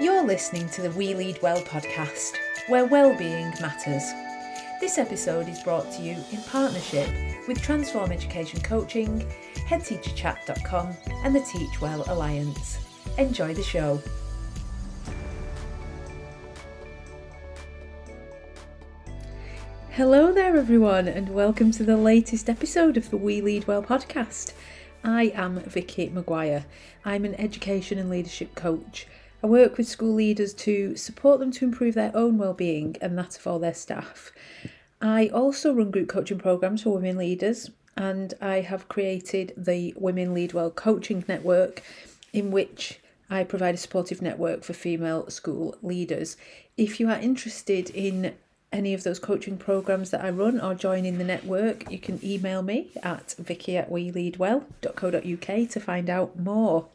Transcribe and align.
You're 0.00 0.24
listening 0.24 0.66
to 0.70 0.80
the 0.80 0.92
We 0.92 1.12
Lead 1.12 1.42
Well 1.42 1.60
podcast, 1.60 2.38
where 2.68 2.86
well-being 2.86 3.50
matters. 3.60 4.02
This 4.80 4.96
episode 4.96 5.46
is 5.46 5.62
brought 5.62 5.92
to 5.92 6.00
you 6.00 6.16
in 6.32 6.40
partnership 6.44 7.06
with 7.46 7.60
Transform 7.60 8.10
Education 8.10 8.62
Coaching, 8.62 9.30
HeadTeacherChat.com, 9.68 10.96
and 11.22 11.36
the 11.36 11.40
Teach 11.40 11.82
Well 11.82 12.02
Alliance. 12.08 12.78
Enjoy 13.18 13.52
the 13.52 13.62
show. 13.62 14.00
Hello 19.90 20.32
there, 20.32 20.56
everyone, 20.56 21.08
and 21.08 21.28
welcome 21.28 21.70
to 21.72 21.84
the 21.84 21.98
latest 21.98 22.48
episode 22.48 22.96
of 22.96 23.10
the 23.10 23.18
We 23.18 23.42
Lead 23.42 23.66
Well 23.66 23.82
podcast. 23.82 24.54
I 25.04 25.24
am 25.34 25.60
Vicky 25.60 26.08
Maguire. 26.08 26.64
I'm 27.04 27.26
an 27.26 27.34
education 27.34 27.98
and 27.98 28.08
leadership 28.08 28.54
coach. 28.54 29.06
I 29.42 29.46
work 29.46 29.78
with 29.78 29.88
school 29.88 30.14
leaders 30.14 30.52
to 30.54 30.96
support 30.96 31.40
them 31.40 31.50
to 31.52 31.64
improve 31.64 31.94
their 31.94 32.14
own 32.14 32.36
well-being 32.36 32.96
and 33.00 33.16
that 33.16 33.38
of 33.38 33.46
all 33.46 33.58
their 33.58 33.74
staff. 33.74 34.32
I 35.00 35.28
also 35.28 35.72
run 35.72 35.90
group 35.90 36.08
coaching 36.08 36.38
programs 36.38 36.82
for 36.82 36.90
women 36.90 37.16
leaders, 37.16 37.70
and 37.96 38.34
I 38.40 38.60
have 38.60 38.88
created 38.88 39.54
the 39.56 39.94
Women 39.96 40.34
Lead 40.34 40.52
Well 40.52 40.70
Coaching 40.70 41.24
Network, 41.26 41.82
in 42.34 42.50
which 42.50 43.00
I 43.30 43.44
provide 43.44 43.74
a 43.74 43.78
supportive 43.78 44.20
network 44.20 44.62
for 44.62 44.74
female 44.74 45.30
school 45.30 45.76
leaders. 45.82 46.36
If 46.76 47.00
you 47.00 47.08
are 47.08 47.18
interested 47.18 47.88
in 47.90 48.34
any 48.72 48.92
of 48.92 49.04
those 49.04 49.18
coaching 49.18 49.56
programs 49.56 50.10
that 50.10 50.24
I 50.24 50.30
run 50.30 50.60
or 50.60 50.74
join 50.74 51.04
in 51.06 51.18
the 51.18 51.24
network, 51.24 51.90
you 51.90 51.98
can 51.98 52.20
email 52.22 52.62
me 52.62 52.88
at 53.02 53.34
vicky 53.38 53.76
at 53.76 53.90
weleadwell.co.uk 53.90 55.68
to 55.70 55.80
find 55.80 56.10
out 56.10 56.38
more. 56.38 56.86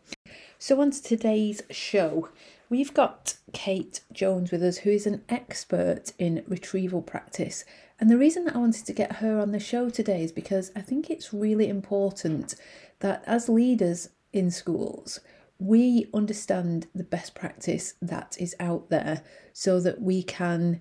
So, 0.66 0.82
on 0.82 0.90
to 0.90 1.04
today's 1.04 1.62
show, 1.70 2.30
we've 2.72 2.92
got 2.92 3.36
Kate 3.54 4.02
Jones 4.12 4.50
with 4.50 4.64
us, 4.64 4.78
who 4.78 4.90
is 4.90 5.06
an 5.06 5.22
expert 5.30 6.12
in 6.18 6.44
retrieval 6.48 7.04
practice. 7.04 7.66
And 8.00 8.10
the 8.10 8.18
reason 8.18 8.46
that 8.46 8.56
I 8.56 8.58
wanted 8.58 8.84
to 8.88 8.94
get 8.94 9.18
her 9.18 9.40
on 9.40 9.52
the 9.52 9.60
show 9.60 9.92
today 9.92 10.24
is 10.24 10.32
because 10.32 10.72
I 10.76 10.82
think 10.82 11.08
it's 11.08 11.32
really 11.32 11.70
important 11.70 12.56
that 13.02 13.24
as 13.28 13.48
leaders 13.48 14.10
in 14.34 14.50
schools, 14.50 15.20
we 15.60 16.10
understand 16.16 16.88
the 16.96 17.04
best 17.04 17.36
practice 17.36 17.94
that 18.02 18.36
is 18.40 18.56
out 18.60 18.90
there 18.90 19.22
so 19.54 19.80
that 19.82 20.02
we 20.02 20.24
can 20.24 20.80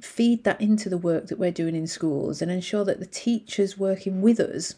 feed 0.00 0.44
that 0.44 0.60
into 0.60 0.88
the 0.88 0.96
work 0.96 1.26
that 1.26 1.40
we're 1.40 1.50
doing 1.50 1.74
in 1.74 1.88
schools 1.88 2.40
and 2.40 2.52
ensure 2.52 2.84
that 2.84 3.00
the 3.00 3.04
teachers 3.06 3.76
working 3.76 4.22
with 4.22 4.38
us 4.38 4.76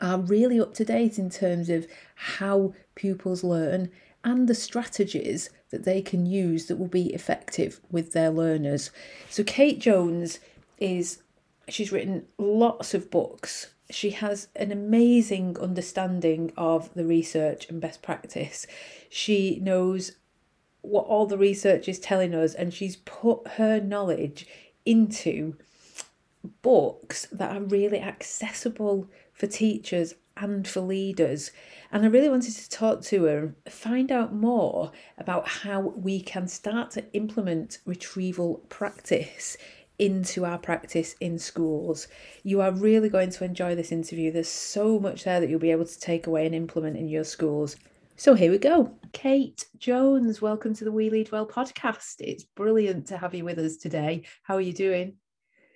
are 0.00 0.18
really 0.18 0.60
up 0.60 0.74
to 0.74 0.84
date 0.84 1.18
in 1.18 1.30
terms 1.30 1.68
of 1.68 1.86
how 2.14 2.74
pupils 2.94 3.42
learn 3.42 3.90
and 4.24 4.48
the 4.48 4.54
strategies 4.54 5.50
that 5.70 5.84
they 5.84 6.00
can 6.00 6.26
use 6.26 6.66
that 6.66 6.76
will 6.76 6.88
be 6.88 7.12
effective 7.12 7.80
with 7.90 8.12
their 8.12 8.30
learners. 8.30 8.90
So, 9.28 9.42
Kate 9.42 9.80
Jones 9.80 10.38
is, 10.78 11.22
she's 11.68 11.92
written 11.92 12.26
lots 12.38 12.94
of 12.94 13.10
books. 13.10 13.74
She 13.90 14.10
has 14.10 14.48
an 14.54 14.70
amazing 14.70 15.58
understanding 15.58 16.52
of 16.56 16.92
the 16.94 17.04
research 17.04 17.68
and 17.68 17.80
best 17.80 18.00
practice. 18.00 18.66
She 19.10 19.58
knows 19.60 20.12
what 20.82 21.06
all 21.06 21.26
the 21.26 21.38
research 21.38 21.88
is 21.88 21.98
telling 21.98 22.34
us, 22.34 22.54
and 22.54 22.72
she's 22.72 22.96
put 22.96 23.46
her 23.56 23.80
knowledge 23.80 24.46
into 24.84 25.56
books 26.62 27.26
that 27.26 27.56
are 27.56 27.60
really 27.60 28.00
accessible 28.00 29.08
for 29.42 29.48
teachers 29.48 30.14
and 30.36 30.68
for 30.68 30.80
leaders. 30.80 31.50
And 31.90 32.04
I 32.04 32.08
really 32.08 32.28
wanted 32.28 32.54
to 32.54 32.70
talk 32.70 33.02
to 33.02 33.24
her, 33.24 33.38
and 33.38 33.54
find 33.68 34.12
out 34.12 34.32
more 34.32 34.92
about 35.18 35.48
how 35.48 35.80
we 35.80 36.20
can 36.20 36.46
start 36.46 36.92
to 36.92 37.12
implement 37.12 37.78
retrieval 37.84 38.64
practice 38.68 39.56
into 39.98 40.44
our 40.44 40.58
practice 40.58 41.16
in 41.18 41.40
schools. 41.40 42.06
You 42.44 42.60
are 42.60 42.70
really 42.70 43.08
going 43.08 43.30
to 43.30 43.44
enjoy 43.44 43.74
this 43.74 43.90
interview. 43.90 44.30
There's 44.30 44.46
so 44.48 45.00
much 45.00 45.24
there 45.24 45.40
that 45.40 45.50
you'll 45.50 45.58
be 45.58 45.72
able 45.72 45.86
to 45.86 46.00
take 46.00 46.28
away 46.28 46.46
and 46.46 46.54
implement 46.54 46.96
in 46.96 47.08
your 47.08 47.24
schools. 47.24 47.74
So 48.14 48.34
here 48.34 48.52
we 48.52 48.58
go. 48.58 48.96
Kate 49.12 49.66
Jones, 49.76 50.40
welcome 50.40 50.72
to 50.74 50.84
the 50.84 50.92
We 50.92 51.10
Lead 51.10 51.32
Well 51.32 51.48
podcast. 51.48 52.20
It's 52.20 52.44
brilliant 52.44 53.08
to 53.08 53.18
have 53.18 53.34
you 53.34 53.44
with 53.44 53.58
us 53.58 53.76
today. 53.76 54.22
How 54.44 54.54
are 54.54 54.60
you 54.60 54.72
doing? 54.72 55.16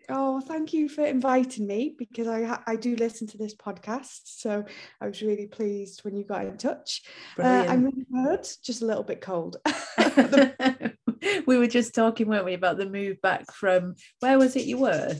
Oh, 0.08 0.40
thank 0.40 0.72
you 0.72 0.88
for 0.88 1.04
inviting 1.04 1.66
me 1.66 1.94
because 1.98 2.28
I 2.28 2.60
I 2.66 2.76
do 2.76 2.96
listen 2.96 3.26
to 3.28 3.38
this 3.38 3.54
podcast. 3.54 4.20
So 4.24 4.64
I 5.00 5.06
was 5.06 5.22
really 5.22 5.46
pleased 5.46 6.04
when 6.04 6.16
you 6.16 6.24
got 6.24 6.46
in 6.46 6.56
touch. 6.56 7.02
Uh, 7.38 7.66
I'm 7.68 7.84
really 7.84 8.06
good, 8.12 8.46
just 8.62 8.82
a 8.82 8.86
little 8.86 9.02
bit 9.02 9.20
cold. 9.20 9.56
we 11.46 11.58
were 11.58 11.66
just 11.66 11.94
talking, 11.94 12.28
weren't 12.28 12.44
we, 12.44 12.54
about 12.54 12.78
the 12.78 12.88
move 12.88 13.20
back 13.20 13.52
from 13.52 13.94
where 14.20 14.38
was 14.38 14.56
it 14.56 14.66
you 14.66 14.78
were? 14.78 15.14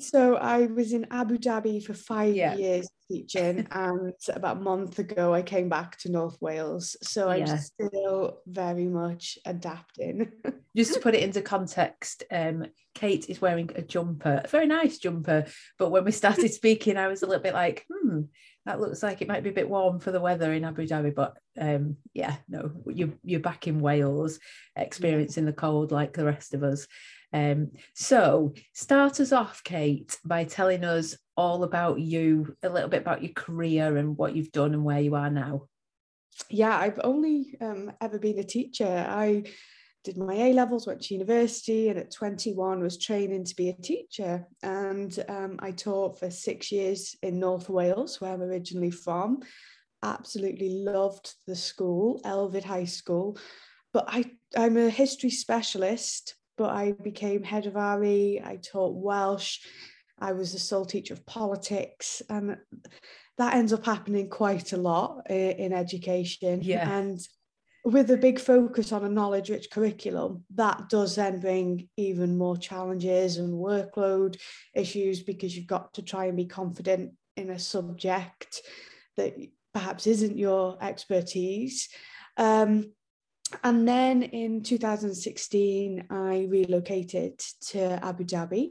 So 0.00 0.36
I 0.36 0.66
was 0.66 0.92
in 0.92 1.06
Abu 1.10 1.38
Dhabi 1.38 1.84
for 1.84 1.94
five 1.94 2.34
yeah. 2.34 2.54
years 2.56 2.88
teaching, 3.10 3.66
and 3.70 4.12
about 4.32 4.58
a 4.58 4.60
month 4.60 4.98
ago 4.98 5.34
I 5.34 5.42
came 5.42 5.68
back 5.68 5.98
to 5.98 6.10
North 6.10 6.40
Wales. 6.40 6.96
So 7.02 7.28
I'm 7.28 7.46
yeah. 7.46 7.56
still 7.56 8.40
very 8.46 8.86
much 8.86 9.38
adapting. 9.44 10.30
Just 10.76 10.94
to 10.94 11.00
put 11.00 11.14
it 11.14 11.22
into 11.22 11.42
context, 11.42 12.22
um, 12.30 12.66
Kate 12.94 13.28
is 13.28 13.40
wearing 13.40 13.70
a 13.74 13.82
jumper, 13.82 14.42
a 14.44 14.48
very 14.48 14.66
nice 14.66 14.98
jumper. 14.98 15.46
But 15.78 15.90
when 15.90 16.04
we 16.04 16.12
started 16.12 16.52
speaking, 16.52 16.96
I 16.96 17.08
was 17.08 17.22
a 17.22 17.26
little 17.26 17.42
bit 17.42 17.54
like, 17.54 17.84
hmm, 17.90 18.22
that 18.66 18.80
looks 18.80 19.02
like 19.02 19.22
it 19.22 19.28
might 19.28 19.42
be 19.42 19.50
a 19.50 19.54
bit 19.54 19.68
warm 19.68 19.98
for 19.98 20.12
the 20.12 20.20
weather 20.20 20.52
in 20.52 20.64
Abu 20.64 20.86
Dhabi. 20.86 21.14
But 21.14 21.36
um, 21.58 21.96
yeah, 22.14 22.36
no, 22.48 22.70
you're 22.86 23.14
you're 23.24 23.40
back 23.40 23.66
in 23.66 23.80
Wales, 23.80 24.38
experiencing 24.76 25.46
the 25.46 25.52
cold 25.52 25.90
like 25.90 26.12
the 26.12 26.24
rest 26.24 26.54
of 26.54 26.62
us. 26.62 26.86
Um, 27.32 27.72
so, 27.94 28.54
start 28.72 29.20
us 29.20 29.32
off, 29.32 29.62
Kate, 29.64 30.18
by 30.24 30.44
telling 30.44 30.84
us 30.84 31.16
all 31.36 31.62
about 31.62 32.00
you, 32.00 32.56
a 32.62 32.68
little 32.68 32.88
bit 32.88 33.02
about 33.02 33.22
your 33.22 33.32
career 33.32 33.96
and 33.96 34.16
what 34.16 34.34
you've 34.34 34.52
done 34.52 34.74
and 34.74 34.84
where 34.84 35.00
you 35.00 35.14
are 35.14 35.30
now. 35.30 35.68
Yeah, 36.50 36.76
I've 36.76 37.00
only 37.04 37.56
um, 37.60 37.92
ever 38.00 38.18
been 38.18 38.38
a 38.38 38.44
teacher. 38.44 39.06
I 39.08 39.44
did 40.04 40.16
my 40.16 40.34
A 40.34 40.52
levels, 40.52 40.86
went 40.86 41.02
to 41.02 41.14
university, 41.14 41.88
and 41.88 41.98
at 41.98 42.12
21 42.12 42.80
was 42.80 42.98
training 42.98 43.44
to 43.44 43.56
be 43.56 43.68
a 43.68 43.74
teacher. 43.74 44.46
And 44.62 45.16
um, 45.28 45.56
I 45.58 45.72
taught 45.72 46.18
for 46.18 46.30
six 46.30 46.72
years 46.72 47.16
in 47.22 47.38
North 47.38 47.68
Wales, 47.68 48.20
where 48.20 48.32
I'm 48.32 48.42
originally 48.42 48.90
from. 48.90 49.40
Absolutely 50.02 50.70
loved 50.70 51.34
the 51.46 51.56
school, 51.56 52.20
Elfed 52.24 52.64
High 52.64 52.84
School. 52.84 53.36
But 53.92 54.04
I, 54.08 54.24
I'm 54.56 54.76
a 54.76 54.88
history 54.88 55.30
specialist 55.30 56.36
but 56.58 56.70
I 56.70 56.92
became 56.92 57.42
head 57.42 57.66
of 57.66 57.76
RE, 57.76 58.42
I 58.44 58.56
taught 58.56 58.96
Welsh, 58.96 59.60
I 60.18 60.32
was 60.32 60.52
the 60.52 60.58
sole 60.58 60.84
teacher 60.84 61.14
of 61.14 61.24
politics, 61.24 62.20
and 62.28 62.58
that 63.38 63.54
ends 63.54 63.72
up 63.72 63.86
happening 63.86 64.28
quite 64.28 64.72
a 64.72 64.76
lot 64.76 65.30
in, 65.30 65.72
education. 65.72 66.60
Yeah. 66.60 66.90
And 66.90 67.20
with 67.84 68.10
a 68.10 68.16
big 68.16 68.40
focus 68.40 68.92
on 68.92 69.04
a 69.04 69.08
knowledge 69.08 69.48
rich 69.48 69.70
curriculum, 69.70 70.44
that 70.56 70.88
does 70.88 71.14
then 71.14 71.38
bring 71.38 71.88
even 71.96 72.36
more 72.36 72.56
challenges 72.56 73.36
and 73.36 73.54
workload 73.54 74.36
issues 74.74 75.22
because 75.22 75.56
you've 75.56 75.68
got 75.68 75.94
to 75.94 76.02
try 76.02 76.26
and 76.26 76.36
be 76.36 76.46
confident 76.46 77.12
in 77.36 77.50
a 77.50 77.58
subject 77.58 78.60
that 79.16 79.36
perhaps 79.72 80.08
isn't 80.08 80.36
your 80.36 80.76
expertise. 80.82 81.88
Um, 82.36 82.92
and 83.62 83.86
then 83.86 84.22
in 84.22 84.62
2016, 84.62 86.06
I 86.10 86.46
relocated 86.48 87.38
to 87.68 88.04
Abu 88.04 88.24
Dhabi. 88.24 88.70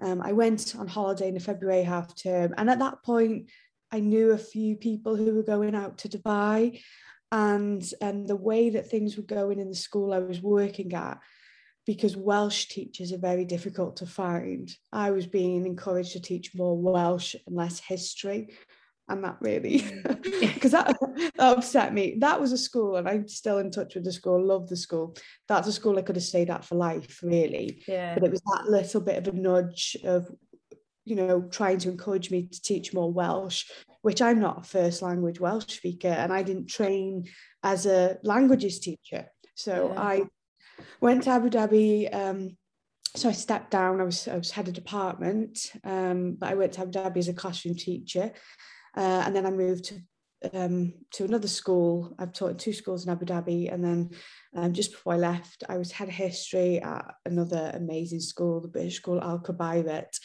Um, 0.00 0.22
I 0.22 0.32
went 0.32 0.74
on 0.78 0.86
holiday 0.86 1.28
in 1.28 1.34
the 1.34 1.40
February 1.40 1.82
half 1.82 2.14
term, 2.14 2.54
and 2.56 2.70
at 2.70 2.78
that 2.78 3.02
point, 3.02 3.50
I 3.90 4.00
knew 4.00 4.30
a 4.30 4.38
few 4.38 4.76
people 4.76 5.16
who 5.16 5.34
were 5.34 5.42
going 5.42 5.74
out 5.74 5.98
to 5.98 6.08
Dubai, 6.08 6.80
and 7.32 7.82
and 8.00 8.26
the 8.26 8.36
way 8.36 8.70
that 8.70 8.90
things 8.90 9.16
were 9.16 9.22
going 9.22 9.58
in 9.58 9.68
the 9.68 9.74
school 9.74 10.12
I 10.12 10.18
was 10.18 10.40
working 10.40 10.94
at, 10.94 11.18
because 11.86 12.16
Welsh 12.16 12.66
teachers 12.66 13.12
are 13.12 13.18
very 13.18 13.44
difficult 13.44 13.96
to 13.96 14.06
find. 14.06 14.70
I 14.92 15.10
was 15.10 15.26
being 15.26 15.66
encouraged 15.66 16.12
to 16.12 16.20
teach 16.20 16.54
more 16.54 16.76
Welsh 16.76 17.34
and 17.46 17.56
less 17.56 17.80
history, 17.80 18.50
and 19.08 19.24
that 19.24 19.36
really. 19.40 19.78
Because 20.02 20.72
mm. 20.72 20.84
that, 20.84 20.96
that 21.36 21.56
upset 21.56 21.94
me. 21.94 22.16
That 22.18 22.40
was 22.40 22.52
a 22.52 22.58
school 22.58 22.96
and 22.96 23.08
i'm 23.08 23.28
still 23.28 23.58
in 23.58 23.70
touch 23.70 23.94
with 23.94 24.04
the 24.04 24.12
school 24.12 24.42
love 24.44 24.68
the 24.68 24.76
school. 24.76 25.16
That's 25.46 25.68
a 25.68 25.72
school 25.72 25.98
i 25.98 26.02
could 26.02 26.16
have 26.16 26.24
stayed 26.24 26.50
at 26.50 26.64
for 26.64 26.74
life 26.74 27.20
really. 27.22 27.82
Yeah. 27.88 28.14
But 28.14 28.24
it 28.24 28.30
was 28.30 28.42
that 28.42 28.70
little 28.70 29.00
bit 29.00 29.18
of 29.18 29.34
a 29.34 29.36
nudge 29.36 29.96
of 30.04 30.30
you 31.04 31.16
know 31.16 31.42
trying 31.50 31.78
to 31.78 31.90
encourage 31.90 32.30
me 32.30 32.48
to 32.52 32.60
teach 32.60 32.92
more 32.92 33.10
welsh 33.10 33.64
which 34.02 34.20
i'm 34.20 34.40
not 34.40 34.60
a 34.60 34.62
first 34.62 35.00
language 35.00 35.40
welsh 35.40 35.74
speaker 35.74 36.08
and 36.08 36.30
i 36.30 36.42
didn't 36.42 36.68
train 36.68 37.24
as 37.62 37.86
a 37.86 38.18
languages 38.22 38.78
teacher. 38.78 39.26
So 39.54 39.92
yeah. 39.94 40.02
i 40.02 40.22
went 41.00 41.22
to 41.22 41.30
abu 41.30 41.48
dhabi 41.48 42.14
um, 42.14 42.58
so 43.16 43.28
I 43.28 43.32
stepped 43.32 43.70
down. 43.70 44.00
I 44.00 44.04
was 44.04 44.28
I 44.28 44.36
was 44.36 44.50
head 44.50 44.68
of 44.68 44.74
department, 44.74 45.72
um, 45.84 46.36
but 46.38 46.50
I 46.50 46.54
went 46.54 46.72
to 46.74 46.82
Abu 46.82 46.92
Dhabi 46.92 47.16
as 47.16 47.28
a 47.28 47.32
classroom 47.32 47.74
teacher, 47.74 48.32
uh, 48.98 49.22
and 49.24 49.34
then 49.34 49.46
I 49.46 49.50
moved 49.50 49.84
to 49.86 50.00
um, 50.52 50.92
to 51.12 51.24
another 51.24 51.48
school. 51.48 52.14
I've 52.18 52.32
taught 52.32 52.50
in 52.50 52.56
two 52.56 52.72
schools 52.72 53.04
in 53.04 53.12
Abu 53.12 53.26
Dhabi, 53.26 53.72
and 53.72 53.82
then 53.84 54.10
um, 54.56 54.72
just 54.72 54.92
before 54.92 55.14
I 55.14 55.18
left, 55.18 55.64
I 55.68 55.78
was 55.78 55.92
head 55.92 56.08
of 56.08 56.14
history 56.14 56.80
at 56.80 57.14
another 57.24 57.70
amazing 57.74 58.20
school, 58.20 58.60
the 58.60 58.68
British 58.68 58.96
school 58.96 59.22
Al 59.22 59.38
Khubairat. 59.38 60.18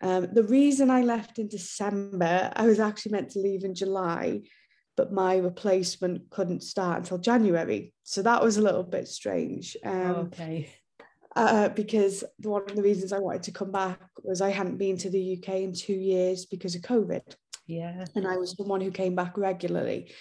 Um, 0.00 0.28
the 0.32 0.44
reason 0.44 0.90
I 0.90 1.02
left 1.02 1.38
in 1.38 1.48
December, 1.48 2.52
I 2.54 2.66
was 2.66 2.80
actually 2.80 3.12
meant 3.12 3.30
to 3.30 3.40
leave 3.40 3.64
in 3.64 3.74
July, 3.74 4.42
but 4.96 5.12
my 5.12 5.36
replacement 5.36 6.30
couldn't 6.30 6.62
start 6.62 6.98
until 6.98 7.18
January. 7.18 7.92
So 8.04 8.22
that 8.22 8.42
was 8.42 8.58
a 8.58 8.62
little 8.62 8.84
bit 8.84 9.08
strange. 9.08 9.76
Um, 9.84 10.30
okay. 10.32 10.70
Uh, 11.34 11.68
because 11.68 12.24
one 12.42 12.62
of 12.62 12.74
the 12.74 12.82
reasons 12.82 13.12
I 13.12 13.18
wanted 13.18 13.44
to 13.44 13.52
come 13.52 13.70
back 13.70 14.00
was 14.22 14.40
I 14.40 14.50
hadn't 14.50 14.78
been 14.78 14.96
to 14.98 15.10
the 15.10 15.38
UK 15.38 15.56
in 15.56 15.72
two 15.72 15.94
years 15.94 16.46
because 16.46 16.74
of 16.74 16.82
COVID. 16.82 17.22
Yeah. 17.68 18.06
And 18.16 18.26
I 18.26 18.36
was 18.38 18.56
someone 18.56 18.80
who 18.80 18.90
came 18.90 19.14
back 19.14 19.38
regularly. 19.38 20.12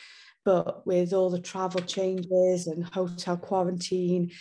But 0.45 0.85
with 0.85 1.13
all 1.13 1.29
the 1.29 1.41
travel 1.41 1.81
changes 1.81 2.67
and 2.67 2.85
hotel 2.85 3.37
quarantine 3.37 4.31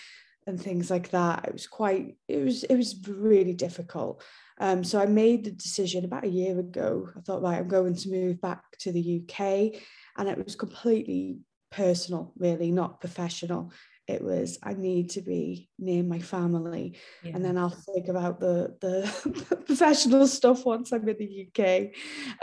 and 0.47 0.61
things 0.61 0.91
like 0.91 1.11
that, 1.11 1.47
it 1.47 1.53
was 1.53 1.67
quite, 1.67 2.17
it 2.29 2.45
was, 2.45 2.65
it 2.65 2.77
was 2.77 3.03
really 3.09 3.55
difficult. 3.55 4.23
Um, 4.61 4.85
so 4.85 5.01
I 5.01 5.07
made 5.07 5.45
the 5.45 5.51
decision 5.53 6.05
about 6.05 6.25
a 6.25 6.29
year 6.29 6.59
ago. 6.59 7.09
I 7.17 7.21
thought, 7.21 7.43
right, 7.43 7.59
I'm 7.59 7.69
going 7.69 7.97
to 7.97 8.11
move 8.11 8.41
back 8.41 8.63
to 8.81 8.93
the 8.93 9.23
UK. 9.23 9.81
And 10.17 10.29
it 10.29 10.43
was 10.45 10.55
completely 10.55 11.39
personal, 11.71 12.33
really, 12.39 12.71
not 12.71 13.01
professional 13.01 13.73
it 14.09 14.23
was 14.23 14.59
I 14.63 14.75
need 14.75 15.11
to 15.11 15.23
be 15.23 15.69
near 15.79 16.03
my 16.03 16.21
family, 16.21 16.97
yeah. 17.23 17.33
and 17.35 17.45
then 17.45 17.59
I'll 17.59 17.71
think 17.71 18.09
about 18.09 18.39
the 18.39 18.77
the 18.81 19.57
professional 19.67 20.27
stuff 20.27 20.65
once 20.65 20.93
I'm 20.93 21.09
in 21.09 21.17
the 21.19 21.49
UK. 21.49 21.93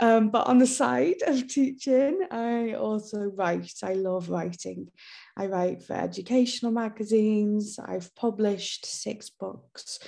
Um, 0.00 0.30
but 0.30 0.46
on 0.46 0.58
the 0.58 0.66
side 0.66 1.22
of 1.26 1.48
teaching, 1.48 2.26
I 2.30 2.74
also 2.74 3.30
write. 3.34 3.72
I 3.82 3.94
love 3.94 4.28
writing. 4.28 4.88
I 5.36 5.46
write 5.46 5.82
for 5.82 5.94
educational 5.94 6.72
magazines. 6.72 7.78
I've 7.78 8.14
published 8.14 8.86
six 8.86 9.30
books 9.30 9.98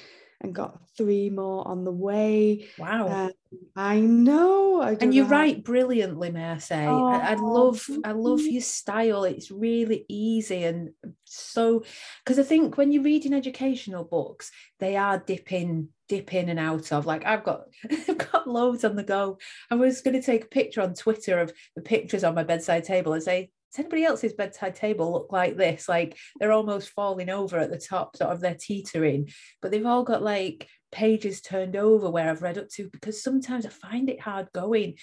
and 0.40 0.54
got 0.54 0.78
three 0.96 1.30
more 1.30 1.66
on 1.66 1.84
the 1.84 1.92
way. 1.92 2.68
Wow. 2.78 3.08
Um, 3.08 3.32
I 3.74 4.00
know. 4.00 4.82
I 4.82 4.96
and 5.00 5.14
you 5.14 5.22
know 5.24 5.28
write 5.28 5.64
brilliantly, 5.64 6.30
may 6.30 6.44
I 6.44 6.58
say. 6.58 6.86
Oh, 6.86 7.06
I, 7.06 7.32
I, 7.32 7.34
love 7.34 7.86
I 8.04 8.12
love 8.12 8.40
your 8.40 8.62
style. 8.62 9.24
It's 9.24 9.50
really 9.50 10.04
easy 10.08 10.64
and 10.64 10.90
so 11.24 11.84
because 12.24 12.38
I 12.38 12.42
think 12.42 12.76
when 12.76 12.92
you're 12.92 13.02
reading 13.02 13.32
educational 13.32 14.04
books, 14.04 14.50
they 14.78 14.96
are 14.96 15.18
dipping 15.18 15.88
dip 16.08 16.32
in 16.34 16.48
and 16.48 16.60
out 16.60 16.92
of 16.92 17.04
like 17.06 17.24
I've 17.24 17.44
got 17.44 17.64
I've 17.90 18.18
got 18.18 18.48
loads 18.48 18.84
on 18.84 18.96
the 18.96 19.02
go. 19.02 19.38
I 19.70 19.74
was 19.74 20.02
going 20.02 20.14
to 20.14 20.22
take 20.22 20.44
a 20.44 20.48
picture 20.48 20.82
on 20.82 20.94
Twitter 20.94 21.38
of 21.38 21.52
the 21.74 21.82
pictures 21.82 22.24
on 22.24 22.34
my 22.34 22.44
bedside 22.44 22.84
table 22.84 23.12
and 23.12 23.22
say 23.22 23.50
does 23.72 23.80
anybody 23.80 24.04
else's 24.04 24.32
bedside 24.32 24.74
table 24.74 25.12
look 25.12 25.32
like 25.32 25.56
this? 25.56 25.88
Like 25.88 26.16
they're 26.38 26.52
almost 26.52 26.90
falling 26.90 27.30
over 27.30 27.58
at 27.58 27.70
the 27.70 27.78
top, 27.78 28.16
sort 28.16 28.30
of 28.30 28.40
they're 28.40 28.56
teetering, 28.58 29.30
but 29.60 29.70
they've 29.70 29.86
all 29.86 30.04
got 30.04 30.22
like 30.22 30.68
pages 30.92 31.40
turned 31.40 31.76
over 31.76 32.08
where 32.08 32.30
I've 32.30 32.42
read 32.42 32.58
up 32.58 32.68
to 32.70 32.88
because 32.90 33.22
sometimes 33.22 33.66
I 33.66 33.70
find 33.70 34.08
it 34.08 34.20
hard 34.20 34.48
going. 34.52 34.96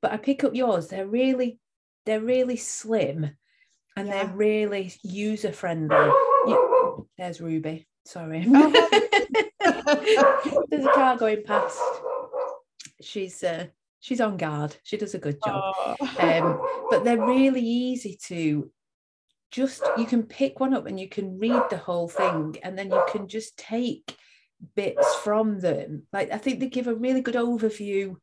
But 0.00 0.12
I 0.12 0.16
pick 0.18 0.44
up 0.44 0.54
yours, 0.54 0.88
they're 0.88 1.06
really, 1.06 1.58
they're 2.06 2.20
really 2.20 2.56
slim 2.56 3.30
and 3.96 4.08
yeah. 4.08 4.24
they're 4.24 4.34
really 4.34 4.92
user 5.02 5.52
friendly. 5.52 5.96
You, 6.46 7.08
there's 7.16 7.40
Ruby. 7.40 7.86
Sorry. 8.06 8.40
There's 10.68 10.84
a 10.84 10.92
car 10.94 11.16
going 11.16 11.42
past. 11.44 11.80
She's 13.00 13.42
uh, 13.42 13.68
she's 14.04 14.20
on 14.20 14.36
guard. 14.36 14.76
She 14.82 14.98
does 14.98 15.14
a 15.14 15.18
good 15.18 15.38
job. 15.42 15.74
Oh. 15.78 15.96
Um, 16.18 16.86
but 16.90 17.04
they're 17.04 17.24
really 17.24 17.62
easy 17.62 18.18
to 18.26 18.70
just 19.50 19.82
you 19.96 20.04
can 20.04 20.24
pick 20.24 20.60
one 20.60 20.74
up 20.74 20.84
and 20.86 21.00
you 21.00 21.08
can 21.08 21.38
read 21.38 21.62
the 21.70 21.78
whole 21.78 22.08
thing 22.08 22.56
and 22.62 22.76
then 22.76 22.90
you 22.90 23.02
can 23.10 23.28
just 23.28 23.56
take 23.56 24.14
bits 24.76 25.14
from 25.16 25.58
them. 25.58 26.02
Like 26.12 26.30
I 26.30 26.36
think 26.36 26.60
they 26.60 26.68
give 26.68 26.86
a 26.86 26.94
really 26.94 27.22
good 27.22 27.34
overview 27.34 28.16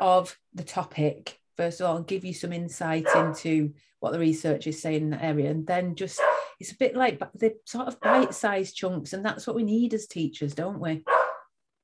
of 0.00 0.38
the 0.54 0.62
topic 0.62 1.40
first 1.56 1.80
of 1.80 1.88
all 1.88 1.96
and 1.96 2.06
give 2.06 2.24
you 2.24 2.34
some 2.34 2.52
insight 2.52 3.06
into 3.16 3.72
what 3.98 4.12
the 4.12 4.18
research 4.20 4.68
is 4.68 4.80
saying 4.80 5.02
in 5.02 5.10
that 5.10 5.24
area 5.24 5.50
and 5.50 5.66
then 5.66 5.96
just 5.96 6.20
it's 6.60 6.72
a 6.72 6.76
bit 6.76 6.94
like 6.94 7.18
the 7.34 7.54
sort 7.64 7.86
of 7.86 8.00
bite-sized 8.00 8.74
chunks 8.74 9.12
and 9.12 9.24
that's 9.24 9.46
what 9.46 9.54
we 9.54 9.62
need 9.62 9.94
as 9.94 10.08
teachers 10.08 10.52
don't 10.52 10.80
we 10.80 11.04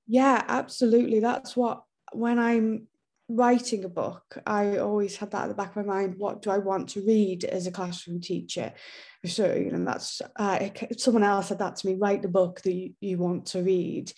yeah 0.08 0.44
absolutely 0.48 1.20
that's 1.20 1.56
what 1.56 1.84
when 2.12 2.38
i'm 2.38 2.88
writing 3.30 3.84
a 3.84 3.88
book, 3.88 4.38
I 4.46 4.78
always 4.78 5.16
had 5.16 5.30
that 5.30 5.44
at 5.44 5.48
the 5.48 5.54
back 5.54 5.76
of 5.76 5.86
my 5.86 5.94
mind. 5.94 6.14
What 6.18 6.42
do 6.42 6.50
I 6.50 6.58
want 6.58 6.88
to 6.90 7.02
read 7.06 7.44
as 7.44 7.66
a 7.66 7.72
classroom 7.72 8.20
teacher? 8.20 8.72
So, 9.24 9.54
you 9.54 9.70
know, 9.70 9.84
that's 9.84 10.20
uh, 10.36 10.68
someone 10.96 11.22
else 11.22 11.48
said 11.48 11.58
that 11.60 11.76
to 11.76 11.86
me 11.86 11.94
write 11.94 12.22
the 12.22 12.28
book 12.28 12.60
that 12.62 12.72
you, 12.72 12.94
you 13.00 13.18
want 13.18 13.46
to 13.46 13.62
read. 13.62 14.12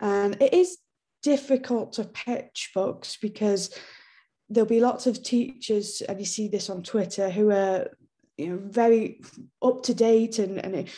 And 0.00 0.40
it 0.42 0.52
is 0.52 0.78
difficult 1.22 1.94
to 1.94 2.04
pitch 2.04 2.70
books 2.74 3.16
because 3.20 3.74
there'll 4.48 4.68
be 4.68 4.80
lots 4.80 5.06
of 5.06 5.22
teachers, 5.22 6.02
and 6.02 6.18
you 6.18 6.26
see 6.26 6.48
this 6.48 6.70
on 6.70 6.82
Twitter, 6.82 7.30
who 7.30 7.50
are 7.50 7.88
you 8.36 8.48
know 8.48 8.60
very 8.62 9.20
up 9.62 9.82
to 9.84 9.94
date 9.94 10.38
and, 10.38 10.64
and 10.64 10.88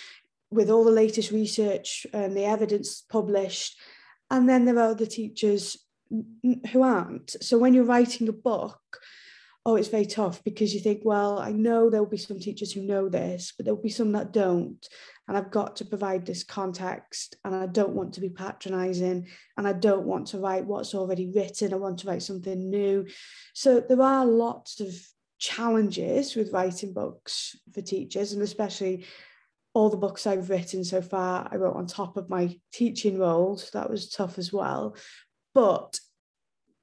with 0.51 0.71
all 0.71 0.85
the 0.85 0.91
latest 0.91 1.31
research 1.31 2.07
and 2.13 2.37
the 2.37 2.45
evidence 2.45 3.03
published. 3.03 3.79
And 4.31 4.49
then 4.49 4.65
there 4.65 4.79
are 4.79 4.91
other 4.91 5.07
teachers 5.07 5.79
who 6.73 6.83
aren't. 6.83 7.37
So 7.43 7.59
when 7.59 7.75
you're 7.75 7.85
writing 7.85 8.29
a 8.29 8.33
book, 8.33 8.81
oh, 9.67 9.77
it's 9.77 9.89
very 9.89 10.07
tough 10.07 10.43
because 10.45 10.73
you 10.73 10.81
think, 10.81 11.03
well, 11.05 11.39
I 11.39 11.53
know 11.53 11.91
there'll 11.91 12.07
be 12.07 12.17
some 12.17 12.39
teachers 12.39 12.73
who 12.73 12.83
know 12.83 13.11
this, 13.11 13.53
but 13.55 13.67
there'll 13.67 13.83
be 13.83 13.91
some 13.91 14.13
that 14.13 14.33
don't. 14.33 14.87
And 15.27 15.37
I've 15.37 15.51
got 15.51 15.77
to 15.77 15.85
provide 15.85 16.25
this 16.25 16.43
context, 16.43 17.37
and 17.45 17.55
I 17.55 17.67
don't 17.67 17.93
want 17.93 18.15
to 18.15 18.23
be 18.23 18.31
patronizing, 18.31 19.27
and 19.59 19.69
I 19.69 19.75
don't 19.75 20.07
want 20.07 20.29
to 20.29 20.39
write 20.39 20.65
what's 20.65 20.95
already 20.95 21.31
written. 21.31 21.75
I 21.75 21.77
want 21.77 21.99
to 21.99 22.07
write 22.07 22.23
something 22.23 22.71
new. 22.71 23.07
So 23.53 23.81
there 23.81 24.01
are 24.01 24.25
lots 24.25 24.81
of 24.81 24.95
challenges 25.39 26.35
with 26.35 26.53
writing 26.53 26.95
books 26.95 27.55
for 27.75 27.83
teachers, 27.83 28.33
and 28.33 28.43
especially 28.43 29.05
all 29.75 29.91
the 29.91 29.99
books 29.99 30.27
I've 30.27 30.49
written 30.49 30.83
so 30.83 31.03
far, 31.03 31.47
I 31.53 31.57
wrote 31.57 31.77
on 31.77 31.87
top 31.87 32.17
of 32.17 32.31
my 32.31 32.59
teaching 32.73 33.19
role. 33.19 33.59
So 33.59 33.79
that 33.79 33.91
was 33.91 34.09
tough 34.09 34.39
as 34.39 34.51
well 34.51 34.97
but 35.55 35.99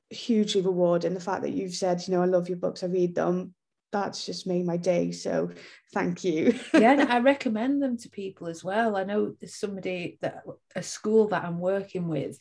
hugely 0.10 0.62
rewarding 0.62 1.14
the 1.14 1.20
fact 1.20 1.42
that 1.42 1.54
you've 1.54 1.74
said 1.74 2.02
you 2.06 2.14
know 2.14 2.22
i 2.22 2.26
love 2.26 2.50
your 2.50 2.58
books 2.58 2.84
i 2.84 2.88
read 2.88 3.16
them. 3.16 3.54
That's 3.92 4.26
just 4.26 4.46
made 4.46 4.66
my 4.66 4.76
day 4.76 5.12
so 5.12 5.52
thank 5.94 6.24
you. 6.26 6.60
Yeah 6.74 7.06
i 7.10 7.20
recommend 7.20 7.82
them 7.82 7.98
to 8.00 8.10
people 8.10 8.48
as 8.48 8.64
well. 8.64 8.98
I 8.98 9.06
know 9.06 9.34
there's 9.40 9.56
somebody 9.56 10.18
that 10.22 10.44
a 10.76 10.84
school 10.84 11.30
that 11.30 11.46
i'm 11.46 11.60
working 11.60 12.08
with 12.10 12.38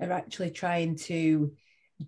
are 0.00 0.10
actually 0.10 0.50
trying 0.50 0.96
to 0.96 1.52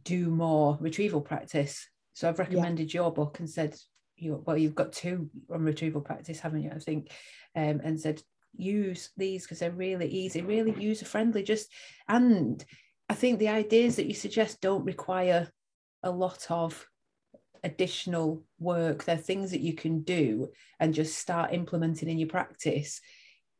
do 0.02 0.30
more 0.30 0.76
retrieval 0.80 1.20
practice. 1.20 1.88
So 2.12 2.28
i've 2.28 2.40
recommended 2.40 2.92
yeah. 2.92 3.02
your 3.02 3.12
book 3.12 3.38
and 3.38 3.48
said 3.48 3.76
you 4.16 4.42
well 4.44 4.58
you've 4.58 4.74
got 4.74 4.92
two 4.92 5.30
on 5.52 5.62
retrieval 5.62 6.00
practice 6.00 6.40
haven't 6.40 6.62
you? 6.62 6.72
I 6.74 6.80
think 6.80 7.12
um, 7.54 7.80
and 7.84 8.00
said 8.00 8.20
use 8.56 9.10
these 9.16 9.44
because 9.44 9.60
they're 9.60 9.70
really 9.70 10.08
easy 10.08 10.42
really 10.42 10.74
user 10.82 11.04
friendly 11.04 11.44
just 11.44 11.68
and 12.08 12.64
I 13.08 13.14
think 13.14 13.38
the 13.38 13.48
ideas 13.48 13.96
that 13.96 14.06
you 14.06 14.14
suggest 14.14 14.60
don't 14.60 14.84
require 14.84 15.50
a 16.02 16.10
lot 16.10 16.46
of 16.50 16.86
additional 17.64 18.44
work. 18.58 19.04
They're 19.04 19.16
things 19.16 19.50
that 19.50 19.60
you 19.60 19.74
can 19.74 20.02
do 20.02 20.50
and 20.78 20.94
just 20.94 21.18
start 21.18 21.52
implementing 21.52 22.08
in 22.08 22.18
your 22.18 22.28
practice 22.28 23.00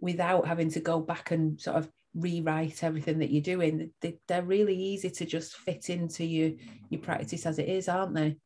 without 0.00 0.46
having 0.46 0.70
to 0.70 0.80
go 0.80 1.00
back 1.00 1.30
and 1.30 1.60
sort 1.60 1.76
of 1.76 1.90
rewrite 2.14 2.84
everything 2.84 3.18
that 3.18 3.30
you're 3.30 3.42
doing. 3.42 3.90
They, 4.00 4.18
are 4.30 4.42
really 4.42 4.76
easy 4.76 5.10
to 5.10 5.24
just 5.24 5.56
fit 5.56 5.90
into 5.90 6.24
your, 6.24 6.52
your 6.90 7.00
practice 7.00 7.46
as 7.46 7.58
it 7.58 7.68
is, 7.68 7.88
aren't 7.88 8.14
they? 8.14 8.36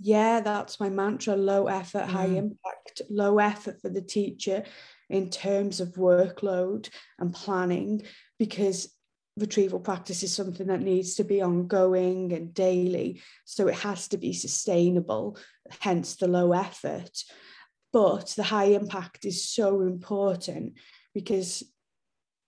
Yeah, 0.00 0.40
that's 0.40 0.80
my 0.80 0.88
mantra 0.88 1.36
low 1.36 1.66
effort, 1.66 2.04
mm. 2.04 2.08
high 2.08 2.26
impact, 2.26 3.02
low 3.10 3.38
effort 3.38 3.80
for 3.80 3.88
the 3.88 4.02
teacher 4.02 4.64
in 5.10 5.30
terms 5.30 5.80
of 5.80 5.94
workload 5.94 6.88
and 7.18 7.32
planning 7.32 8.02
because 8.38 8.92
retrieval 9.36 9.80
practice 9.80 10.22
is 10.22 10.34
something 10.34 10.68
that 10.68 10.80
needs 10.80 11.14
to 11.16 11.24
be 11.24 11.42
ongoing 11.42 12.32
and 12.32 12.54
daily. 12.54 13.20
So 13.44 13.66
it 13.68 13.74
has 13.76 14.08
to 14.08 14.16
be 14.16 14.32
sustainable, 14.32 15.36
hence 15.80 16.16
the 16.16 16.28
low 16.28 16.52
effort. 16.52 17.24
But 17.92 18.28
the 18.36 18.42
high 18.42 18.66
impact 18.66 19.24
is 19.24 19.48
so 19.48 19.80
important 19.80 20.74
because 21.14 21.62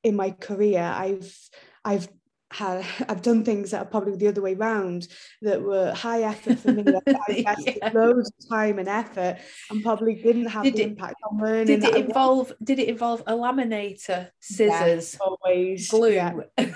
in 0.02 0.16
my 0.16 0.30
career, 0.30 0.82
I've 0.82 1.36
I've 1.84 2.08
had 2.52 2.84
I've 3.08 3.22
done 3.22 3.44
things 3.44 3.70
that 3.70 3.82
are 3.82 3.88
probably 3.88 4.16
the 4.16 4.28
other 4.28 4.42
way 4.42 4.54
around 4.54 5.08
that 5.42 5.62
were 5.62 5.92
high 5.92 6.22
effort 6.22 6.58
for 6.58 6.72
me. 6.72 6.84
I 7.06 7.32
invested 7.32 7.78
yeah. 7.82 7.90
loads 7.94 8.30
of 8.38 8.48
time 8.48 8.78
and 8.78 8.88
effort 8.88 9.38
and 9.70 9.82
probably 9.82 10.14
didn't 10.14 10.46
have 10.46 10.64
did 10.64 10.76
the 10.76 10.82
it, 10.82 10.88
impact 10.88 11.16
on 11.30 11.40
learning. 11.40 11.66
Did 11.80 11.84
it 11.84 11.96
involve 11.96 12.52
did 12.62 12.78
it 12.78 12.88
involve 12.88 13.22
a 13.26 13.32
laminator, 13.32 14.30
scissors, 14.40 15.16
always 15.20 15.90
glue? 15.90 16.12
Yeah. 16.12 16.32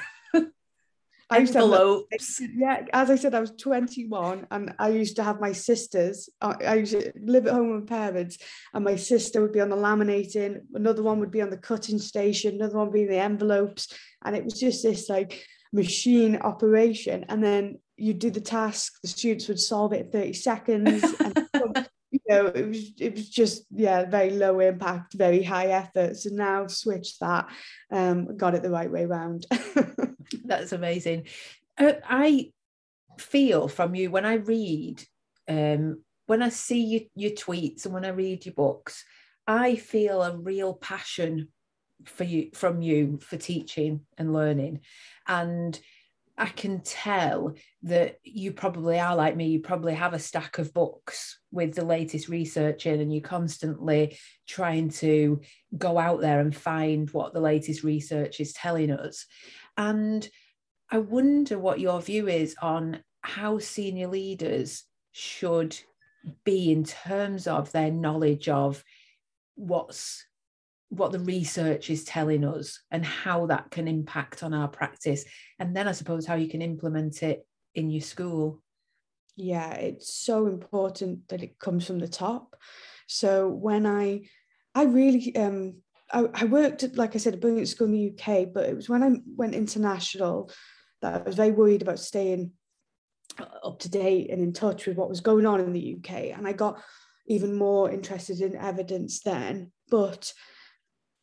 I 1.33 1.39
used 1.39 1.55
Envelopes. 1.55 2.39
to 2.39 2.43
have, 2.43 2.53
yeah, 2.57 2.85
as 2.93 3.09
I 3.09 3.15
said, 3.15 3.37
I 3.37 3.41
was 3.41 3.53
21 3.53 4.49
and 4.51 4.75
I 4.81 4.89
used 4.89 5.15
to 5.15 5.23
have 5.23 5.41
my 5.41 5.53
sisters. 5.53 6.29
I, 6.41 6.75
used 6.75 6.93
to 6.93 7.13
live 7.23 7.47
at 7.47 7.53
home 7.53 7.71
with 7.71 7.89
my 7.89 7.97
parents, 7.97 8.39
and 8.75 8.85
my 8.85 8.97
sister 8.97 9.41
would 9.41 9.53
be 9.53 9.61
on 9.61 9.69
the 9.69 9.77
laminating, 9.77 10.63
another 10.75 11.05
one 11.05 11.21
would 11.21 11.31
be 11.31 11.41
on 11.41 11.51
the 11.51 11.57
cutting 11.57 12.01
station, 12.01 12.57
another 12.57 12.79
one 12.79 12.89
would 12.89 12.95
be 12.95 13.05
the 13.05 13.21
envelopes. 13.21 13.97
And 14.25 14.35
it 14.35 14.45
was 14.45 14.59
just 14.59 14.83
this 14.83 15.09
like 15.09 15.47
machine 15.73 16.37
operation. 16.37 17.25
And 17.29 17.43
then 17.43 17.79
you 17.97 18.15
do 18.15 18.31
the 18.31 18.41
task, 18.41 19.01
the 19.03 19.09
students 19.09 19.49
would 19.49 19.61
solve 19.61 19.93
it 19.93 20.07
in 20.07 20.11
30 20.11 20.33
seconds. 20.33 21.05
and 21.21 21.89
you 22.11 22.21
know, 22.29 22.47
it 22.47 22.67
was 22.69 22.93
it 22.99 23.15
was 23.15 23.29
just 23.29 23.65
yeah, 23.71 24.05
very 24.05 24.31
low 24.31 24.59
impact, 24.61 25.15
very 25.15 25.43
high 25.43 25.69
effort. 25.69 26.17
So 26.17 26.31
now 26.33 26.67
switch 26.67 27.19
that, 27.21 27.49
um, 27.91 28.37
got 28.37 28.55
it 28.55 28.63
the 28.63 28.71
right 28.71 28.91
way 28.91 29.05
around. 29.05 29.47
That's 30.45 30.73
amazing. 30.73 31.27
Uh, 31.79 31.95
I 32.05 32.53
feel 33.19 33.69
from 33.69 33.95
you 33.95 34.11
when 34.11 34.27
I 34.27 34.35
read, 34.35 35.05
um, 35.49 36.03
when 36.27 36.43
I 36.43 36.49
see 36.49 36.85
you, 36.85 37.01
your 37.15 37.33
tweets 37.33 37.85
and 37.85 37.95
when 37.95 38.05
I 38.05 38.11
read 38.11 38.47
your 38.47 38.55
books, 38.55 39.05
I 39.47 39.77
feel 39.77 40.23
a 40.23 40.37
real 40.37 40.75
passion 40.75 41.49
for 42.05 42.25
you 42.25 42.51
from 42.55 42.83
you 42.83 43.19
for 43.21 43.37
teaching 43.37 44.01
and 44.17 44.33
learning, 44.33 44.81
and 45.31 45.79
I 46.37 46.47
can 46.47 46.81
tell 46.81 47.55
that 47.85 48.19
you 48.25 48.53
probably 48.53 48.99
are 48.99 49.15
like 49.15 49.37
me. 49.37 49.49
You 49.49 49.61
probably 49.61 49.95
have 49.95 50.13
a 50.13 50.19
stack 50.19 50.59
of 50.59 50.75
books 50.75 51.39
with 51.53 51.75
the 51.75 51.85
latest 51.85 52.29
research 52.29 52.87
in, 52.87 53.01
and 53.01 53.13
you're 53.13 53.21
constantly 53.23 54.19
trying 54.49 54.89
to 54.89 55.41
go 55.79 55.99
out 55.99 56.21
there 56.21 56.41
and 56.41 56.55
find 56.55 57.09
what 57.11 57.33
the 57.33 57.41
latest 57.41 57.85
research 57.85 58.41
is 58.41 58.53
telling 58.53 58.91
us. 58.91 59.27
And 59.77 60.29
I 60.91 60.99
wonder 60.99 61.59
what 61.59 61.79
your 61.79 62.01
view 62.01 62.27
is 62.27 62.57
on 62.61 63.05
how 63.21 63.61
senior 63.61 64.09
leaders 64.09 64.85
should 65.13 65.79
be 66.45 66.73
in 66.73 66.85
terms 66.85 67.47
of 67.47 67.71
their 67.71 67.93
knowledge 67.93 68.49
of 68.49 68.83
what's 69.55 70.25
what 70.91 71.13
the 71.13 71.21
research 71.21 71.89
is 71.89 72.05
telling 72.05 72.45
us 72.45 72.81
and 72.91 73.05
how 73.05 73.47
that 73.47 73.71
can 73.71 73.89
impact 73.89 74.43
on 74.43 74.53
our 74.53 74.69
practice 74.69 75.25
and 75.59 75.75
then 75.75 75.89
i 75.89 75.93
suppose 75.93 76.27
how 76.27 76.35
you 76.35 76.49
can 76.49 76.63
implement 76.63 77.23
it 77.23 77.47
in 77.75 77.91
your 77.91 78.01
school 78.01 78.61
yeah 79.37 79.73
it's 79.75 80.13
so 80.13 80.47
important 80.47 81.27
that 81.29 81.43
it 81.43 81.59
comes 81.59 81.87
from 81.87 81.99
the 81.99 82.09
top 82.09 82.57
so 83.07 83.49
when 83.49 83.87
i 83.87 84.21
i 84.75 84.85
really 84.85 85.35
um 85.37 85.75
I, 86.13 86.29
I 86.35 86.45
worked 86.47 86.83
at, 86.83 86.97
like 86.97 87.15
I 87.15 87.19
said, 87.19 87.35
a 87.35 87.37
brilliant 87.39 87.69
school 87.69 87.87
in 87.87 87.93
the 87.93 88.11
UK, 88.11 88.49
but 88.53 88.69
it 88.69 88.75
was 88.75 88.89
when 88.89 89.05
I 89.05 89.13
went 89.37 89.55
international 89.55 90.51
that 91.03 91.15
I 91.15 91.23
was 91.23 91.37
very 91.37 91.53
worried 91.53 91.83
about 91.83 91.99
staying 91.99 92.53
up 93.65 93.79
to 93.81 93.89
date 93.89 94.31
and 94.31 94.43
in 94.43 94.53
touch 94.53 94.87
with 94.87 94.97
what 94.97 95.09
was 95.09 95.21
going 95.21 95.47
on 95.47 95.61
in 95.61 95.73
the 95.73 95.99
UK. 95.99 96.37
And 96.37 96.47
I 96.47 96.53
got 96.53 96.81
even 97.27 97.55
more 97.55 97.91
interested 97.91 98.41
in 98.41 98.57
evidence 98.57 99.21
then. 99.21 99.73
But 99.89 100.33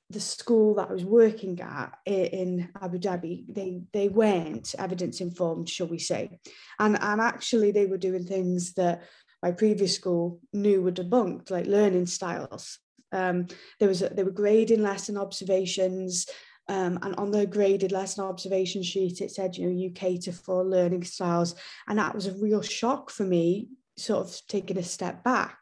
the 0.09 0.19
school 0.19 0.75
that 0.75 0.89
I 0.89 0.93
was 0.93 1.03
working 1.03 1.59
at 1.59 1.97
in 2.05 2.69
Abu 2.81 2.97
Dhabi, 2.97 3.43
they 3.53 3.81
they 3.91 4.07
weren't 4.07 4.73
evidence 4.79 5.19
informed, 5.19 5.69
shall 5.69 5.87
we 5.87 5.99
say, 5.99 6.39
and 6.79 6.97
and 7.01 7.19
actually 7.21 7.71
they 7.71 7.85
were 7.85 7.97
doing 7.97 8.25
things 8.25 8.73
that 8.73 9.03
my 9.43 9.51
previous 9.51 9.93
school 9.93 10.39
knew 10.53 10.81
were 10.81 10.91
debunked, 10.91 11.51
like 11.51 11.67
learning 11.67 12.05
styles. 12.05 12.79
Um, 13.11 13.47
there 13.79 13.87
was 13.87 14.01
a, 14.01 14.09
they 14.09 14.23
were 14.23 14.31
grading 14.31 14.81
lesson 14.81 15.17
observations, 15.17 16.27
um, 16.69 16.99
and 17.01 17.15
on 17.15 17.31
the 17.31 17.45
graded 17.45 17.91
lesson 17.91 18.23
observation 18.23 18.83
sheet, 18.83 19.21
it 19.21 19.31
said, 19.31 19.57
you 19.57 19.65
know, 19.65 19.75
you 19.75 19.91
cater 19.91 20.31
for 20.31 20.63
learning 20.63 21.03
styles, 21.03 21.55
and 21.87 21.99
that 21.99 22.15
was 22.15 22.27
a 22.27 22.33
real 22.33 22.61
shock 22.61 23.09
for 23.09 23.23
me, 23.23 23.67
sort 23.97 24.25
of 24.25 24.41
taking 24.47 24.77
a 24.77 24.83
step 24.83 25.23
back. 25.23 25.57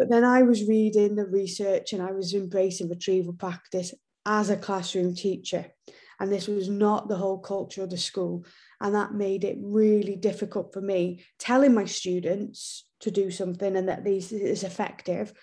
But 0.00 0.08
then 0.08 0.24
I 0.24 0.44
was 0.44 0.66
reading 0.66 1.14
the 1.14 1.26
research 1.26 1.92
and 1.92 2.00
I 2.00 2.12
was 2.12 2.32
embracing 2.32 2.88
retrieval 2.88 3.34
practice 3.34 3.92
as 4.24 4.48
a 4.48 4.56
classroom 4.56 5.14
teacher. 5.14 5.66
And 6.18 6.32
this 6.32 6.48
was 6.48 6.70
not 6.70 7.06
the 7.06 7.18
whole 7.18 7.38
culture 7.38 7.82
of 7.82 7.90
the 7.90 7.98
school. 7.98 8.46
And 8.80 8.94
that 8.94 9.12
made 9.12 9.44
it 9.44 9.58
really 9.60 10.16
difficult 10.16 10.72
for 10.72 10.80
me 10.80 11.26
telling 11.38 11.74
my 11.74 11.84
students 11.84 12.86
to 13.00 13.10
do 13.10 13.30
something 13.30 13.76
and 13.76 13.90
that 13.90 14.02
this 14.02 14.32
is 14.32 14.64
effective 14.64 15.34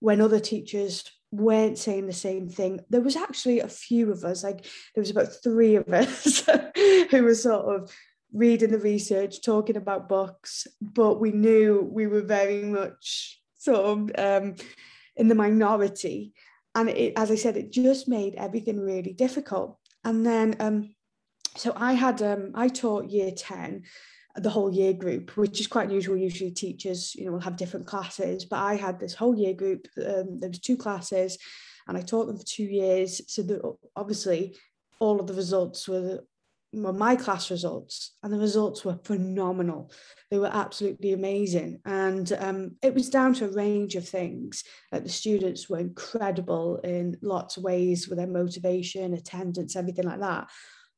when 0.00 0.20
other 0.20 0.38
teachers 0.38 1.10
weren't 1.30 1.78
saying 1.78 2.06
the 2.06 2.12
same 2.12 2.46
thing. 2.46 2.80
There 2.90 3.00
was 3.00 3.16
actually 3.16 3.60
a 3.60 3.68
few 3.68 4.12
of 4.12 4.22
us, 4.22 4.44
like 4.44 4.66
there 4.94 5.00
was 5.00 5.08
about 5.08 5.42
three 5.42 5.76
of 5.76 5.88
us 5.94 6.42
who 7.10 7.22
were 7.22 7.34
sort 7.34 7.74
of 7.74 7.90
reading 8.34 8.70
the 8.70 8.78
research, 8.78 9.40
talking 9.40 9.76
about 9.76 10.10
books, 10.10 10.66
but 10.82 11.20
we 11.20 11.32
knew 11.32 11.88
we 11.90 12.06
were 12.06 12.20
very 12.20 12.64
much 12.64 13.40
sort 13.64 13.80
of 13.80 14.10
um, 14.18 14.54
in 15.16 15.28
the 15.28 15.34
minority. 15.34 16.32
And 16.74 16.88
it, 16.88 17.14
as 17.16 17.30
I 17.30 17.36
said, 17.36 17.56
it 17.56 17.72
just 17.72 18.08
made 18.08 18.34
everything 18.34 18.80
really 18.80 19.12
difficult. 19.12 19.78
And 20.04 20.26
then, 20.26 20.56
um, 20.60 20.94
so 21.56 21.72
I 21.76 21.92
had, 21.92 22.20
um, 22.20 22.50
I 22.54 22.68
taught 22.68 23.10
year 23.10 23.30
10 23.30 23.84
the 24.36 24.50
whole 24.50 24.72
year 24.72 24.92
group, 24.92 25.36
which 25.36 25.60
is 25.60 25.68
quite 25.68 25.86
unusual. 25.86 26.16
Usually 26.16 26.50
teachers, 26.50 27.14
you 27.14 27.24
know, 27.26 27.32
will 27.32 27.40
have 27.40 27.56
different 27.56 27.86
classes, 27.86 28.44
but 28.44 28.58
I 28.58 28.74
had 28.74 28.98
this 28.98 29.14
whole 29.14 29.36
year 29.36 29.54
group. 29.54 29.86
Um, 29.96 30.40
there 30.40 30.48
was 30.48 30.58
two 30.58 30.76
classes, 30.76 31.38
and 31.86 31.96
I 31.96 32.00
taught 32.00 32.26
them 32.26 32.38
for 32.38 32.44
two 32.44 32.64
years. 32.64 33.20
So 33.32 33.42
that 33.42 33.76
obviously, 33.94 34.56
all 34.98 35.20
of 35.20 35.28
the 35.28 35.34
results 35.34 35.88
were 35.88 36.00
were 36.00 36.20
my 36.74 37.16
class 37.16 37.50
results, 37.50 38.16
and 38.22 38.32
the 38.32 38.38
results 38.38 38.84
were 38.84 38.98
phenomenal. 39.04 39.90
They 40.30 40.38
were 40.38 40.50
absolutely 40.52 41.12
amazing, 41.12 41.80
and 41.84 42.30
um, 42.38 42.76
it 42.82 42.94
was 42.94 43.10
down 43.10 43.34
to 43.34 43.46
a 43.46 43.52
range 43.52 43.96
of 43.96 44.08
things. 44.08 44.64
Like 44.92 45.04
the 45.04 45.08
students 45.08 45.68
were 45.68 45.78
incredible 45.78 46.78
in 46.78 47.16
lots 47.22 47.56
of 47.56 47.62
ways 47.62 48.08
with 48.08 48.18
their 48.18 48.26
motivation, 48.26 49.14
attendance, 49.14 49.76
everything 49.76 50.06
like 50.06 50.20
that. 50.20 50.48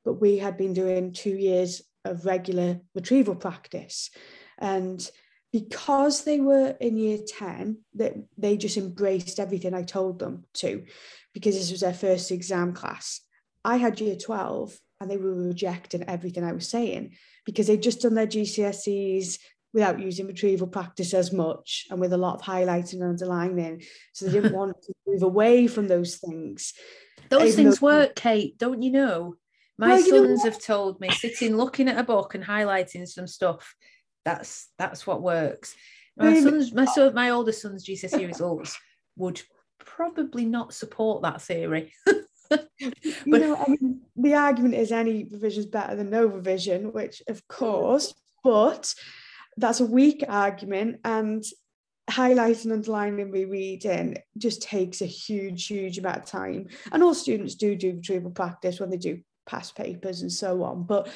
But 0.05 0.21
we 0.21 0.39
had 0.39 0.57
been 0.57 0.73
doing 0.73 1.13
two 1.13 1.37
years 1.37 1.83
of 2.05 2.25
regular 2.25 2.81
retrieval 2.95 3.35
practice. 3.35 4.11
And 4.59 5.09
because 5.53 6.25
they 6.25 6.41
were 6.41 6.77
in 6.81 6.97
year 6.97 7.19
10, 7.27 7.79
that 7.95 8.15
they 8.37 8.57
just 8.57 8.77
embraced 8.77 9.41
everything 9.41 9.75
I 9.75 9.83
told 9.83 10.19
them 10.19 10.45
to, 10.55 10.85
because 11.33 11.55
this 11.55 11.71
was 11.71 11.81
their 11.81 11.95
first 11.95 12.31
exam 12.31 12.73
class. 12.73 13.21
I 13.65 13.77
had 13.77 14.01
year 14.01 14.17
12 14.17 14.79
and 15.01 15.11
they 15.11 15.17
were 15.17 15.35
rejecting 15.35 16.05
everything 16.09 16.45
I 16.45 16.53
was 16.53 16.69
saying 16.69 17.13
because 17.45 17.67
they'd 17.67 17.83
just 17.83 18.01
done 18.01 18.15
their 18.15 18.27
GCSEs 18.27 19.39
without 19.73 20.01
using 20.01 20.27
retrieval 20.27 20.67
practice 20.67 21.13
as 21.13 21.33
much 21.33 21.87
and 21.91 22.01
with 22.01 22.13
a 22.13 22.17
lot 22.17 22.37
of 22.37 22.43
highlighting 22.43 22.95
and 22.95 23.05
underlining. 23.05 23.83
So 24.13 24.27
they 24.27 24.33
didn't 24.33 24.53
want 24.57 24.81
to 24.83 24.93
move 25.07 25.23
away 25.23 25.67
from 25.67 25.89
those 25.89 26.17
things. 26.17 26.73
Those 27.29 27.57
things 27.57 27.81
though- 27.81 27.87
work, 27.87 28.15
Kate, 28.17 28.57
don't 28.59 28.83
you 28.83 28.91
know? 28.91 29.35
My 29.79 29.89
well, 29.89 30.03
sons 30.03 30.45
have 30.45 30.59
told 30.59 31.01
me 31.01 31.11
sitting 31.11 31.57
looking 31.57 31.89
at 31.89 31.99
a 31.99 32.03
book 32.03 32.35
and 32.35 32.43
highlighting 32.43 33.07
some 33.07 33.27
stuff. 33.27 33.75
That's 34.25 34.69
that's 34.79 35.07
what 35.07 35.21
works. 35.21 35.77
My 36.17 36.41
son's 36.41 36.73
my 36.73 36.87
son, 36.87 37.15
my 37.15 37.29
older 37.29 37.53
son's 37.53 37.87
GCSE 37.87 38.27
results 38.27 38.79
would 39.17 39.43
probably 39.79 40.47
not 40.47 40.73
support 40.73 41.23
that 41.23 41.43
theory. 41.43 41.93
but 42.51 42.69
you 42.81 43.39
know, 43.39 43.57
I 43.57 43.69
mean, 43.69 44.01
the 44.17 44.35
argument 44.35 44.75
is 44.75 44.93
any 44.93 45.25
revision 45.25 45.61
is 45.61 45.67
better 45.67 45.97
than 45.97 46.11
no 46.11 46.27
revision, 46.27 46.93
which 46.93 47.23
of 47.29 47.39
mm. 47.39 47.49
course, 47.49 48.15
but 48.43 48.95
that's 49.57 49.81
a 49.81 49.87
weak 49.87 50.25
argument, 50.29 51.01
and 51.05 51.45
highlighting, 52.11 52.73
underlining, 52.73 53.31
rereading 53.31 54.19
just 54.39 54.63
takes 54.63 55.03
a 55.03 55.07
huge, 55.07 55.67
huge 55.67 55.99
amount 55.99 56.19
of 56.19 56.27
time. 56.27 56.69
And 56.93 57.03
all 57.03 57.15
students 57.15 57.55
do 57.55 57.75
do 57.75 57.95
retrieval 57.95 58.31
practice 58.31 58.79
when 58.79 58.91
they 58.91 58.97
do 58.97 59.21
past 59.47 59.77
papers 59.77 60.23
and 60.23 60.33
so 60.33 60.63
on. 60.63 60.85
But 60.85 61.09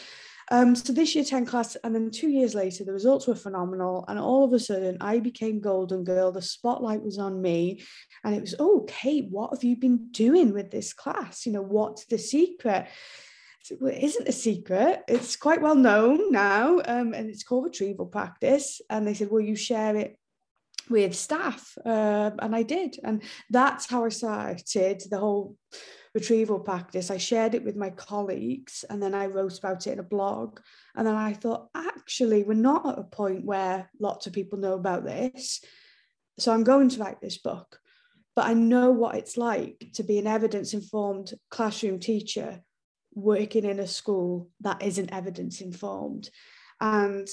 um, 0.51 0.75
so 0.75 0.93
this 0.93 1.15
year 1.15 1.25
10 1.25 1.47
class, 1.47 1.77
and 1.85 1.95
then 1.95 2.11
two 2.11 2.29
years 2.29 2.55
later, 2.55 2.85
the 2.85 2.93
results 2.93 3.27
were 3.27 3.37
phenomenal. 3.37 4.05
And 4.09 4.19
all 4.19 4.45
of 4.45 4.53
a 4.53 4.59
sudden, 4.59 4.97
I 5.01 5.21
became 5.21 5.61
Golden 5.61 6.03
Girl. 6.03 6.33
The 6.33 6.43
spotlight 6.43 7.03
was 7.03 7.19
on 7.19 7.41
me. 7.41 7.83
And 8.25 8.35
it 8.35 8.41
was, 8.41 8.55
oh, 8.59 8.85
Kate, 8.89 9.29
what 9.31 9.53
have 9.53 9.63
you 9.63 9.77
been 9.77 10.11
doing 10.11 10.53
with 10.53 10.71
this 10.71 10.93
class? 10.93 11.47
You 11.47 11.53
know, 11.53 11.63
what's 11.63 12.07
the 12.07 12.19
secret? 12.19 12.89
it 13.71 14.03
isn't 14.03 14.29
a 14.29 14.33
secret. 14.33 15.05
It's 15.07 15.37
quite 15.37 15.63
well 15.63 15.77
known 15.77 16.33
now. 16.33 16.81
Um, 16.85 17.13
and 17.15 17.31
it's 17.31 17.45
called 17.45 17.65
retrieval 17.65 18.07
practice. 18.07 18.81
And 18.91 19.07
they 19.07 19.15
said, 19.15 19.29
well, 19.31 19.43
you 19.43 19.55
share 19.55 19.97
it 19.97 20.17
with 20.89 21.15
staff. 21.15 21.77
Uh, 21.85 22.31
and 22.41 22.57
I 22.57 22.63
did. 22.63 22.97
And 23.05 23.23
that's 23.51 23.89
how 23.89 24.05
I 24.05 24.09
started 24.09 25.03
the 25.09 25.19
whole 25.19 25.57
retrieval 26.15 26.59
practice. 26.59 27.11
I 27.11 27.19
shared 27.19 27.55
it 27.55 27.65
with 27.65 27.77
my 27.77 27.91
colleagues 27.91 28.85
and 28.89 29.03
then 29.03 29.15
I 29.15 29.27
wrote 29.27 29.59
about 29.59 29.87
it 29.87 29.93
in 29.93 29.99
a 29.99 30.05
blog. 30.05 30.61
And 30.97 31.07
then 31.07 31.15
I 31.15 31.33
thought, 31.33 31.69
actually, 31.75 32.43
we're 32.43 32.55
not 32.55 32.87
at 32.87 32.99
a 32.99 33.05
point 33.05 33.45
where 33.45 33.91
lots 34.01 34.27
of 34.27 34.33
people 34.33 34.59
know 34.59 34.75
about 34.75 35.05
this. 35.05 35.63
So 36.39 36.53
I'm 36.53 36.65
going 36.65 36.89
to 36.91 37.01
write 37.01 37.21
this 37.21 37.39
book. 37.39 37.79
But 38.35 38.47
I 38.47 38.55
know 38.55 38.91
what 38.91 39.17
it's 39.17 39.37
like 39.37 39.91
to 39.95 40.03
be 40.03 40.19
an 40.19 40.27
evidence 40.27 40.73
informed 40.73 41.35
classroom 41.51 41.99
teacher 41.99 42.63
working 43.15 43.65
in 43.65 43.81
a 43.81 43.87
school 43.87 44.51
that 44.61 44.83
isn't 44.83 45.13
evidence 45.13 45.61
informed 45.61 46.31
and 46.81 47.29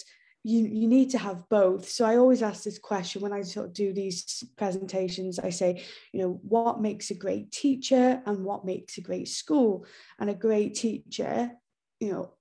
you 0.48 0.66
you 0.66 0.88
need 0.88 1.10
to 1.10 1.18
have 1.18 1.48
both. 1.50 1.89
So 1.89 2.06
i 2.06 2.16
always 2.16 2.42
ask 2.42 2.63
this 2.63 2.80
question 2.80 3.22
when 3.22 3.34
i 3.34 3.42
sort 3.42 3.68
of 3.68 3.74
do 3.74 3.92
these 3.94 4.44
presentations 4.56 5.39
i 5.39 5.50
say 5.50 5.84
you 6.13 6.22
know 6.22 6.39
what 6.44 6.82
makes 6.82 7.12
a 7.12 7.16
great 7.16 7.51
teacher 7.51 8.22
and 8.25 8.46
what 8.46 8.66
makes 8.66 8.98
a 8.98 9.01
great 9.01 9.27
school? 9.27 9.86
And 10.20 10.30
a 10.30 10.34
great 10.34 10.75
teacher 10.75 11.51
you 12.00 12.12
know 12.12 12.34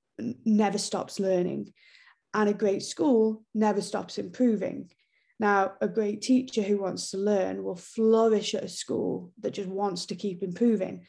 never 0.44 0.78
stops 0.78 1.18
learning. 1.18 1.72
And 2.32 2.48
a 2.48 2.54
great 2.54 2.82
school 2.82 3.44
never 3.54 3.80
stops 3.80 4.18
improving. 4.18 4.90
Now 5.40 5.72
a 5.80 5.88
great 5.88 6.22
teacher 6.22 6.62
who 6.62 6.78
wants 6.78 7.10
to 7.10 7.18
learn 7.18 7.64
will 7.64 7.76
flourish 7.76 8.54
at 8.54 8.64
a 8.64 8.68
school 8.68 9.32
that 9.40 9.54
just 9.54 9.68
wants 9.68 10.06
to 10.06 10.14
keep 10.14 10.42
improving. 10.42 11.06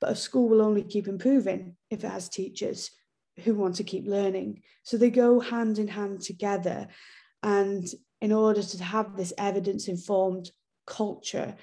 But 0.00 0.10
a 0.10 0.16
school 0.16 0.48
will 0.48 0.62
only 0.62 0.82
keep 0.82 1.08
improving 1.08 1.76
if 1.90 2.04
it 2.04 2.10
has 2.10 2.28
teachers 2.28 2.90
who 3.42 3.54
want 3.54 3.76
to 3.76 3.84
keep 3.84 4.06
learning. 4.06 4.62
So 4.82 4.96
they 4.96 5.10
go 5.10 5.40
hand 5.40 5.78
in 5.78 5.88
hand 5.88 6.20
together. 6.20 6.88
And 7.42 7.86
in 8.20 8.32
order 8.32 8.62
to 8.62 8.84
have 8.84 9.16
this 9.16 9.32
evidence 9.36 9.88
informed 9.88 10.50
culture, 10.86 11.56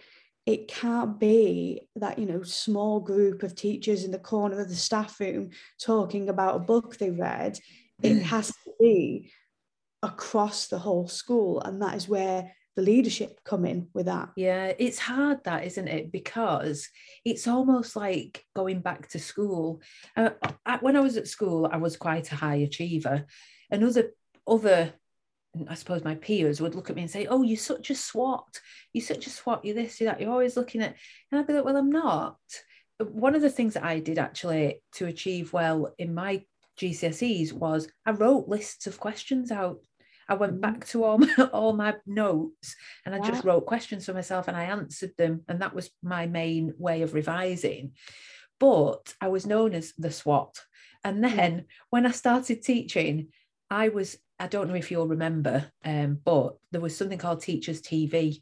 it 0.46 0.68
can't 0.68 1.20
be 1.20 1.88
that 1.96 2.18
you 2.18 2.26
know 2.26 2.44
small 2.44 3.00
group 3.00 3.44
of 3.44 3.56
teachers 3.56 4.04
in 4.04 4.12
the 4.12 4.20
corner 4.20 4.60
of 4.60 4.70
the 4.70 4.76
staff 4.76 5.20
room 5.20 5.50
talking 5.80 6.30
about 6.30 6.56
a 6.56 6.60
book 6.60 6.98
they 6.98 7.12
read 7.12 7.60
it 8.02 8.16
mm. 8.16 8.22
has 8.22 8.48
to 8.48 8.72
be 8.80 9.32
across 10.02 10.68
the 10.68 10.80
whole 10.80 11.08
school 11.08 11.62
and 11.62 11.82
that 11.82 11.96
is 11.96 12.10
where 12.10 12.52
the 12.76 12.82
leadership 12.82 13.40
come 13.44 13.66
in 13.66 13.88
with 13.94 14.06
that. 14.06 14.30
Yeah, 14.36 14.74
it's 14.80 15.00
hard 15.00 15.44
that, 15.44 15.66
isn't 15.66 15.88
it? 15.88 16.12
Because 16.12 16.88
it's 17.26 17.48
almost 17.48 17.96
like 17.96 18.46
going 18.56 18.80
back 18.80 19.10
to 19.10 19.20
school. 19.20 19.82
Uh, 20.16 20.30
when 20.80 20.96
I 20.96 21.02
was 21.02 21.18
at 21.18 21.28
school, 21.28 21.70
I 21.72 21.78
was 21.78 21.98
quite 21.98 22.32
a 22.32 22.36
high 22.36 22.56
achiever, 22.56 23.26
and 23.70 23.84
other 23.84 24.12
other. 24.48 24.94
I 25.68 25.74
suppose 25.74 26.06
my 26.06 26.16
peers 26.16 26.62
would 26.62 26.76
look 26.76 26.90
at 26.90 26.96
me 26.96 27.02
and 27.02 27.12
say, 27.12 27.26
"Oh, 27.26 27.44
you're 27.44 27.58
such 27.58 27.90
a 27.90 27.96
swot. 27.96 28.62
You're 28.94 29.04
such 29.04 29.28
a 29.28 29.30
swot. 29.30 29.66
You're 29.66 29.76
this. 29.76 30.00
You're 30.00 30.12
that. 30.12 30.22
You're 30.22 30.32
always 30.32 30.56
looking 30.56 30.82
at." 30.82 30.96
And 31.30 31.40
I'd 31.40 31.48
be 31.48 31.54
like, 31.54 31.66
"Well, 31.66 31.78
I'm 31.78 31.92
not." 31.92 32.38
One 33.00 33.36
of 33.36 33.42
the 33.42 33.50
things 33.50 33.74
that 33.74 33.84
I 33.84 34.00
did 34.00 34.18
actually 34.18 34.82
to 34.94 35.08
achieve 35.08 35.52
well 35.52 35.94
in 35.98 36.14
my 36.14 36.46
GCSEs 36.80 37.52
was 37.52 37.90
I 38.06 38.12
wrote 38.12 38.48
lists 38.48 38.88
of 38.88 39.00
questions 39.00 39.52
out 39.52 39.80
I 40.32 40.36
went 40.36 40.54
mm-hmm. 40.54 40.62
back 40.62 40.86
to 40.88 41.04
all 41.04 41.18
my, 41.18 41.34
all 41.52 41.74
my 41.74 41.96
notes 42.08 42.76
and 43.06 43.14
I 43.14 43.18
yeah. 43.18 43.28
just 43.28 43.44
wrote 43.44 43.66
questions 43.66 44.06
for 44.06 44.14
myself 44.14 44.48
and 44.48 44.56
I 44.56 44.64
answered 44.64 45.12
them. 45.18 45.42
And 45.50 45.62
that 45.62 45.76
was 45.76 45.90
my 46.02 46.26
main 46.26 46.74
way 46.78 47.02
of 47.02 47.14
revising. 47.14 47.92
But 48.58 49.14
I 49.20 49.28
was 49.28 49.46
known 49.46 49.74
as 49.74 49.92
the 49.98 50.10
swot. 50.10 50.58
And 51.04 51.22
mm. 51.22 51.36
then 51.36 51.66
when 51.90 52.06
I 52.06 52.12
started 52.12 52.64
teaching, 52.64 53.28
I 53.70 53.90
was, 53.90 54.18
I 54.40 54.48
don't 54.48 54.70
know 54.70 54.76
if 54.76 54.90
you'll 54.90 55.08
remember, 55.08 55.70
um, 55.84 56.20
but 56.24 56.56
there 56.72 56.80
was 56.80 56.96
something 56.96 57.18
called 57.18 57.42
Teachers 57.42 57.82
TV. 57.82 58.42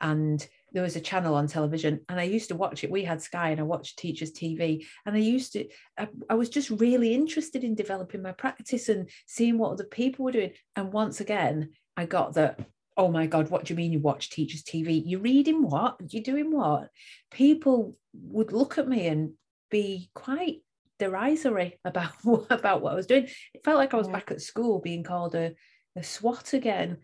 And 0.00 0.46
there 0.76 0.82
was 0.82 0.94
a 0.94 1.00
channel 1.00 1.34
on 1.34 1.46
television 1.46 2.02
and 2.10 2.20
I 2.20 2.24
used 2.24 2.50
to 2.50 2.54
watch 2.54 2.84
it. 2.84 2.90
We 2.90 3.02
had 3.02 3.22
Sky 3.22 3.48
and 3.48 3.58
I 3.58 3.62
watched 3.62 3.98
Teachers 3.98 4.30
TV. 4.30 4.84
And 5.06 5.16
I 5.16 5.20
used 5.20 5.54
to, 5.54 5.66
I, 5.96 6.06
I, 6.28 6.34
was 6.34 6.50
just 6.50 6.68
really 6.68 7.14
interested 7.14 7.64
in 7.64 7.74
developing 7.74 8.20
my 8.20 8.32
practice 8.32 8.90
and 8.90 9.08
seeing 9.24 9.56
what 9.56 9.72
other 9.72 9.84
people 9.84 10.26
were 10.26 10.32
doing. 10.32 10.50
And 10.76 10.92
once 10.92 11.22
again, 11.22 11.70
I 11.96 12.04
got 12.04 12.34
that, 12.34 12.60
oh 12.94 13.08
my 13.08 13.24
God, 13.26 13.48
what 13.48 13.64
do 13.64 13.72
you 13.72 13.78
mean 13.78 13.90
you 13.90 14.00
watch 14.00 14.28
Teachers 14.28 14.62
TV? 14.62 15.02
You're 15.02 15.20
reading 15.20 15.62
what? 15.62 15.96
You're 16.10 16.22
doing 16.22 16.54
what? 16.54 16.90
People 17.30 17.96
would 18.12 18.52
look 18.52 18.76
at 18.76 18.86
me 18.86 19.06
and 19.06 19.32
be 19.70 20.10
quite 20.12 20.56
derisory 20.98 21.78
about, 21.86 22.12
about 22.50 22.82
what 22.82 22.92
I 22.92 22.96
was 22.96 23.06
doing. 23.06 23.28
It 23.54 23.64
felt 23.64 23.78
like 23.78 23.94
I 23.94 23.96
was 23.96 24.08
back 24.08 24.30
at 24.30 24.42
school 24.42 24.80
being 24.80 25.04
called 25.04 25.36
a, 25.36 25.54
a 25.96 26.02
swot 26.02 26.52
again 26.52 26.98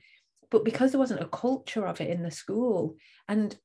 but 0.52 0.64
because 0.64 0.92
there 0.92 1.00
wasn't 1.00 1.22
a 1.22 1.28
culture 1.28 1.86
of 1.86 2.00
it 2.00 2.10
in 2.10 2.22
the 2.22 2.30
school 2.30 2.96
and 3.26 3.56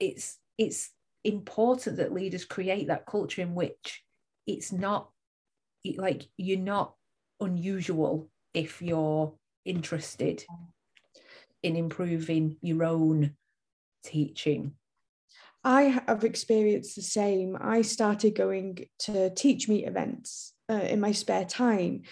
it's 0.00 0.38
it's 0.58 0.90
important 1.22 1.98
that 1.98 2.12
leaders 2.12 2.44
create 2.44 2.88
that 2.88 3.06
culture 3.06 3.42
in 3.42 3.54
which 3.54 4.02
it's 4.46 4.72
not 4.72 5.10
like 5.96 6.26
you're 6.36 6.58
not 6.58 6.94
unusual 7.40 8.28
if 8.54 8.82
you're 8.82 9.34
interested 9.64 10.44
in 11.62 11.76
improving 11.76 12.56
your 12.62 12.82
own 12.82 13.36
teaching 14.02 14.72
I 15.64 15.82
have 16.08 16.24
experienced 16.24 16.96
the 16.96 17.02
same. 17.02 17.56
I 17.60 17.82
started 17.82 18.34
going 18.34 18.86
to 19.00 19.30
TeachMeet 19.30 19.86
events 19.86 20.54
uh, 20.68 20.74
in 20.74 20.98
my 20.98 21.12
spare 21.12 21.44
time 21.44 22.02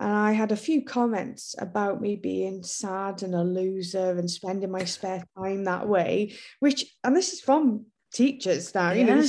and 0.00 0.12
I 0.12 0.32
had 0.32 0.52
a 0.52 0.56
few 0.56 0.84
comments 0.84 1.56
about 1.58 2.00
me 2.00 2.16
being 2.16 2.62
sad 2.62 3.22
and 3.22 3.34
a 3.34 3.42
loser 3.42 4.16
and 4.16 4.30
spending 4.30 4.70
my 4.70 4.84
spare 4.84 5.24
time 5.36 5.64
that 5.64 5.88
way, 5.88 6.34
which, 6.60 6.84
and 7.02 7.16
this 7.16 7.32
is 7.32 7.40
from 7.40 7.86
teachers 8.12 8.74
now, 8.74 8.92
yeah. 8.92 9.00
you 9.00 9.04
know, 9.04 9.26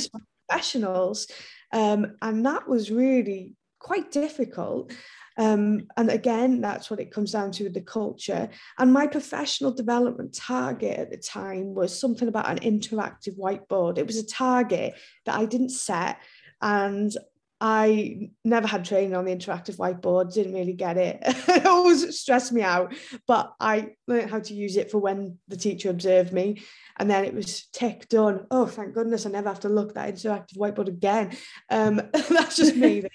professionals. 0.48 1.26
Um, 1.72 2.16
and 2.22 2.46
that 2.46 2.68
was 2.68 2.90
really 2.90 3.56
quite 3.80 4.12
difficult. 4.12 4.92
Um, 5.36 5.88
and 5.96 6.10
again, 6.10 6.60
that's 6.60 6.90
what 6.90 7.00
it 7.00 7.10
comes 7.10 7.32
down 7.32 7.50
to 7.52 7.64
with 7.64 7.74
the 7.74 7.80
culture. 7.80 8.48
And 8.78 8.92
my 8.92 9.06
professional 9.06 9.72
development 9.72 10.34
target 10.34 10.98
at 10.98 11.10
the 11.10 11.16
time 11.16 11.74
was 11.74 11.98
something 11.98 12.28
about 12.28 12.48
an 12.50 12.58
interactive 12.58 13.38
whiteboard. 13.38 13.98
It 13.98 14.06
was 14.06 14.18
a 14.18 14.26
target 14.26 14.94
that 15.26 15.36
I 15.36 15.46
didn't 15.46 15.70
set. 15.70 16.18
And 16.62 17.10
I 17.60 18.30
never 18.42 18.66
had 18.66 18.86
training 18.86 19.14
on 19.14 19.26
the 19.26 19.36
interactive 19.36 19.76
whiteboard, 19.76 20.32
didn't 20.32 20.54
really 20.54 20.72
get 20.72 20.96
it. 20.96 21.18
it 21.22 21.66
always 21.66 22.18
stressed 22.18 22.52
me 22.52 22.62
out, 22.62 22.94
but 23.26 23.52
I 23.60 23.96
learned 24.06 24.30
how 24.30 24.40
to 24.40 24.54
use 24.54 24.76
it 24.76 24.90
for 24.90 24.98
when 24.98 25.38
the 25.46 25.58
teacher 25.58 25.90
observed 25.90 26.32
me. 26.32 26.62
And 26.98 27.10
then 27.10 27.24
it 27.24 27.34
was 27.34 27.66
tick 27.72 28.08
done. 28.08 28.46
Oh, 28.50 28.66
thank 28.66 28.94
goodness 28.94 29.26
I 29.26 29.30
never 29.30 29.48
have 29.48 29.60
to 29.60 29.68
look 29.68 29.94
that 29.94 30.14
interactive 30.14 30.56
whiteboard 30.56 30.88
again. 30.88 31.36
Um, 31.68 31.96
that's 32.12 32.56
just 32.56 32.76
me. 32.76 33.04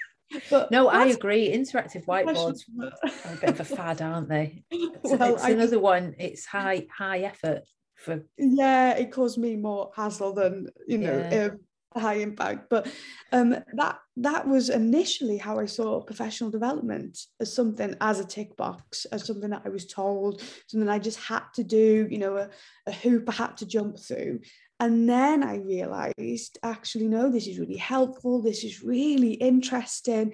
But 0.50 0.72
no, 0.72 0.90
I 0.90 1.06
agree. 1.06 1.54
Interactive 1.54 2.04
whiteboards 2.06 2.62
are 2.82 3.34
a 3.34 3.38
bit 3.38 3.50
of 3.52 3.60
a 3.60 3.64
fad, 3.64 4.02
aren't 4.02 4.28
they? 4.28 4.64
It's, 4.72 4.98
well, 5.04 5.36
it's 5.36 5.46
another 5.46 5.80
one. 5.80 6.16
It's 6.18 6.46
high 6.46 6.88
high 6.92 7.20
effort 7.20 7.62
for. 7.96 8.26
Yeah, 8.36 8.98
it 8.98 9.12
caused 9.12 9.38
me 9.38 9.56
more 9.56 9.92
hassle 9.96 10.34
than 10.34 10.70
you 10.88 10.98
know 10.98 11.30
yeah. 11.32 11.46
um, 11.46 11.60
high 12.00 12.16
impact. 12.16 12.70
But 12.70 12.88
um, 13.32 13.56
that 13.74 14.00
that 14.18 14.48
was 14.48 14.70
initially 14.70 15.38
how 15.38 15.60
I 15.60 15.66
saw 15.66 16.02
professional 16.02 16.50
development 16.50 17.20
as 17.40 17.54
something 17.54 17.96
as 18.02 18.20
a 18.20 18.26
tick 18.26 18.56
box 18.56 19.06
as 19.06 19.26
something 19.26 19.50
that 19.50 19.64
I 19.66 19.70
was 19.70 19.86
told 19.86 20.42
something 20.68 20.88
I 20.88 21.00
just 21.00 21.20
had 21.20 21.44
to 21.56 21.64
do 21.64 22.08
you 22.10 22.18
know 22.18 22.38
a, 22.38 22.50
a 22.88 22.92
hoop 22.92 23.30
I 23.30 23.34
had 23.34 23.58
to 23.58 23.66
jump 23.66 24.00
through. 24.00 24.40
And 24.80 25.10
then 25.10 25.44
I 25.44 25.58
realized 25.58 26.60
actually 26.64 27.08
no 27.08 27.30
this 27.30 27.48
is 27.48 27.60
really 27.60 27.78
helpful 27.78 28.42
this 28.42 28.64
is 28.64 28.84
really 28.84 29.34
interesting 29.34 30.34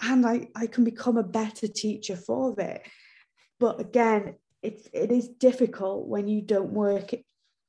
and 0.00 0.26
I, 0.26 0.48
I 0.54 0.66
can 0.66 0.84
become 0.84 1.16
a 1.16 1.22
better 1.22 1.68
teacher 1.68 2.16
for 2.16 2.58
it. 2.58 2.82
But 3.58 3.80
again 3.80 4.36
it, 4.62 4.88
it 4.92 5.12
is 5.12 5.28
difficult 5.28 6.08
when 6.08 6.28
you 6.28 6.42
don't 6.42 6.72
work 6.72 7.14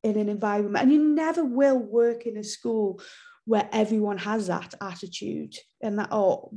in 0.08 0.17
an 0.17 0.30
environment. 0.30 0.84
And 0.84 0.91
you 0.91 1.04
never 1.04 1.43
will 1.43 1.80
work 1.80 2.26
in 2.26 2.38
a 2.38 2.43
school 2.43 3.02
where 3.46 3.70
everyone 3.72 4.17
has 4.17 4.48
that 4.48 4.74
attitude 4.82 5.56
and 5.82 6.00
that 6.00 6.12
or 6.12 6.52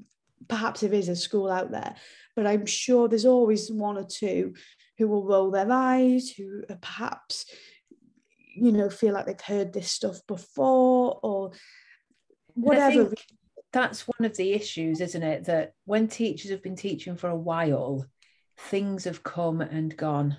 perhaps 0.49 0.81
there 0.81 0.93
is 0.93 1.09
a 1.09 1.15
school 1.15 1.49
out 1.49 1.71
there 1.71 1.95
but 2.35 2.47
i'm 2.47 2.67
sure 2.67 3.07
there's 3.07 3.27
always 3.27 3.71
one 3.71 3.97
or 3.97 4.05
two 4.05 4.53
who 4.99 5.07
will 5.07 5.25
roll 5.25 5.53
their 5.53 5.71
eyes 5.71 6.31
who 6.31 6.65
perhaps 6.81 7.45
you 8.57 8.73
know 8.73 8.91
feel 8.91 9.15
like 9.15 9.27
they've 9.27 9.41
heard 9.43 9.73
this 9.73 9.93
stuff 9.93 10.17
before 10.27 11.21
or 11.23 11.53
whatever 12.55 13.13
that's 13.73 14.09
one 14.09 14.27
of 14.27 14.37
the 14.37 14.53
issues 14.53 15.01
isn't 15.01 15.23
it? 15.23 15.45
That 15.45 15.75
when 15.85 16.09
teachers 16.09 16.51
have 16.51 16.63
been 16.63 16.75
teaching 16.75 17.17
for 17.17 17.29
a 17.29 17.37
while 17.37 18.05
things 18.69 19.05
have 19.05 19.23
come 19.23 19.61
and 19.61 19.97
gone. 19.97 20.37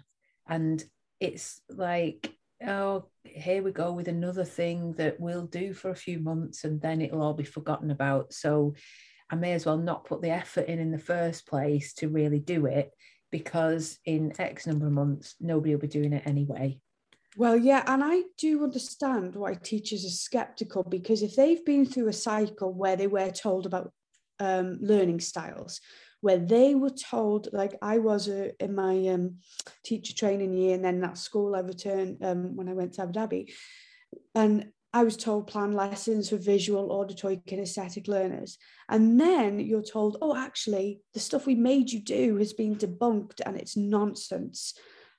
And 0.47 0.83
it's 1.19 1.61
like 1.69 2.33
oh, 2.67 3.05
here 3.23 3.63
we 3.63 3.71
go 3.71 3.91
with 3.91 4.07
another 4.07 4.43
thing 4.43 4.93
that 4.93 5.19
we'll 5.19 5.47
do 5.47 5.73
for 5.73 5.89
a 5.89 5.95
few 5.95 6.19
months 6.19 6.63
and 6.63 6.81
then 6.81 7.01
it'll 7.01 7.21
all 7.21 7.33
be 7.33 7.43
forgotten 7.43 7.91
about. 7.91 8.33
So 8.33 8.75
I 9.29 9.35
may 9.35 9.53
as 9.53 9.65
well 9.65 9.77
not 9.77 10.05
put 10.05 10.21
the 10.21 10.29
effort 10.29 10.67
in 10.67 10.79
in 10.79 10.91
the 10.91 10.99
first 10.99 11.47
place 11.47 11.93
to 11.95 12.09
really 12.09 12.39
do 12.39 12.65
it 12.65 12.91
because 13.31 13.97
in 14.05 14.33
X 14.37 14.67
number 14.67 14.87
of 14.87 14.91
months, 14.91 15.35
nobody 15.39 15.73
will 15.73 15.81
be 15.81 15.87
doing 15.87 16.13
it 16.13 16.23
anyway. 16.25 16.79
Well, 17.37 17.55
yeah, 17.55 17.83
and 17.87 18.03
I 18.03 18.23
do 18.37 18.61
understand 18.63 19.35
why 19.35 19.53
teachers 19.53 20.05
are 20.05 20.09
skeptical 20.09 20.83
because 20.83 21.23
if 21.23 21.35
they've 21.35 21.63
been 21.63 21.85
through 21.85 22.09
a 22.09 22.13
cycle 22.13 22.73
where 22.73 22.97
they 22.97 23.07
were 23.07 23.29
told 23.29 23.65
about 23.65 23.93
um, 24.39 24.79
learning 24.81 25.21
styles, 25.21 25.79
where 26.21 26.39
they 26.39 26.75
were 26.75 26.91
told, 26.91 27.49
like 27.51 27.75
I 27.81 27.97
was 27.97 28.29
uh, 28.29 28.49
in 28.59 28.73
my 28.73 29.07
um, 29.09 29.37
teacher 29.83 30.15
training 30.15 30.53
year, 30.53 30.75
and 30.75 30.85
then 30.85 31.01
that 31.01 31.17
school 31.17 31.55
I 31.55 31.59
returned 31.59 32.23
um, 32.23 32.55
when 32.55 32.69
I 32.69 32.73
went 32.73 32.93
to 32.93 33.03
Abu 33.03 33.13
Dhabi, 33.13 33.51
and 34.33 34.71
I 34.93 35.03
was 35.03 35.15
told 35.15 35.47
plan 35.47 35.71
lessons 35.71 36.29
for 36.29 36.37
visual, 36.37 36.91
auditory, 36.91 37.37
kinesthetic 37.37 38.07
learners. 38.07 38.57
And 38.89 39.19
then 39.19 39.59
you're 39.59 39.81
told, 39.81 40.17
oh, 40.21 40.35
actually, 40.35 40.99
the 41.13 41.19
stuff 41.19 41.45
we 41.45 41.55
made 41.55 41.91
you 41.91 42.01
do 42.01 42.35
has 42.37 42.51
been 42.51 42.75
debunked 42.75 43.39
and 43.45 43.55
it's 43.55 43.77
nonsense. 43.77 44.73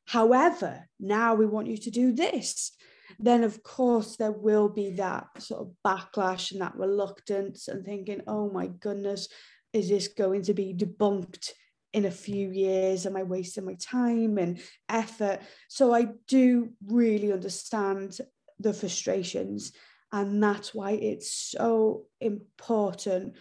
However, 0.04 0.88
now 1.00 1.34
we 1.34 1.46
want 1.46 1.68
you 1.68 1.78
to 1.78 1.90
do 1.90 2.12
this. 2.12 2.72
Then, 3.18 3.44
of 3.44 3.62
course, 3.62 4.16
there 4.16 4.32
will 4.32 4.68
be 4.68 4.90
that 4.96 5.26
sort 5.38 5.62
of 5.62 5.72
backlash 5.86 6.52
and 6.52 6.60
that 6.60 6.76
reluctance 6.76 7.68
and 7.68 7.84
thinking, 7.84 8.20
oh 8.26 8.50
my 8.50 8.66
goodness, 8.66 9.28
is 9.72 9.88
this 9.88 10.08
going 10.08 10.42
to 10.42 10.54
be 10.54 10.74
debunked 10.74 11.50
in 11.92 12.04
a 12.04 12.10
few 12.10 12.50
years? 12.50 13.06
Am 13.06 13.16
I 13.16 13.22
wasting 13.22 13.64
my 13.64 13.74
time 13.74 14.38
and 14.38 14.60
effort? 14.88 15.40
So 15.68 15.94
I 15.94 16.08
do 16.26 16.70
really 16.86 17.32
understand 17.32 18.18
the 18.58 18.72
frustrations. 18.72 19.72
And 20.12 20.42
that's 20.42 20.74
why 20.74 20.92
it's 20.92 21.32
so 21.32 22.04
important 22.20 23.36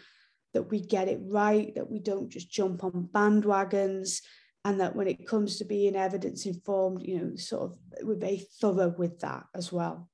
that 0.54 0.64
we 0.64 0.82
get 0.82 1.08
it 1.08 1.20
right, 1.24 1.74
that 1.76 1.90
we 1.90 2.00
don't 2.00 2.30
just 2.30 2.52
jump 2.52 2.84
on 2.84 3.10
bandwagons, 3.12 4.22
and 4.64 4.80
that 4.80 4.96
when 4.96 5.08
it 5.08 5.28
comes 5.28 5.58
to 5.58 5.66
being 5.66 5.96
evidence 5.96 6.46
informed, 6.46 7.04
you 7.04 7.18
know, 7.18 7.36
sort 7.36 7.64
of 7.64 7.78
we're 8.04 8.16
very 8.16 8.46
thorough 8.60 8.94
with 8.98 9.20
that 9.20 9.44
as 9.56 9.72
well. 9.72 10.10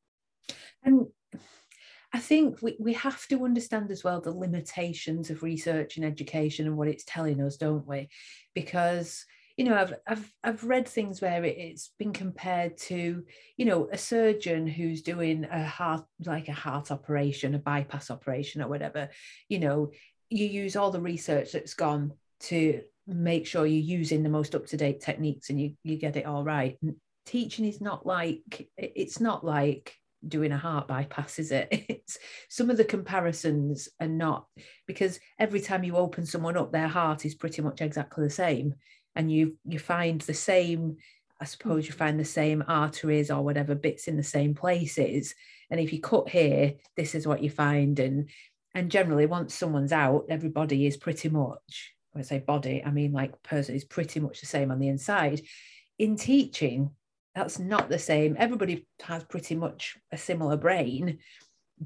And 0.83 1.07
I 2.13 2.19
think 2.19 2.61
we, 2.61 2.77
we 2.79 2.93
have 2.93 3.27
to 3.27 3.43
understand 3.43 3.91
as 3.91 4.03
well 4.03 4.21
the 4.21 4.31
limitations 4.31 5.29
of 5.29 5.43
research 5.43 5.97
and 5.97 6.05
education 6.05 6.65
and 6.65 6.77
what 6.77 6.87
it's 6.87 7.03
telling 7.05 7.41
us, 7.41 7.57
don't 7.57 7.85
we? 7.85 8.09
Because 8.55 9.25
you 9.57 9.65
know, 9.65 9.75
I've 9.75 9.93
I've 10.07 10.33
I've 10.43 10.63
read 10.63 10.87
things 10.87 11.19
where 11.19 11.43
it, 11.43 11.71
has 11.71 11.89
been 11.97 12.13
compared 12.13 12.77
to, 12.77 13.23
you 13.57 13.65
know, 13.65 13.89
a 13.91 13.97
surgeon 13.97 14.67
who's 14.67 15.01
doing 15.01 15.45
a 15.45 15.65
heart 15.65 16.05
like 16.23 16.47
a 16.47 16.53
heart 16.53 16.91
operation, 16.91 17.55
a 17.55 17.59
bypass 17.59 18.11
operation, 18.11 18.61
or 18.61 18.67
whatever. 18.67 19.09
You 19.49 19.59
know, 19.59 19.91
you 20.29 20.45
use 20.45 20.75
all 20.75 20.91
the 20.91 21.01
research 21.01 21.53
that's 21.53 21.73
gone 21.73 22.13
to 22.41 22.81
make 23.07 23.47
sure 23.47 23.65
you're 23.65 23.97
using 23.97 24.21
the 24.21 24.29
most 24.29 24.53
up 24.53 24.67
to 24.67 24.77
date 24.77 25.01
techniques 25.01 25.49
and 25.49 25.59
you 25.59 25.73
you 25.83 25.97
get 25.97 26.17
it 26.17 26.27
all 26.27 26.43
right. 26.43 26.77
Teaching 27.25 27.65
is 27.65 27.81
not 27.81 28.05
like 28.05 28.69
it's 28.77 29.19
not 29.19 29.43
like 29.43 29.95
doing 30.27 30.51
a 30.51 30.57
heart 30.57 30.87
bypass 30.87 31.39
is 31.39 31.51
it 31.51 31.67
it's 31.89 32.17
some 32.49 32.69
of 32.69 32.77
the 32.77 32.83
comparisons 32.83 33.89
are 33.99 34.07
not 34.07 34.47
because 34.87 35.19
every 35.37 35.59
time 35.59 35.83
you 35.83 35.95
open 35.95 36.25
someone 36.25 36.57
up 36.57 36.71
their 36.71 36.87
heart 36.87 37.25
is 37.25 37.35
pretty 37.35 37.61
much 37.61 37.81
exactly 37.81 38.23
the 38.23 38.29
same 38.29 38.73
and 39.15 39.31
you 39.31 39.57
you 39.65 39.79
find 39.79 40.21
the 40.21 40.33
same 40.33 40.97
I 41.39 41.45
suppose 41.45 41.85
you 41.85 41.93
find 41.93 42.19
the 42.19 42.25
same 42.25 42.63
arteries 42.67 43.29
or 43.29 43.43
whatever 43.43 43.75
bits 43.75 44.07
in 44.07 44.17
the 44.17 44.23
same 44.23 44.55
places. 44.55 45.35
And 45.69 45.79
if 45.79 45.93
you 45.93 46.01
cut 46.01 46.29
here, 46.29 46.73
this 46.95 47.13
is 47.13 47.27
what 47.27 47.43
you 47.43 47.49
find. 47.49 47.99
And 47.99 48.29
and 48.73 48.91
generally, 48.91 49.25
once 49.25 49.55
someone's 49.55 49.91
out, 49.91 50.25
everybody 50.29 50.85
is 50.85 50.97
pretty 50.97 51.29
much, 51.29 51.93
when 52.11 52.23
I 52.23 52.25
say 52.25 52.39
body, 52.39 52.83
I 52.85 52.91
mean 52.91 53.11
like 53.11 53.41
person 53.43 53.75
is 53.75 53.85
pretty 53.85 54.19
much 54.19 54.39
the 54.39 54.45
same 54.45 54.71
on 54.71 54.79
the 54.79 54.87
inside. 54.87 55.41
In 55.99 56.15
teaching, 56.15 56.91
that's 57.37 57.59
not 57.59 57.87
the 57.87 57.99
same. 57.99 58.35
Everybody 58.39 58.87
has 59.03 59.23
pretty 59.23 59.53
much 59.53 59.95
a 60.11 60.17
similar 60.17 60.57
brain, 60.57 61.19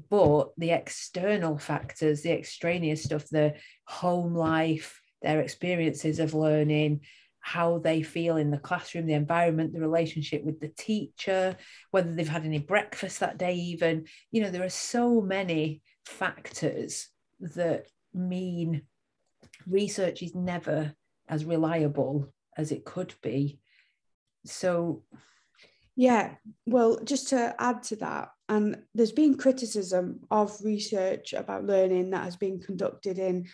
but 0.08 0.52
the 0.56 0.70
external 0.70 1.58
factors, 1.58 2.22
the 2.22 2.32
extraneous 2.32 3.04
stuff, 3.04 3.28
the 3.28 3.54
home 3.84 4.34
life, 4.34 5.02
their 5.20 5.40
experiences 5.40 6.20
of 6.20 6.32
learning, 6.32 7.00
how 7.40 7.78
they 7.78 8.02
feel 8.02 8.38
in 8.38 8.50
the 8.50 8.56
classroom, 8.56 9.06
the 9.06 9.12
environment, 9.12 9.74
the 9.74 9.80
relationship 9.80 10.42
with 10.42 10.58
the 10.58 10.68
teacher, 10.68 11.54
whether 11.90 12.14
they've 12.14 12.26
had 12.26 12.46
any 12.46 12.58
breakfast 12.58 13.20
that 13.20 13.36
day, 13.36 13.54
even. 13.54 14.06
You 14.30 14.42
know, 14.42 14.50
there 14.50 14.64
are 14.64 14.70
so 14.70 15.20
many 15.20 15.82
factors 16.06 17.08
that 17.40 17.88
mean 18.14 18.82
research 19.66 20.22
is 20.22 20.34
never 20.34 20.94
as 21.28 21.44
reliable 21.44 22.32
as 22.56 22.72
it 22.72 22.86
could 22.86 23.14
be. 23.22 23.58
So, 24.46 25.02
yeah, 25.96 26.34
well, 26.66 26.98
just 27.04 27.28
to 27.28 27.54
add 27.58 27.82
to 27.84 27.96
that, 27.96 28.30
and 28.48 28.82
there's 28.94 29.12
been 29.12 29.36
criticism 29.36 30.20
of 30.30 30.56
research 30.62 31.32
about 31.32 31.64
learning 31.64 32.10
that 32.10 32.24
has 32.24 32.36
been 32.36 32.60
conducted 32.60 33.18
in 33.18 33.46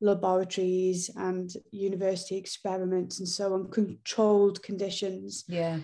laboratories 0.00 1.10
and 1.16 1.50
university 1.70 2.36
experiments 2.36 3.18
and 3.18 3.28
so 3.28 3.54
on, 3.54 3.70
controlled 3.70 4.62
conditions. 4.62 5.44
Yeah. 5.48 5.78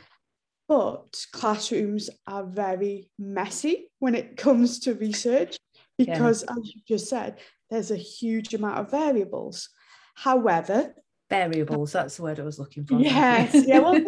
But 0.69 1.27
classrooms 1.33 2.09
are 2.27 2.45
very 2.45 3.11
messy 3.19 3.91
when 3.99 4.15
it 4.15 4.37
comes 4.37 4.81
to 4.81 4.95
research 4.95 5.59
because, 5.99 6.45
yeah. 6.47 6.55
as 6.59 6.75
you 6.75 6.81
just 6.87 7.09
said, 7.09 7.39
there's 7.71 7.91
a 7.91 7.97
huge 7.97 8.55
amount 8.55 8.79
of 8.79 8.91
variables. 8.91 9.69
However, 10.15 10.95
variables, 11.31 11.95
uh, 11.95 12.03
that's 12.03 12.17
the 12.17 12.23
word 12.23 12.41
I 12.41 12.45
was 12.45 12.59
looking 12.59 12.85
for. 12.85 12.99
Yes, 12.99 13.55
yeah, 13.67 13.79
well, 13.79 14.01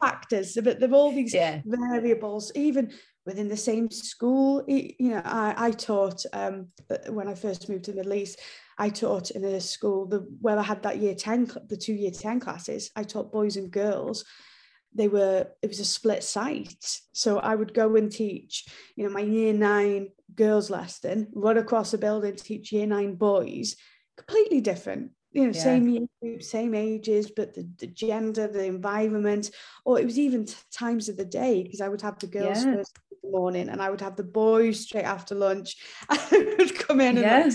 factors, 0.00 0.56
but 0.62 0.80
there 0.80 0.90
are 0.90 0.94
all 0.94 1.12
these 1.12 1.34
yeah. 1.34 1.60
variables, 1.64 2.50
even 2.54 2.92
within 3.26 3.48
the 3.48 3.56
same 3.56 3.90
school. 3.90 4.64
You 4.66 4.94
know, 4.98 5.22
I, 5.24 5.54
I 5.56 5.70
taught 5.70 6.24
um, 6.32 6.68
when 7.08 7.28
I 7.28 7.34
first 7.34 7.68
moved 7.68 7.84
to 7.84 7.92
the 7.92 7.98
Middle 7.98 8.14
East, 8.14 8.40
I 8.78 8.88
taught 8.88 9.30
in 9.30 9.44
a 9.44 9.60
school 9.60 10.06
the, 10.06 10.26
where 10.40 10.58
I 10.58 10.62
had 10.62 10.82
that 10.82 10.98
year 10.98 11.14
10, 11.14 11.52
the 11.68 11.76
two 11.76 11.92
year 11.92 12.10
10 12.10 12.40
classes. 12.40 12.90
I 12.96 13.02
taught 13.02 13.32
boys 13.32 13.56
and 13.56 13.70
girls. 13.70 14.24
They 14.92 15.06
were, 15.06 15.46
it 15.62 15.68
was 15.68 15.80
a 15.80 15.84
split 15.84 16.24
site. 16.24 17.00
So 17.12 17.38
I 17.38 17.54
would 17.54 17.74
go 17.74 17.94
and 17.96 18.10
teach, 18.10 18.66
you 18.96 19.04
know, 19.04 19.10
my 19.10 19.20
year 19.20 19.52
nine 19.52 20.08
girls 20.34 20.70
lesson, 20.70 21.28
run 21.32 21.58
across 21.58 21.92
the 21.92 21.98
building, 21.98 22.34
teach 22.34 22.72
year 22.72 22.86
nine 22.86 23.14
boys, 23.14 23.76
completely 24.16 24.60
different 24.60 25.12
you 25.32 25.44
know, 25.44 25.52
yeah. 25.52 25.62
same 25.62 25.88
year 25.88 26.06
group, 26.20 26.42
same 26.42 26.74
ages, 26.74 27.30
but 27.30 27.54
the, 27.54 27.68
the 27.78 27.86
gender, 27.86 28.48
the 28.48 28.64
environment, 28.64 29.50
or 29.84 29.98
it 29.98 30.04
was 30.04 30.18
even 30.18 30.44
t- 30.44 30.54
times 30.72 31.08
of 31.08 31.16
the 31.16 31.24
day 31.24 31.62
because 31.62 31.80
I 31.80 31.88
would 31.88 32.02
have 32.02 32.18
the 32.18 32.26
girls 32.26 32.64
yeah. 32.64 32.76
first 32.76 32.98
morning 33.22 33.68
and 33.68 33.80
I 33.80 33.90
would 33.90 34.00
have 34.00 34.16
the 34.16 34.24
boys 34.24 34.80
straight 34.80 35.04
after 35.04 35.34
lunch. 35.34 35.76
I 36.08 36.54
would 36.58 36.78
come 36.78 37.00
in 37.00 37.16
and 37.16 37.26
yeah. 37.26 37.44
like, 37.44 37.52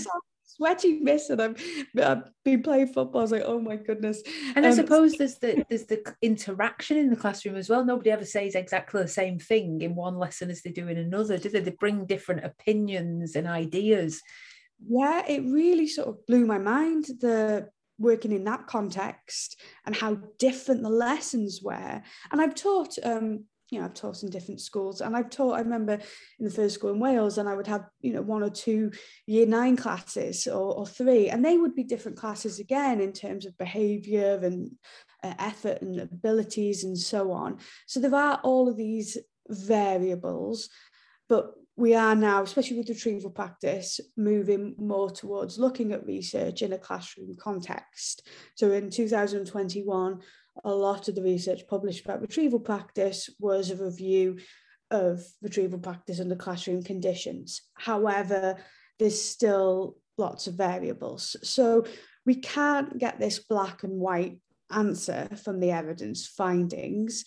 sweaty 0.56 1.00
mess 1.00 1.28
and 1.28 1.42
I've, 1.42 1.62
I've 2.02 2.22
been 2.44 2.62
playing 2.62 2.88
football. 2.88 3.20
I 3.20 3.24
was 3.24 3.32
like, 3.32 3.42
oh 3.44 3.60
my 3.60 3.76
goodness. 3.76 4.22
And 4.54 4.64
um, 4.64 4.72
I 4.72 4.74
suppose 4.74 5.12
there's 5.12 5.38
the 5.38 5.64
there's 5.68 5.84
the 5.84 6.02
interaction 6.22 6.96
in 6.96 7.10
the 7.10 7.16
classroom 7.16 7.56
as 7.56 7.68
well. 7.68 7.84
Nobody 7.84 8.10
ever 8.10 8.24
says 8.24 8.54
exactly 8.54 9.02
the 9.02 9.08
same 9.08 9.38
thing 9.38 9.82
in 9.82 9.94
one 9.94 10.18
lesson 10.18 10.50
as 10.50 10.62
they 10.62 10.70
do 10.70 10.88
in 10.88 10.96
another, 10.96 11.38
do 11.38 11.48
they? 11.50 11.60
They 11.60 11.76
bring 11.78 12.06
different 12.06 12.44
opinions 12.44 13.36
and 13.36 13.46
ideas. 13.46 14.22
Yeah, 14.78 15.24
it 15.26 15.42
really 15.44 15.86
sort 15.86 16.08
of 16.08 16.26
blew 16.26 16.46
my 16.46 16.58
mind 16.58 17.06
the 17.20 17.68
working 17.98 18.32
in 18.32 18.44
that 18.44 18.66
context 18.66 19.60
and 19.86 19.96
how 19.96 20.18
different 20.38 20.82
the 20.82 20.90
lessons 20.90 21.60
were. 21.62 22.02
And 22.30 22.40
I've 22.40 22.54
taught 22.54 22.98
um, 23.02 23.44
you 23.70 23.80
know, 23.80 23.86
I've 23.86 23.94
taught 23.94 24.22
in 24.22 24.30
different 24.30 24.60
schools 24.60 25.00
and 25.00 25.16
I've 25.16 25.30
taught, 25.30 25.54
I 25.54 25.60
remember 25.60 25.98
in 26.38 26.44
the 26.44 26.50
first 26.50 26.76
school 26.76 26.90
in 26.92 27.00
Wales 27.00 27.38
and 27.38 27.48
I 27.48 27.54
would 27.56 27.66
have, 27.66 27.84
you 28.00 28.12
know, 28.12 28.22
one 28.22 28.42
or 28.42 28.50
two 28.50 28.92
year 29.26 29.46
nine 29.46 29.76
classes 29.76 30.46
or, 30.46 30.74
or 30.74 30.86
three, 30.86 31.28
and 31.28 31.44
they 31.44 31.58
would 31.58 31.74
be 31.74 31.82
different 31.82 32.16
classes 32.16 32.60
again 32.60 33.00
in 33.00 33.12
terms 33.12 33.44
of 33.44 33.58
behavior 33.58 34.38
and 34.42 34.70
uh, 35.24 35.34
effort 35.38 35.82
and 35.82 35.98
abilities 35.98 36.84
and 36.84 36.96
so 36.96 37.32
on. 37.32 37.58
So 37.86 37.98
there 37.98 38.14
are 38.14 38.40
all 38.44 38.68
of 38.68 38.76
these 38.76 39.18
variables, 39.48 40.68
but 41.28 41.52
we 41.76 41.94
are 41.94 42.14
now, 42.14 42.42
especially 42.42 42.78
with 42.78 42.88
retrieval 42.88 43.30
practice, 43.30 44.00
moving 44.16 44.74
more 44.78 45.10
towards 45.10 45.58
looking 45.58 45.92
at 45.92 46.06
research 46.06 46.62
in 46.62 46.72
a 46.72 46.78
classroom 46.78 47.34
context. 47.38 48.26
So 48.54 48.72
in 48.72 48.90
2021, 48.90 50.20
a 50.64 50.70
lot 50.70 51.08
of 51.08 51.14
the 51.14 51.22
research 51.22 51.68
published 51.68 52.04
about 52.04 52.22
retrieval 52.22 52.60
practice 52.60 53.28
was 53.38 53.70
a 53.70 53.76
review 53.76 54.38
of 54.90 55.22
retrieval 55.42 55.78
practice 55.78 56.18
under 56.18 56.36
classroom 56.36 56.82
conditions. 56.82 57.60
However, 57.74 58.56
there's 58.98 59.20
still 59.20 59.96
lots 60.16 60.46
of 60.46 60.54
variables. 60.54 61.36
So 61.42 61.84
we 62.24 62.36
can't 62.36 62.96
get 62.98 63.20
this 63.20 63.38
black 63.38 63.82
and 63.82 64.00
white 64.00 64.38
answer 64.70 65.28
from 65.44 65.60
the 65.60 65.72
evidence 65.72 66.26
findings, 66.26 67.24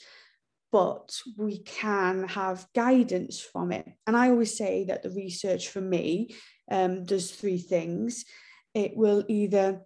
but 0.71 1.19
we 1.37 1.59
can 1.59 2.27
have 2.27 2.67
guidance 2.75 3.39
from 3.39 3.71
it. 3.71 3.87
And 4.05 4.15
I 4.15 4.29
always 4.29 4.57
say 4.57 4.85
that 4.85 5.03
the 5.03 5.09
research 5.09 5.69
for 5.69 5.81
me 5.81 6.35
um, 6.71 7.05
does 7.05 7.31
three 7.31 7.57
things. 7.57 8.25
It 8.73 8.95
will 8.95 9.23
either 9.27 9.81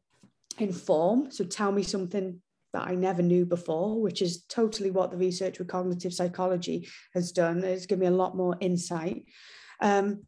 inform, 0.59 1.31
so 1.31 1.45
tell 1.45 1.71
me 1.71 1.83
something 1.83 2.41
that 2.73 2.87
I 2.87 2.95
never 2.95 3.21
knew 3.21 3.45
before, 3.45 4.01
which 4.01 4.21
is 4.21 4.43
totally 4.45 4.91
what 4.91 5.11
the 5.11 5.17
research 5.17 5.59
with 5.59 5.67
cognitive 5.67 6.13
psychology 6.13 6.89
has 7.13 7.31
done. 7.31 7.63
It's 7.63 7.85
given 7.85 8.01
me 8.01 8.07
a 8.07 8.11
lot 8.17 8.35
more 8.35 8.57
insight. 8.59 9.25
Um, 9.79 10.23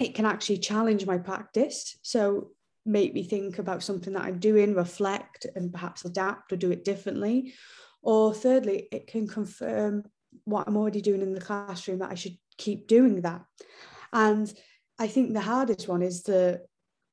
it 0.00 0.14
can 0.14 0.24
actually 0.24 0.58
challenge 0.58 1.04
my 1.04 1.18
practice. 1.18 1.98
So 2.02 2.50
make 2.86 3.12
me 3.14 3.24
think 3.24 3.58
about 3.58 3.82
something 3.82 4.12
that 4.12 4.24
I'm 4.24 4.38
doing, 4.38 4.74
reflect, 4.74 5.46
and 5.54 5.72
perhaps 5.72 6.04
adapt 6.04 6.52
or 6.52 6.56
do 6.56 6.70
it 6.70 6.84
differently. 6.84 7.54
Or 8.04 8.34
thirdly, 8.34 8.86
it 8.92 9.06
can 9.06 9.26
confirm 9.26 10.04
what 10.44 10.68
I'm 10.68 10.76
already 10.76 11.00
doing 11.00 11.22
in 11.22 11.32
the 11.32 11.40
classroom 11.40 12.00
that 12.00 12.10
I 12.10 12.14
should 12.14 12.36
keep 12.58 12.86
doing 12.86 13.22
that. 13.22 13.42
And 14.12 14.52
I 14.98 15.08
think 15.08 15.32
the 15.32 15.40
hardest 15.40 15.88
one 15.88 16.02
is 16.02 16.22
the, 16.22 16.60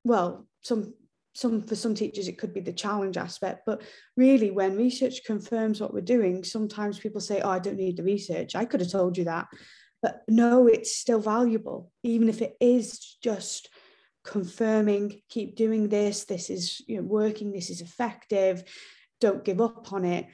well, 0.03 0.47
some 0.61 0.93
some 1.33 1.61
for 1.61 1.75
some 1.75 1.95
teachers 1.95 2.27
it 2.27 2.37
could 2.37 2.53
be 2.53 2.59
the 2.59 2.73
challenge 2.73 3.15
aspect 3.15 3.61
but 3.65 3.81
really 4.17 4.51
when 4.51 4.75
research 4.75 5.23
confirms 5.25 5.79
what 5.79 5.93
we're 5.93 6.01
doing 6.01 6.43
sometimes 6.43 6.99
people 6.99 7.21
say 7.21 7.39
oh 7.39 7.49
i 7.51 7.57
don't 7.57 7.77
need 7.77 7.95
the 7.95 8.03
research. 8.03 8.53
I 8.53 8.65
could 8.65 8.81
have 8.81 8.91
told 8.91 9.17
you 9.17 9.23
that. 9.23 9.47
But 10.01 10.23
no 10.27 10.67
it's 10.67 10.97
still 10.97 11.21
valuable 11.21 11.91
even 12.03 12.27
if 12.27 12.41
it 12.41 12.57
is 12.59 13.17
just 13.23 13.69
confirming 14.25 15.21
keep 15.29 15.55
doing 15.55 15.87
this. 15.87 16.25
This 16.25 16.49
is 16.49 16.81
you 16.85 16.97
know 16.97 17.03
working. 17.03 17.51
This 17.51 17.69
is 17.69 17.81
effective. 17.81 18.63
Don't 19.21 19.45
give 19.45 19.61
up 19.61 19.93
on 19.93 20.03
it 20.03 20.27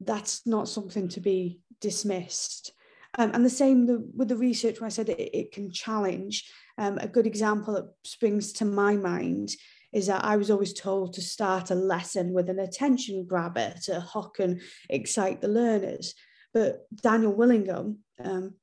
that's 0.00 0.46
not 0.46 0.68
something 0.68 1.08
to 1.08 1.20
be 1.20 1.60
dismissed 1.80 2.72
um, 3.18 3.30
and 3.32 3.44
the 3.44 3.50
same 3.50 3.86
the, 3.86 4.06
with 4.14 4.28
the 4.28 4.36
research 4.36 4.80
when 4.80 4.86
i 4.86 4.90
said 4.90 5.08
it, 5.08 5.36
it 5.36 5.52
can 5.52 5.70
challenge 5.70 6.50
um, 6.78 6.98
a 6.98 7.08
good 7.08 7.26
example 7.26 7.74
that 7.74 7.88
springs 8.04 8.52
to 8.54 8.64
my 8.64 8.96
mind 8.96 9.50
is 9.92 10.08
that 10.08 10.24
I 10.24 10.36
was 10.36 10.50
always 10.50 10.74
told 10.74 11.14
to 11.14 11.22
start 11.22 11.70
a 11.70 11.74
lesson 11.74 12.34
with 12.34 12.50
an 12.50 12.58
attention 12.58 13.24
grabber 13.26 13.72
to 13.84 14.00
hook 14.00 14.36
and 14.40 14.60
excite 14.90 15.40
the 15.40 15.48
learners. 15.48 16.14
But 16.52 16.86
Daniel 16.94 17.32
Willingham 17.32 18.00
um, 18.22 18.54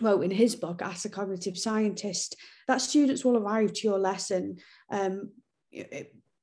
wrote 0.00 0.22
in 0.22 0.30
his 0.30 0.56
book, 0.56 0.80
Ask 0.80 1.04
a 1.04 1.10
Cognitive 1.10 1.58
Scientist, 1.58 2.36
that 2.66 2.80
students 2.80 3.24
will 3.24 3.36
arrive 3.36 3.74
to 3.74 3.88
your 3.88 3.98
lesson 3.98 4.56
um, 4.90 5.32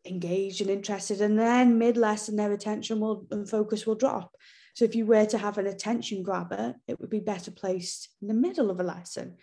engaged 0.09 0.61
and 0.61 0.69
interested, 0.69 1.21
and 1.21 1.37
then 1.37 1.77
mid 1.77 1.97
lesson, 1.97 2.35
their 2.35 2.51
attention 2.51 2.99
will 2.99 3.25
and 3.31 3.49
focus 3.49 3.85
will 3.85 3.95
drop. 3.95 4.35
So 4.75 4.85
if 4.85 4.95
you 4.95 5.05
were 5.05 5.25
to 5.25 5.37
have 5.37 5.57
an 5.57 5.67
attention 5.67 6.21
grabber, 6.21 6.75
it 6.87 6.99
would 6.99 7.09
be 7.09 7.19
better 7.19 7.49
placed 7.49 8.09
in 8.21 8.27
the 8.27 8.33
middle 8.33 8.69
of 8.69 8.79
a 8.79 8.83
lesson. 8.83 9.37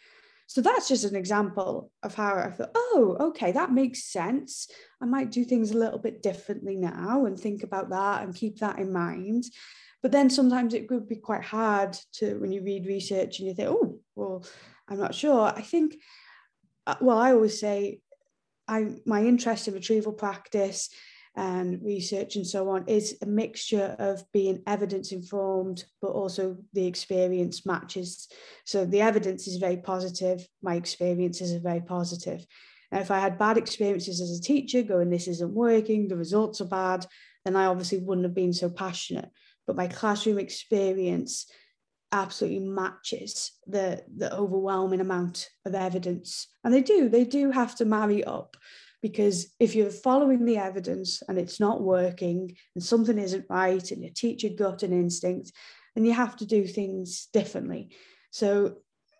So 0.46 0.60
that's 0.60 0.88
just 0.88 1.04
an 1.04 1.16
example 1.16 1.90
of 2.02 2.14
how 2.14 2.36
I 2.36 2.50
thought, 2.50 2.70
oh, 2.74 3.16
okay, 3.20 3.52
that 3.52 3.72
makes 3.72 4.04
sense. 4.04 4.68
I 5.00 5.06
might 5.06 5.30
do 5.30 5.44
things 5.44 5.70
a 5.70 5.78
little 5.78 5.98
bit 5.98 6.22
differently 6.22 6.76
now 6.76 7.24
and 7.24 7.38
think 7.38 7.62
about 7.62 7.90
that 7.90 8.22
and 8.22 8.34
keep 8.34 8.58
that 8.58 8.78
in 8.78 8.92
mind. 8.92 9.44
But 10.02 10.12
then 10.12 10.28
sometimes 10.28 10.74
it 10.74 10.86
could 10.86 11.08
be 11.08 11.16
quite 11.16 11.42
hard 11.42 11.96
to 12.14 12.38
when 12.38 12.52
you 12.52 12.62
read 12.62 12.86
research 12.86 13.38
and 13.38 13.48
you 13.48 13.54
think, 13.54 13.70
oh, 13.70 13.98
well, 14.14 14.44
I'm 14.86 14.98
not 14.98 15.14
sure. 15.14 15.46
I 15.46 15.62
think, 15.62 15.96
uh, 16.86 16.96
well, 17.00 17.18
I 17.18 17.32
always 17.32 17.58
say 17.58 18.00
I 18.68 18.96
my 19.06 19.22
interest 19.24 19.68
in 19.68 19.74
retrieval 19.74 20.12
practice 20.12 20.90
and 21.36 21.82
research 21.82 22.36
and 22.36 22.46
so 22.46 22.70
on 22.70 22.84
is 22.86 23.16
a 23.20 23.26
mixture 23.26 23.96
of 23.98 24.22
being 24.32 24.62
evidence 24.66 25.10
informed, 25.10 25.84
but 26.00 26.12
also 26.12 26.56
the 26.72 26.86
experience 26.86 27.66
matches. 27.66 28.28
So 28.64 28.84
the 28.84 29.00
evidence 29.00 29.48
is 29.48 29.56
very 29.56 29.78
positive, 29.78 30.46
my 30.62 30.76
experiences 30.76 31.52
are 31.52 31.60
very 31.60 31.80
positive. 31.80 32.46
And 32.92 33.02
if 33.02 33.10
I 33.10 33.18
had 33.18 33.38
bad 33.38 33.58
experiences 33.58 34.20
as 34.20 34.38
a 34.38 34.42
teacher, 34.42 34.82
going, 34.82 35.10
this 35.10 35.26
isn't 35.26 35.52
working, 35.52 36.06
the 36.06 36.16
results 36.16 36.60
are 36.60 36.66
bad, 36.66 37.04
then 37.44 37.56
I 37.56 37.66
obviously 37.66 37.98
wouldn't 37.98 38.24
have 38.24 38.34
been 38.34 38.52
so 38.52 38.70
passionate. 38.70 39.30
But 39.66 39.76
my 39.76 39.88
classroom 39.88 40.38
experience 40.38 41.50
absolutely 42.12 42.60
matches 42.60 43.52
the, 43.66 44.02
the 44.16 44.34
overwhelming 44.34 45.00
amount 45.00 45.48
of 45.64 45.74
evidence. 45.74 46.48
And 46.62 46.72
they 46.72 46.82
do, 46.82 47.08
they 47.08 47.24
do 47.24 47.50
have 47.50 47.74
to 47.76 47.84
marry 47.84 48.22
up 48.24 48.56
because 49.02 49.52
if 49.60 49.74
you're 49.74 49.90
following 49.90 50.46
the 50.46 50.56
evidence 50.56 51.22
and 51.28 51.38
it's 51.38 51.60
not 51.60 51.82
working 51.82 52.56
and 52.74 52.82
something 52.82 53.18
isn't 53.18 53.44
right 53.50 53.90
and 53.90 54.02
you 54.02 54.10
teach 54.10 54.42
your 54.42 54.54
gut 54.54 54.82
and 54.82 54.94
instinct, 54.94 55.52
then 55.94 56.04
you 56.04 56.14
have 56.14 56.36
to 56.36 56.46
do 56.46 56.66
things 56.66 57.28
differently. 57.32 57.90
So 58.30 58.76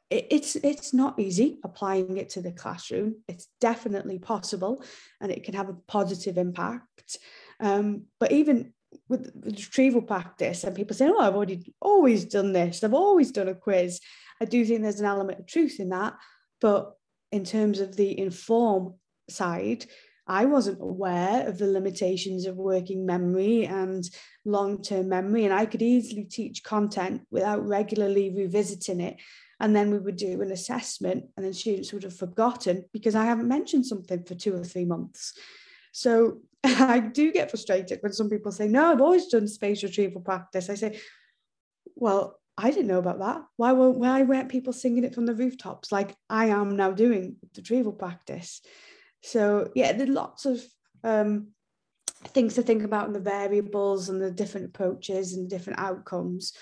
it, 0.09 0.29
it's 0.31 0.57
it's 0.57 0.95
not 0.95 1.21
easy 1.21 1.59
applying 1.65 2.17
it 2.17 2.31
to 2.31 2.41
the 2.41 2.53
classroom. 2.53 3.17
It's 3.29 3.49
definitely 3.61 4.19
possible 4.19 4.83
and 5.21 5.31
it 5.31 5.45
can 5.45 5.55
have 5.55 5.69
a 5.69 5.77
positive 5.87 6.39
impact. 6.39 7.19
Um, 7.61 8.05
but 8.19 8.33
even 8.33 8.73
with 9.09 9.33
retrieval 9.45 10.03
practice 10.03 10.65
and 10.65 10.75
people 10.75 10.97
saying, 10.97 11.13
oh, 11.17 11.21
I've 11.21 11.35
already 11.35 11.75
always 11.81 12.25
done 12.25 12.53
this, 12.53 12.83
I've 12.83 12.95
always 12.95 13.31
done 13.31 13.49
a 13.49 13.55
quiz. 13.55 14.01
I 14.41 14.45
do 14.45 14.65
think 14.65 14.83
there's 14.83 15.01
an 15.01 15.07
element 15.07 15.41
of 15.41 15.47
truth 15.47 15.81
in 15.81 15.91
that. 15.91 16.15
But 16.61 16.95
in 17.33 17.45
terms 17.45 17.81
of 17.81 17.97
the 17.97 18.19
inform 18.19 18.95
side, 19.29 19.87
I 20.27 20.47
wasn't 20.47 20.81
aware 20.81 21.47
of 21.47 21.59
the 21.59 21.67
limitations 21.67 22.47
of 22.47 22.57
working 22.57 23.05
memory 23.05 23.67
and 23.67 24.09
long 24.45 24.83
term 24.83 25.09
memory. 25.09 25.45
And 25.45 25.53
I 25.53 25.67
could 25.67 25.83
easily 25.83 26.25
teach 26.25 26.63
content 26.63 27.23
without 27.31 27.67
regularly 27.67 28.31
revisiting 28.31 29.01
it. 29.01 29.17
And 29.61 29.77
then 29.77 29.91
we 29.91 29.99
would 29.99 30.17
do 30.17 30.43
an 30.43 30.51
assessment, 30.51 31.27
and 31.37 31.47
then 31.47 31.53
students 31.53 31.93
would 31.93 32.03
have 32.03 32.17
forgotten 32.17 32.85
because 32.93 33.15
I 33.15 33.25
haven't 33.25 33.49
mentioned 33.49 33.87
something 33.87 34.25
for 34.25 34.35
two 34.35 34.55
or 34.55 34.65
three 34.65 34.85
months. 34.85 35.33
So 35.93 36.41
I 36.81 36.99
do 36.99 37.31
get 37.31 37.51
frustrated 37.51 37.99
when 38.03 38.13
some 38.13 38.31
people 38.31 38.51
say, 38.51 38.69
No, 38.69 38.91
I've 38.91 39.01
always 39.01 39.27
done 39.27 39.47
space 39.47 39.83
retrieval 39.83 40.23
practice. 40.23 40.71
I 40.71 40.75
say, 40.75 40.99
Well, 41.95 42.41
I 42.57 42.71
didn't 42.71 42.87
know 42.87 42.99
about 42.99 43.19
that. 43.19 43.43
Why 43.57 43.73
weren't, 43.73 43.99
why 43.99 44.23
weren't 44.23 44.49
people 44.49 44.73
singing 44.73 45.05
it 45.05 45.15
from 45.15 45.27
the 45.27 45.35
rooftops 45.35 45.93
like 45.93 46.15
I 46.31 46.47
am 46.47 46.77
now 46.77 46.93
doing 46.93 47.37
retrieval 47.57 47.93
practice? 47.93 48.63
So 49.23 49.71
yeah, 49.75 49.93
there's 49.93 50.09
lots 50.09 50.47
of 50.47 50.63
um, 51.03 51.49
things 52.29 52.55
to 52.55 52.63
think 52.63 52.83
about 52.83 53.07
and 53.07 53.15
the 53.15 53.21
variables 53.21 54.09
and 54.09 54.23
the 54.23 54.31
different 54.31 54.67
approaches 54.67 55.35
and 55.35 55.51
different 55.51 55.81
outcomes. 55.81 56.55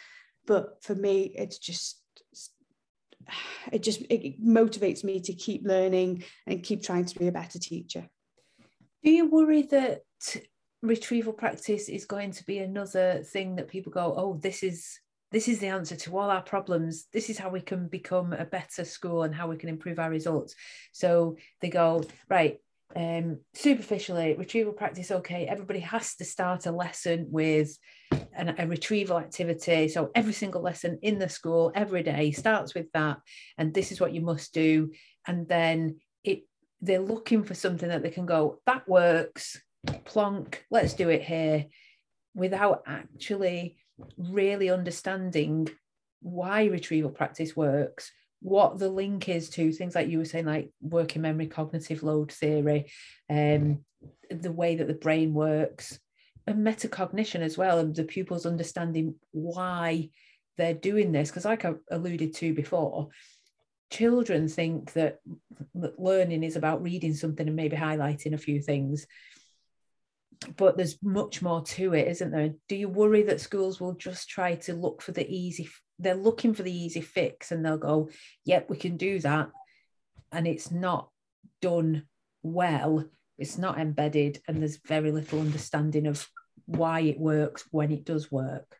But 0.47 0.83
for 0.83 0.95
me, 0.95 1.33
it's 1.37 1.59
just 1.59 2.01
it 3.71 3.83
just 3.83 4.01
it 4.11 4.45
motivates 4.45 5.05
me 5.05 5.21
to 5.21 5.33
keep 5.33 5.65
learning 5.65 6.25
and 6.47 6.63
keep 6.63 6.83
trying 6.83 7.05
to 7.05 7.19
be 7.19 7.29
a 7.29 7.33
better 7.33 7.59
teacher. 7.59 8.09
Do 9.05 9.11
you 9.11 9.29
worry 9.29 9.63
that 9.63 10.03
retrieval 10.83 11.33
practice 11.33 11.89
is 11.89 12.05
going 12.05 12.33
to 12.33 12.45
be 12.45 12.59
another 12.59 13.23
thing 13.25 13.57
that 13.57 13.69
people 13.69 13.93
go, 13.93 14.15
oh, 14.17 14.39
this 14.41 14.63
is 14.63 14.99
this 15.33 15.49
is 15.49 15.61
the 15.61 15.69
answer 15.69 15.97
to 15.97 16.19
all 16.19 16.31
our 16.31 16.43
problems. 16.43 17.07
This 17.11 17.31
is 17.31 17.39
how 17.39 17.49
we 17.49 17.63
can 17.63 17.89
become 17.89 18.35
a 18.35 18.45
better 18.45 18.85
school 18.85 19.23
and 19.23 19.35
how 19.35 19.49
we 19.49 19.57
can 19.57 19.71
improve 19.71 19.99
our 19.99 20.11
results. 20.11 20.55
So 20.93 21.39
they 21.63 21.71
go, 21.71 22.05
right, 22.29 22.59
um, 22.95 23.39
superficially, 23.55 24.35
retrieval 24.35 24.75
practice, 24.75 25.11
okay, 25.11 25.47
everybody 25.47 25.81
has 25.81 26.17
to 26.17 26.27
start 26.27 26.67
a 26.67 26.71
lesson 26.71 27.29
with 27.31 27.79
an, 28.35 28.55
a 28.59 28.67
retrieval 28.67 29.19
activity. 29.19 29.89
So 29.89 30.11
every 30.15 30.35
single 30.35 30.61
lesson 30.61 30.99
in 31.01 31.19
the 31.19 31.31
school 31.31 31.73
every 31.75 32.03
day 32.03 32.33
starts 32.33 32.75
with 32.75 32.93
that. 32.93 33.17
And 33.57 33.73
this 33.73 33.91
is 33.91 34.03
what 34.03 34.13
you 34.13 34.21
must 34.21 34.53
do. 34.53 34.91
And 35.27 35.49
then 35.49 35.97
it 36.25 36.43
they're 36.83 37.01
looking 37.01 37.45
for 37.45 37.55
something 37.55 37.89
that 37.89 38.03
they 38.03 38.11
can 38.11 38.27
go, 38.27 38.61
that 38.67 38.87
works, 38.89 39.61
plonk, 40.05 40.65
let's 40.71 40.95
do 40.95 41.09
it 41.09 41.23
here, 41.23 41.67
without 42.35 42.83
actually 42.87 43.77
really 44.19 44.69
understanding 44.69 45.69
why 46.21 46.65
retrieval 46.65 47.11
practice 47.11 47.57
works, 47.57 48.11
what 48.41 48.79
the 48.79 48.89
link 48.89 49.29
is 49.29 49.49
to 49.51 49.71
things 49.73 49.95
like 49.95 50.09
you 50.09 50.19
were 50.19 50.25
saying, 50.25 50.47
like 50.47 50.71
working 50.81 51.23
memory, 51.23 51.47
cognitive 51.47 52.03
load 52.03 52.33
theory, 52.33 52.91
um, 53.31 53.85
the 54.31 54.53
way 54.53 54.77
that 54.77 54.89
the 54.89 54.95
brain 54.95 55.33
works, 55.33 56.01
and 56.49 56.67
metacognition 56.67 57.41
as 57.41 57.57
well, 57.57 57.79
and 57.79 57.95
the 57.95 58.03
pupils 58.03 58.47
understanding 58.47 59.15
why 59.31 60.11
they're 60.59 60.75
doing 60.75 61.13
this. 61.13 61.31
Because, 61.31 61.45
like 61.45 61.65
I 61.65 61.75
alluded 61.91 62.35
to 62.35 62.53
before, 62.53 63.09
children 63.93 64.49
think 64.49 64.93
that 64.95 65.21
learning 65.75 66.43
is 66.43 66.57
about 66.57 66.83
reading 66.83 67.15
something 67.15 67.47
and 67.47 67.55
maybe 67.55 67.77
highlighting 67.77 68.33
a 68.33 68.39
few 68.39 68.61
things 68.61 69.07
but 70.57 70.77
there's 70.77 70.99
much 71.03 71.43
more 71.43 71.63
to 71.63 71.95
it, 71.95 72.09
isn't 72.09 72.31
there? 72.31 72.55
Do 72.69 72.77
you 72.77 72.89
worry 72.89 73.23
that 73.25 73.41
schools 73.41 73.81
will 73.81 73.95
just 73.95 74.29
try 74.29 74.57
to 74.57 74.75
look 74.75 75.03
for 75.03 75.13
the 75.13 75.29
easy? 75.29 75.69
They're 75.99 76.15
looking 76.15 76.55
for 76.55 76.63
the 76.63 76.77
easy 76.77 77.01
fix, 77.01 77.53
and 77.53 77.65
they'll 77.65 77.79
go, 77.79 78.11
"Yep, 78.45 78.71
we 78.71 78.77
can 78.77 78.97
do 78.97 79.21
that," 79.21 79.51
and 80.31 80.47
it's 80.47 80.71
not 80.71 81.11
done 81.61 82.09
well. 82.43 83.09
It's 83.39 83.59
not 83.59 83.79
embedded, 83.79 84.43
and 84.49 84.61
there's 84.61 84.79
very 84.79 85.13
little 85.13 85.41
understanding 85.41 86.07
of 86.07 86.29
why 86.67 87.01
it 87.01 87.19
works 87.19 87.67
when 87.71 87.91
it 87.93 88.05
does 88.05 88.31
work. 88.31 88.79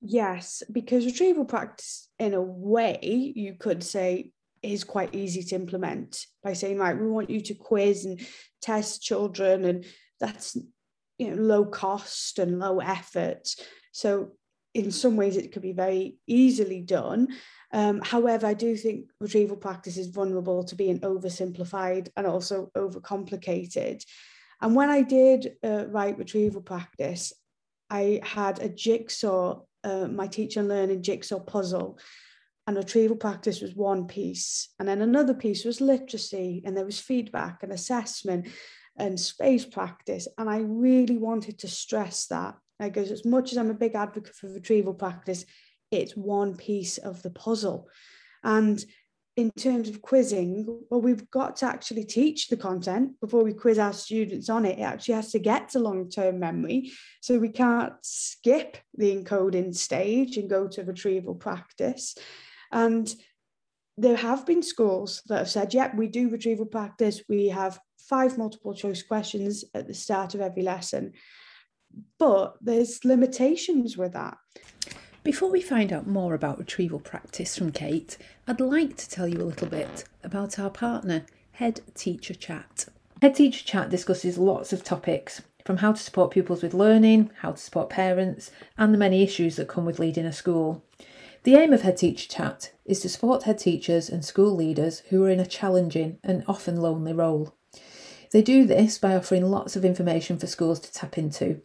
Yes, 0.00 0.62
because 0.70 1.04
retrieval 1.04 1.44
practice, 1.44 2.08
in 2.18 2.32
a 2.34 2.40
way, 2.40 3.32
you 3.36 3.54
could 3.54 3.82
say 3.82 4.32
is 4.62 4.84
quite 4.84 5.14
easy 5.14 5.42
to 5.42 5.54
implement 5.54 6.26
by 6.42 6.52
saying, 6.52 6.78
right, 6.78 6.98
we 6.98 7.08
want 7.08 7.30
you 7.30 7.40
to 7.40 7.54
quiz 7.54 8.04
and 8.04 8.20
test 8.60 9.02
children 9.02 9.64
and 9.64 9.84
that's 10.18 10.56
you 11.16 11.30
know 11.30 11.42
low 11.42 11.64
cost 11.64 12.38
and 12.38 12.58
low 12.58 12.78
effort. 12.80 13.48
So 13.92 14.32
in 14.74 14.90
some 14.90 15.16
ways 15.16 15.36
it 15.36 15.52
could 15.52 15.62
be 15.62 15.72
very 15.72 16.16
easily 16.26 16.80
done. 16.80 17.28
Um, 17.72 18.00
however 18.02 18.46
i 18.48 18.54
do 18.54 18.76
think 18.76 19.06
retrieval 19.20 19.56
practice 19.56 19.96
is 19.96 20.08
vulnerable 20.08 20.64
to 20.64 20.74
being 20.74 21.00
oversimplified 21.00 22.08
and 22.16 22.26
also 22.26 22.70
overcomplicated. 22.76 24.04
And 24.60 24.74
when 24.74 24.90
i 24.90 25.02
did 25.02 25.52
uh, 25.64 25.86
write 25.88 26.18
retrieval 26.18 26.62
practice 26.62 27.32
i 27.88 28.20
had 28.22 28.58
a 28.60 28.68
jigsaw 28.68 29.60
uh, 29.84 30.06
my 30.08 30.26
teacher 30.26 30.62
learning 30.62 31.02
jigsaw 31.02 31.40
puzzle 31.40 31.98
and 32.66 32.76
retrieval 32.76 33.16
practice 33.16 33.60
was 33.60 33.74
one 33.74 34.06
piece. 34.06 34.68
And 34.78 34.88
then 34.88 35.02
another 35.02 35.34
piece 35.34 35.64
was 35.64 35.80
literacy, 35.80 36.62
and 36.64 36.76
there 36.76 36.84
was 36.84 37.00
feedback 37.00 37.62
and 37.62 37.72
assessment 37.72 38.48
and 38.96 39.18
space 39.18 39.64
practice. 39.64 40.28
And 40.38 40.48
I 40.48 40.58
really 40.58 41.18
wanted 41.18 41.58
to 41.60 41.68
stress 41.68 42.26
that 42.26 42.54
because 42.78 43.10
as 43.10 43.24
much 43.24 43.52
as 43.52 43.58
I'm 43.58 43.70
a 43.70 43.74
big 43.74 43.94
advocate 43.94 44.34
for 44.34 44.48
retrieval 44.48 44.94
practice, 44.94 45.44
it's 45.90 46.16
one 46.16 46.56
piece 46.56 46.98
of 46.98 47.22
the 47.22 47.30
puzzle. 47.30 47.88
And 48.44 48.82
in 49.36 49.50
terms 49.52 49.88
of 49.88 50.02
quizzing, 50.02 50.66
well, 50.90 51.00
we've 51.00 51.30
got 51.30 51.56
to 51.56 51.66
actually 51.66 52.04
teach 52.04 52.48
the 52.48 52.56
content 52.56 53.18
before 53.20 53.44
we 53.44 53.52
quiz 53.52 53.78
our 53.78 53.92
students 53.92 54.48
on 54.48 54.66
it. 54.66 54.78
It 54.78 54.82
actually 54.82 55.14
has 55.14 55.32
to 55.32 55.38
get 55.38 55.70
to 55.70 55.78
long 55.78 56.10
term 56.10 56.40
memory. 56.40 56.92
So 57.20 57.38
we 57.38 57.48
can't 57.48 57.94
skip 58.02 58.76
the 58.94 59.14
encoding 59.14 59.74
stage 59.74 60.36
and 60.36 60.50
go 60.50 60.68
to 60.68 60.82
retrieval 60.82 61.34
practice. 61.34 62.16
And 62.72 63.12
there 63.96 64.16
have 64.16 64.46
been 64.46 64.62
schools 64.62 65.22
that 65.26 65.38
have 65.38 65.50
said, 65.50 65.74
yeah, 65.74 65.94
we 65.94 66.08
do 66.08 66.28
retrieval 66.28 66.66
practice. 66.66 67.22
We 67.28 67.48
have 67.48 67.78
five 67.98 68.36
multiple 68.36 68.74
choice 68.74 69.02
questions 69.02 69.64
at 69.74 69.86
the 69.86 69.94
start 69.94 70.34
of 70.34 70.40
every 70.40 70.62
lesson. 70.62 71.12
But 72.18 72.56
there's 72.60 73.04
limitations 73.04 73.96
with 73.96 74.12
that. 74.14 74.36
Before 75.22 75.50
we 75.50 75.60
find 75.60 75.92
out 75.92 76.06
more 76.06 76.32
about 76.32 76.58
retrieval 76.58 76.98
practice 76.98 77.58
from 77.58 77.72
Kate, 77.72 78.16
I'd 78.48 78.58
like 78.58 78.96
to 78.96 79.08
tell 79.08 79.28
you 79.28 79.42
a 79.42 79.44
little 79.44 79.68
bit 79.68 80.04
about 80.24 80.58
our 80.58 80.70
partner, 80.70 81.26
Head 81.52 81.82
Teacher 81.94 82.32
Chat. 82.32 82.86
Head 83.20 83.34
Teacher 83.34 83.62
Chat 83.62 83.90
discusses 83.90 84.38
lots 84.38 84.72
of 84.72 84.82
topics, 84.82 85.42
from 85.66 85.76
how 85.78 85.92
to 85.92 86.02
support 86.02 86.30
pupils 86.30 86.62
with 86.62 86.72
learning, 86.72 87.30
how 87.40 87.52
to 87.52 87.58
support 87.58 87.90
parents, 87.90 88.50
and 88.78 88.94
the 88.94 88.98
many 88.98 89.22
issues 89.22 89.56
that 89.56 89.68
come 89.68 89.84
with 89.84 89.98
leading 89.98 90.24
a 90.24 90.32
school. 90.32 90.82
The 91.42 91.56
aim 91.56 91.74
of 91.74 91.82
Head 91.82 91.98
Teacher 91.98 92.26
Chat 92.26 92.72
is 92.86 93.00
to 93.00 93.10
support 93.10 93.42
head 93.42 93.58
teachers 93.58 94.08
and 94.08 94.24
school 94.24 94.56
leaders 94.56 95.00
who 95.10 95.22
are 95.24 95.30
in 95.30 95.38
a 95.38 95.44
challenging 95.44 96.18
and 96.24 96.44
often 96.48 96.78
lonely 96.78 97.12
role. 97.12 97.54
They 98.32 98.40
do 98.40 98.64
this 98.64 98.96
by 98.96 99.14
offering 99.14 99.50
lots 99.50 99.76
of 99.76 99.84
information 99.84 100.38
for 100.38 100.46
schools 100.46 100.80
to 100.80 100.92
tap 100.92 101.18
into, 101.18 101.60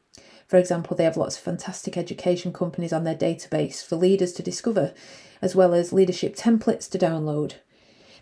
for 0.47 0.57
example, 0.57 0.95
they 0.95 1.03
have 1.03 1.17
lots 1.17 1.37
of 1.37 1.43
fantastic 1.43 1.97
education 1.97 2.53
companies 2.53 2.93
on 2.93 3.03
their 3.03 3.15
database 3.15 3.83
for 3.83 3.95
leaders 3.95 4.31
to 4.33 4.43
discover, 4.43 4.93
as 5.41 5.55
well 5.55 5.73
as 5.73 5.91
leadership 5.91 6.35
templates 6.35 6.87
to 6.91 6.99
download. 6.99 7.55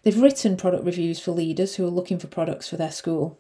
They've 0.04 0.22
written 0.22 0.56
product 0.58 0.86
reviews 0.86 1.20
for 1.20 1.32
leaders 1.32 1.76
who 1.76 1.86
are 1.86 1.92
looking 1.92 2.20
for 2.20 2.28
products 2.28 2.70
for 2.70 2.78
their 2.78 2.92
school. 2.92 3.40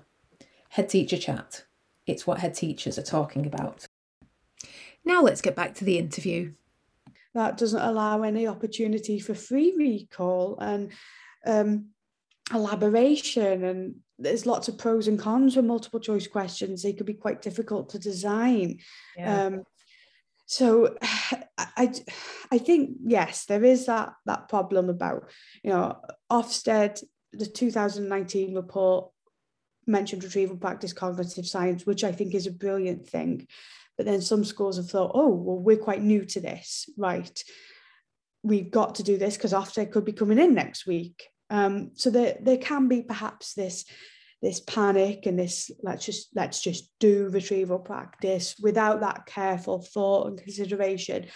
Head 0.69 0.89
Teacher 0.89 1.17
Chat 1.17 1.65
it's 2.07 2.25
what 2.25 2.41
her 2.41 2.49
teachers 2.49 2.97
are 2.97 3.03
talking 3.03 3.45
about. 3.45 3.87
Now 5.03 5.21
let's 5.21 5.41
get 5.41 5.55
back 5.55 5.75
to 5.75 5.85
the 5.85 5.97
interview. 5.97 6.53
That 7.33 7.57
doesn't 7.57 7.81
allow 7.81 8.23
any 8.23 8.47
opportunity 8.47 9.19
for 9.19 9.33
free 9.33 9.73
recall 9.77 10.59
and 10.59 10.91
um, 11.45 11.91
elaboration 12.53 13.63
and 13.63 13.95
there's 14.19 14.45
lots 14.45 14.67
of 14.67 14.77
pros 14.77 15.07
and 15.07 15.17
cons 15.17 15.55
with 15.55 15.65
multiple 15.65 15.99
choice 15.99 16.27
questions 16.27 16.83
they 16.83 16.93
could 16.93 17.05
be 17.05 17.13
quite 17.13 17.41
difficult 17.41 17.89
to 17.89 17.99
design 17.99 18.77
yeah. 19.17 19.45
um, 19.45 19.63
so 20.45 20.95
I, 21.57 21.93
I 22.51 22.57
think 22.57 22.97
yes 23.03 23.45
there 23.45 23.63
is 23.63 23.85
that 23.85 24.13
that 24.25 24.49
problem 24.49 24.89
about 24.89 25.29
you 25.63 25.71
know 25.71 25.99
ofsted 26.31 27.01
the 27.33 27.45
2019 27.45 28.55
report 28.55 29.09
mentioned 29.91 30.23
retrieval 30.23 30.57
practice 30.57 30.93
cognitive 30.93 31.45
science, 31.45 31.85
which 31.85 32.03
I 32.03 32.11
think 32.11 32.33
is 32.33 32.47
a 32.47 32.51
brilliant 32.51 33.07
thing. 33.07 33.47
But 33.97 34.05
then 34.05 34.21
some 34.21 34.43
schools 34.43 34.77
have 34.77 34.89
thought, 34.89 35.11
oh, 35.13 35.27
well, 35.27 35.57
we're 35.57 35.77
quite 35.77 36.01
new 36.01 36.25
to 36.25 36.39
this, 36.39 36.89
right? 36.97 37.43
We've 38.41 38.71
got 38.71 38.95
to 38.95 39.03
do 39.03 39.17
this 39.17 39.37
because 39.37 39.53
Ofsted 39.53 39.91
could 39.91 40.05
be 40.05 40.13
coming 40.13 40.39
in 40.39 40.55
next 40.55 40.87
week. 40.87 41.27
Um, 41.49 41.91
so 41.95 42.09
there, 42.09 42.37
there 42.41 42.57
can 42.57 42.87
be 42.87 43.03
perhaps 43.03 43.53
this 43.53 43.85
this 44.41 44.59
panic 44.59 45.27
and 45.27 45.37
this 45.37 45.69
let's 45.83 46.05
just 46.05 46.29
let's 46.33 46.61
just 46.61 46.91
do 46.99 47.29
retrieval 47.29 47.79
practice 47.79 48.55
without 48.59 49.01
that 49.01 49.25
careful 49.25 49.81
thought 49.81 50.27
and 50.27 50.41
consideration 50.41 51.27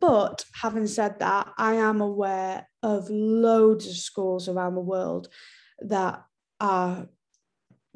but 0.00 0.44
having 0.54 0.86
said 0.86 1.18
that 1.18 1.52
i 1.58 1.74
am 1.74 2.00
aware 2.00 2.66
of 2.82 3.10
loads 3.10 3.86
of 3.86 3.94
schools 3.94 4.48
around 4.48 4.74
the 4.74 4.80
world 4.80 5.28
that 5.80 6.22
are 6.60 7.06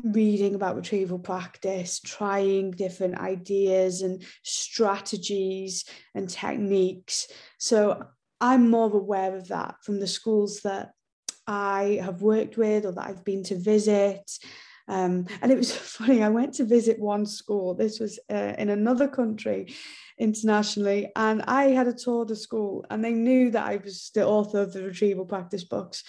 reading 0.03 0.55
about 0.55 0.77
retrieval 0.77 1.19
practice, 1.19 2.01
trying 2.01 2.73
different 2.73 3.19
ideas 3.19 4.03
and 4.03 4.23
strategies 4.43 5.85
and 6.15 6.29
techniques. 6.29 7.29
So 7.59 8.05
I'm 8.41 8.71
more 8.71 8.93
aware 8.93 9.37
of 9.37 9.49
that 9.49 9.77
from 9.83 10.01
the 10.01 10.07
schools 10.07 10.61
that 10.65 10.93
I 11.47 12.01
have 12.03 12.23
worked 12.23 12.57
with 12.57 12.85
or 12.85 12.93
that 12.93 13.07
I've 13.07 13.25
been 13.25 13.45
to 13.45 13.59
visit. 13.59 14.31
Um, 14.89 15.27
and 15.41 15.53
it 15.53 15.57
was 15.57 15.75
funny, 15.77 16.23
I 16.23 16.29
went 16.29 16.55
to 16.55 16.65
visit 16.65 16.99
one 16.99 17.27
school. 17.27 17.75
This 17.75 18.01
was 18.01 18.19
uh, 18.31 18.55
in 18.59 18.71
another 18.71 19.09
country 19.09 19.75
internationally. 20.19 21.11
And 21.17 21.43
I 21.43 21.65
had 21.67 21.89
a 21.89 21.93
tour 21.93 22.23
of 22.23 22.29
the 22.29 22.37
school, 22.37 22.85
and 22.91 23.05
they 23.05 23.13
knew 23.13 23.51
that 23.51 23.67
I 23.67 23.77
was 23.77 24.11
the 24.15 24.27
author 24.27 24.61
of 24.61 24.73
the 24.73 24.83
retrieval 24.83 25.25
practice 25.25 25.65
books. 25.65 26.05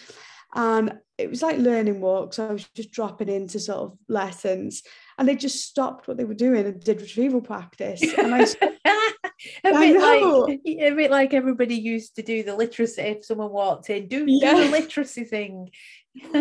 And 0.55 0.97
it 1.17 1.29
was 1.29 1.41
like 1.41 1.57
learning 1.57 2.01
walks. 2.01 2.39
I 2.39 2.51
was 2.51 2.67
just 2.75 2.91
dropping 2.91 3.29
into 3.29 3.59
sort 3.59 3.79
of 3.79 3.97
lessons 4.07 4.83
and 5.17 5.27
they 5.27 5.35
just 5.35 5.65
stopped 5.65 6.07
what 6.07 6.17
they 6.17 6.25
were 6.25 6.33
doing 6.33 6.65
and 6.65 6.81
did 6.81 7.01
retrieval 7.01 7.41
practice. 7.41 8.01
And 8.01 8.33
I, 8.33 8.41
a 9.63 9.79
bit 9.79 10.01
like 10.01 10.59
a 10.65 10.91
bit 10.91 11.11
like 11.11 11.33
everybody 11.33 11.75
used 11.75 12.15
to 12.15 12.21
do 12.21 12.43
the 12.43 12.55
literacy 12.55 13.01
if 13.01 13.25
someone 13.25 13.51
walked 13.51 13.89
in, 13.89 14.07
do, 14.07 14.25
yeah. 14.27 14.55
do 14.55 14.65
the 14.65 14.71
literacy 14.71 15.23
thing. 15.23 15.69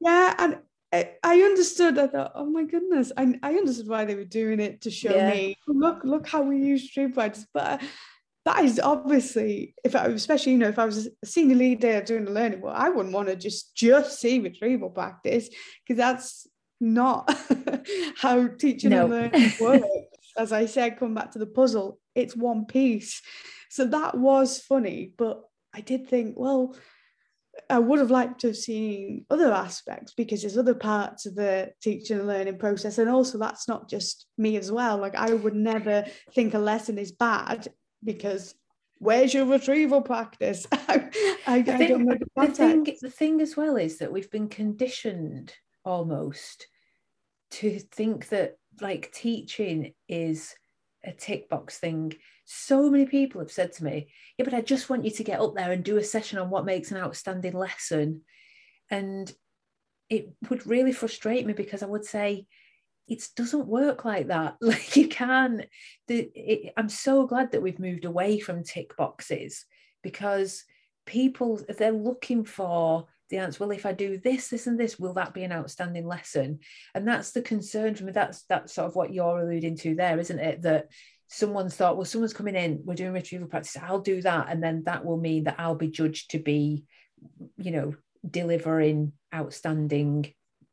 yeah, 0.00 0.34
and 0.38 0.58
I 0.92 1.40
understood. 1.40 1.98
I 1.98 2.06
thought, 2.06 2.32
oh 2.34 2.46
my 2.46 2.64
goodness, 2.64 3.12
I, 3.16 3.38
I 3.42 3.52
understood 3.54 3.88
why 3.88 4.04
they 4.04 4.14
were 4.14 4.24
doing 4.24 4.60
it 4.60 4.82
to 4.82 4.90
show 4.90 5.14
yeah. 5.14 5.30
me. 5.30 5.56
Look, 5.66 6.04
look 6.04 6.26
how 6.26 6.42
we 6.42 6.58
use 6.58 6.82
retrieval 6.84 7.14
practice. 7.14 7.46
But 7.52 7.82
that 8.48 8.64
is 8.64 8.80
obviously 8.80 9.74
if 9.84 9.94
I 9.94 10.06
especially 10.06 10.52
you 10.52 10.58
know 10.58 10.68
if 10.68 10.78
I 10.78 10.86
was 10.86 11.06
a 11.06 11.26
senior 11.26 11.56
leader 11.56 12.00
doing 12.00 12.24
the 12.24 12.30
learning 12.30 12.62
well 12.62 12.74
I 12.74 12.88
wouldn't 12.88 13.14
want 13.14 13.28
to 13.28 13.36
just 13.36 13.76
just 13.76 14.18
see 14.18 14.40
retrieval 14.40 14.88
practice 14.88 15.50
because 15.86 15.98
that's 15.98 16.46
not 16.80 17.30
how 18.16 18.48
teaching 18.48 18.90
no. 18.90 19.02
and 19.02 19.10
learning 19.10 19.52
works 19.60 19.86
as 20.36 20.52
I 20.52 20.64
said 20.64 20.98
come 20.98 21.14
back 21.14 21.32
to 21.32 21.38
the 21.38 21.46
puzzle 21.46 21.98
it's 22.14 22.34
one 22.34 22.64
piece 22.64 23.20
so 23.68 23.84
that 23.84 24.16
was 24.16 24.58
funny 24.58 25.12
but 25.18 25.42
I 25.74 25.82
did 25.82 26.08
think 26.08 26.38
well 26.38 26.74
I 27.68 27.80
would 27.80 27.98
have 27.98 28.10
liked 28.10 28.40
to 28.42 28.48
have 28.48 28.56
seen 28.56 29.26
other 29.30 29.52
aspects 29.52 30.14
because 30.16 30.40
there's 30.40 30.56
other 30.56 30.76
parts 30.76 31.26
of 31.26 31.34
the 31.34 31.72
teaching 31.82 32.18
and 32.18 32.28
learning 32.28 32.56
process. 32.56 32.98
And 32.98 33.10
also, 33.10 33.36
that's 33.36 33.66
not 33.66 33.90
just 33.90 34.26
me 34.38 34.56
as 34.56 34.70
well. 34.70 34.96
Like, 34.96 35.16
I 35.16 35.34
would 35.34 35.56
never 35.56 36.04
think 36.36 36.54
a 36.54 36.60
lesson 36.60 36.98
is 36.98 37.10
bad 37.10 37.66
because 38.04 38.54
where's 38.98 39.32
your 39.32 39.46
retrieval 39.46 40.02
practice? 40.02 40.66
I, 40.72 41.10
I, 41.46 41.56
I 41.56 41.62
think, 41.62 41.88
don't 41.88 42.04
know 42.04 42.16
the, 42.18 42.46
the 42.46 42.52
thing. 42.52 42.86
The 43.00 43.10
thing 43.10 43.40
as 43.40 43.56
well 43.56 43.76
is 43.76 43.98
that 43.98 44.12
we've 44.12 44.30
been 44.30 44.48
conditioned 44.48 45.54
almost 45.84 46.66
to 47.50 47.78
think 47.78 48.28
that 48.28 48.56
like 48.80 49.10
teaching 49.12 49.94
is 50.08 50.54
a 51.04 51.12
tick 51.12 51.48
box 51.48 51.78
thing. 51.78 52.14
So 52.44 52.90
many 52.90 53.06
people 53.06 53.40
have 53.40 53.52
said 53.52 53.72
to 53.74 53.84
me, 53.84 54.08
"Yeah, 54.36 54.44
but 54.44 54.54
I 54.54 54.60
just 54.60 54.90
want 54.90 55.04
you 55.04 55.10
to 55.12 55.24
get 55.24 55.40
up 55.40 55.54
there 55.54 55.72
and 55.72 55.84
do 55.84 55.96
a 55.96 56.04
session 56.04 56.38
on 56.38 56.50
what 56.50 56.64
makes 56.64 56.90
an 56.90 56.98
outstanding 56.98 57.54
lesson," 57.54 58.22
and 58.90 59.32
it 60.08 60.32
would 60.48 60.66
really 60.66 60.92
frustrate 60.92 61.46
me 61.46 61.52
because 61.52 61.82
I 61.82 61.86
would 61.86 62.04
say, 62.04 62.46
it 63.08 63.26
doesn't 63.34 63.66
work 63.66 64.04
like 64.04 64.28
that. 64.28 64.56
Like 64.68 64.96
you 64.96 65.08
can't 65.08 65.64
the, 66.06 66.30
it, 66.34 66.72
i'm 66.76 66.88
so 66.88 67.26
glad 67.26 67.52
that 67.52 67.62
we've 67.62 67.78
moved 67.78 68.04
away 68.04 68.38
from 68.38 68.62
tick 68.62 68.96
boxes 68.96 69.64
because 70.02 70.64
people 71.06 71.60
they're 71.78 71.90
looking 71.90 72.44
for 72.44 73.06
the 73.30 73.38
answer 73.38 73.58
well 73.60 73.70
if 73.70 73.86
i 73.86 73.92
do 73.92 74.18
this 74.18 74.48
this 74.48 74.66
and 74.66 74.78
this 74.78 74.98
will 74.98 75.14
that 75.14 75.34
be 75.34 75.44
an 75.44 75.52
outstanding 75.52 76.06
lesson? 76.06 76.60
And 76.94 77.06
that's 77.08 77.32
the 77.32 77.42
concern 77.42 77.94
for 77.94 78.04
me. 78.04 78.12
That's 78.12 78.42
that's 78.44 78.74
sort 78.74 78.88
of 78.88 78.96
what 78.96 79.12
you're 79.12 79.40
alluding 79.40 79.76
to 79.78 79.94
there 79.94 80.18
isn't 80.18 80.38
it? 80.38 80.62
That 80.62 80.88
someone's 81.28 81.76
thought 81.76 81.96
well 81.96 82.06
someone's 82.06 82.32
coming 82.32 82.56
in 82.56 82.80
we're 82.84 82.94
doing 82.94 83.12
retrieval 83.12 83.48
practice 83.48 83.76
i'll 83.82 84.00
do 84.00 84.22
that. 84.22 84.48
And 84.50 84.62
then 84.62 84.84
that 84.84 85.04
will 85.04 85.18
mean 85.18 85.44
that 85.44 85.56
i'll 85.58 85.74
be 85.74 85.90
judged 85.90 86.30
to 86.32 86.38
be 86.38 86.84
you 87.56 87.70
know 87.70 87.94
delivering 88.28 89.12
outstanding 89.34 90.32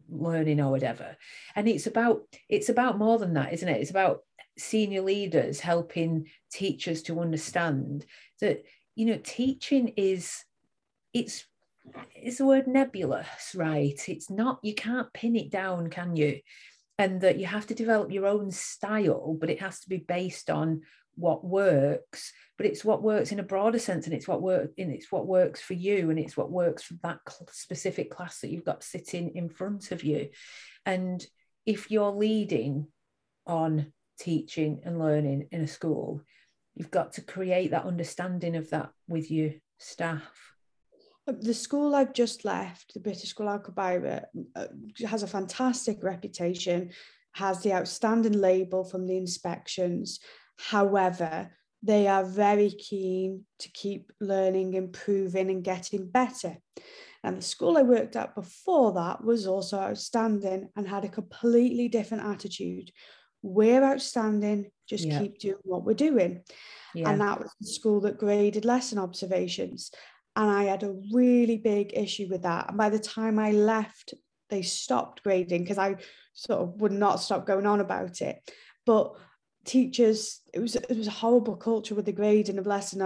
learning 0.10 0.62
or 0.62 0.72
whatever 0.72 1.16
and 1.56 1.68
it's 1.68 1.88
about 1.88 2.22
it's 2.50 2.70
about 2.70 2.98
more 2.98 3.18
than 3.18 3.34
that 3.34 3.54
isn't 3.54 3.70
it 3.70 3.82
it's 3.82 3.90
about 3.90 4.20
senior 4.58 5.02
leaders 5.02 5.60
helping 5.60 6.26
teachers 6.52 7.02
to 7.02 7.20
understand 7.20 8.06
that 8.40 8.64
you 8.96 9.06
know, 9.06 9.20
teaching 9.24 9.90
is 9.98 10.44
it's 11.14 11.46
it's 12.16 12.40
the 12.40 12.46
word 12.46 12.66
nebulous, 12.66 13.54
right? 13.54 14.02
It's 14.08 14.32
not, 14.32 14.60
you 14.64 14.74
can't 14.74 15.14
pin 15.14 15.36
it 15.36 15.52
down, 15.52 15.92
can 15.92 16.16
you? 16.16 16.40
And 16.98 17.22
that 17.22 17.38
you 17.38 17.46
have 17.46 17.68
to 17.68 17.76
develop 17.76 18.12
your 18.12 18.26
own 18.26 18.50
style, 18.50 19.38
but 19.40 19.52
it 19.52 19.62
has 19.62 19.82
to 19.82 19.90
be 19.90 19.98
based 19.98 20.50
on 20.50 20.82
what 21.16 21.46
works 21.46 22.34
but 22.58 22.66
it's 22.66 22.86
what 22.86 23.04
works 23.04 23.32
in 23.32 23.40
a 23.40 23.44
broader 23.44 23.80
sense 23.80 24.06
and 24.06 24.14
it's 24.14 24.28
what 24.28 24.42
work 24.42 24.72
and 24.78 24.92
it's 24.92 25.12
what 25.12 25.28
works 25.28 25.62
for 25.62 25.74
you 25.74 26.10
and 26.10 26.20
it's 26.20 26.36
what 26.36 26.52
works 26.52 26.84
for 26.84 26.96
that 27.04 27.20
specific 27.52 28.12
class 28.12 28.40
that 28.40 28.50
you've 28.50 28.66
got 28.66 28.84
sitting 28.84 29.32
in 29.36 29.50
front 29.50 29.92
of 29.92 30.04
you 30.04 30.30
and 30.86 31.26
if 31.66 31.90
you're 31.90 32.12
leading 32.12 32.88
on 33.48 33.92
teaching 34.20 34.82
and 34.84 35.00
learning 35.00 35.48
in 35.52 35.62
a 35.62 35.68
school 35.68 36.22
you've 36.76 36.92
got 36.92 37.14
to 37.14 37.22
create 37.22 37.72
that 37.72 37.86
understanding 37.86 38.56
of 38.56 38.70
that 38.70 38.90
with 39.08 39.32
your 39.32 39.52
staff 39.80 40.56
the 41.28 41.54
school 41.54 41.96
I've 41.96 42.14
just 42.14 42.46
left, 42.46 42.94
the 42.94 43.00
British 43.00 43.30
School 43.30 43.50
Al 43.50 43.60
Khubairat, 43.60 44.26
uh, 44.56 44.68
has 45.08 45.24
a 45.24 45.28
fantastic 45.28 46.04
reputation, 46.04 46.92
has 47.34 47.62
the 47.62 47.74
outstanding 47.74 48.34
label 48.34 48.84
from 48.84 49.08
the 49.08 49.18
inspections. 49.18 50.20
However, 50.58 51.52
they 51.84 52.08
are 52.08 52.24
very 52.24 52.72
keen 52.72 53.46
to 53.60 53.70
keep 53.72 54.12
learning, 54.20 54.74
improving, 54.74 55.50
and 55.50 55.64
getting 55.64 56.10
better. 56.10 56.58
And 57.24 57.38
the 57.38 57.42
school 57.42 57.78
I 57.78 57.84
worked 57.84 58.16
at 58.16 58.36
before 58.36 58.94
that 58.94 59.24
was 59.24 59.48
also 59.48 59.78
outstanding 59.78 60.70
and 60.76 60.88
had 60.88 61.06
a 61.06 61.10
completely 61.10 61.88
different 61.88 62.24
attitude. 62.24 62.92
We're 63.42 63.84
outstanding, 63.84 64.72
just 64.88 65.06
yeah. 65.06 65.20
keep 65.20 65.40
doing 65.40 65.58
what 65.64 65.84
we're 65.86 65.94
doing. 65.94 66.44
Yeah. 66.94 67.10
And 67.10 67.22
that 67.22 67.40
was 67.40 67.52
the 67.60 67.68
school 67.68 68.02
that 68.02 68.18
graded 68.18 68.66
lesson 68.66 68.98
observations. 68.98 69.92
And 70.36 70.50
I 70.50 70.64
had 70.64 70.84
a 70.84 70.96
really 71.14 71.58
big 71.58 71.92
issue 71.96 72.28
with 72.30 72.44
that. 72.44 72.70
And 72.70 72.78
by 72.78 72.90
the 72.90 73.00
time 73.00 73.40
I 73.40 73.52
left, 73.52 74.14
they 74.50 74.62
stopped 74.62 75.24
grading 75.24 75.64
because 75.64 75.78
I 75.78 75.96
sort 76.34 76.62
of 76.62 76.82
would 76.82 76.92
not 76.92 77.22
stop 77.22 77.46
going 77.46 77.66
on 77.66 77.80
about 77.80 78.22
it. 78.22 78.38
But 78.86 79.16
teachers 79.66 80.42
it 80.54 80.60
was 80.60 80.76
it 80.76 80.96
was 80.96 81.08
a 81.08 81.12
horrible 81.12 81.56
culture 81.56 81.96
with 81.96 82.06
the 82.06 82.12
grading 82.12 82.60
of 82.60 82.68
lesson 82.68 83.02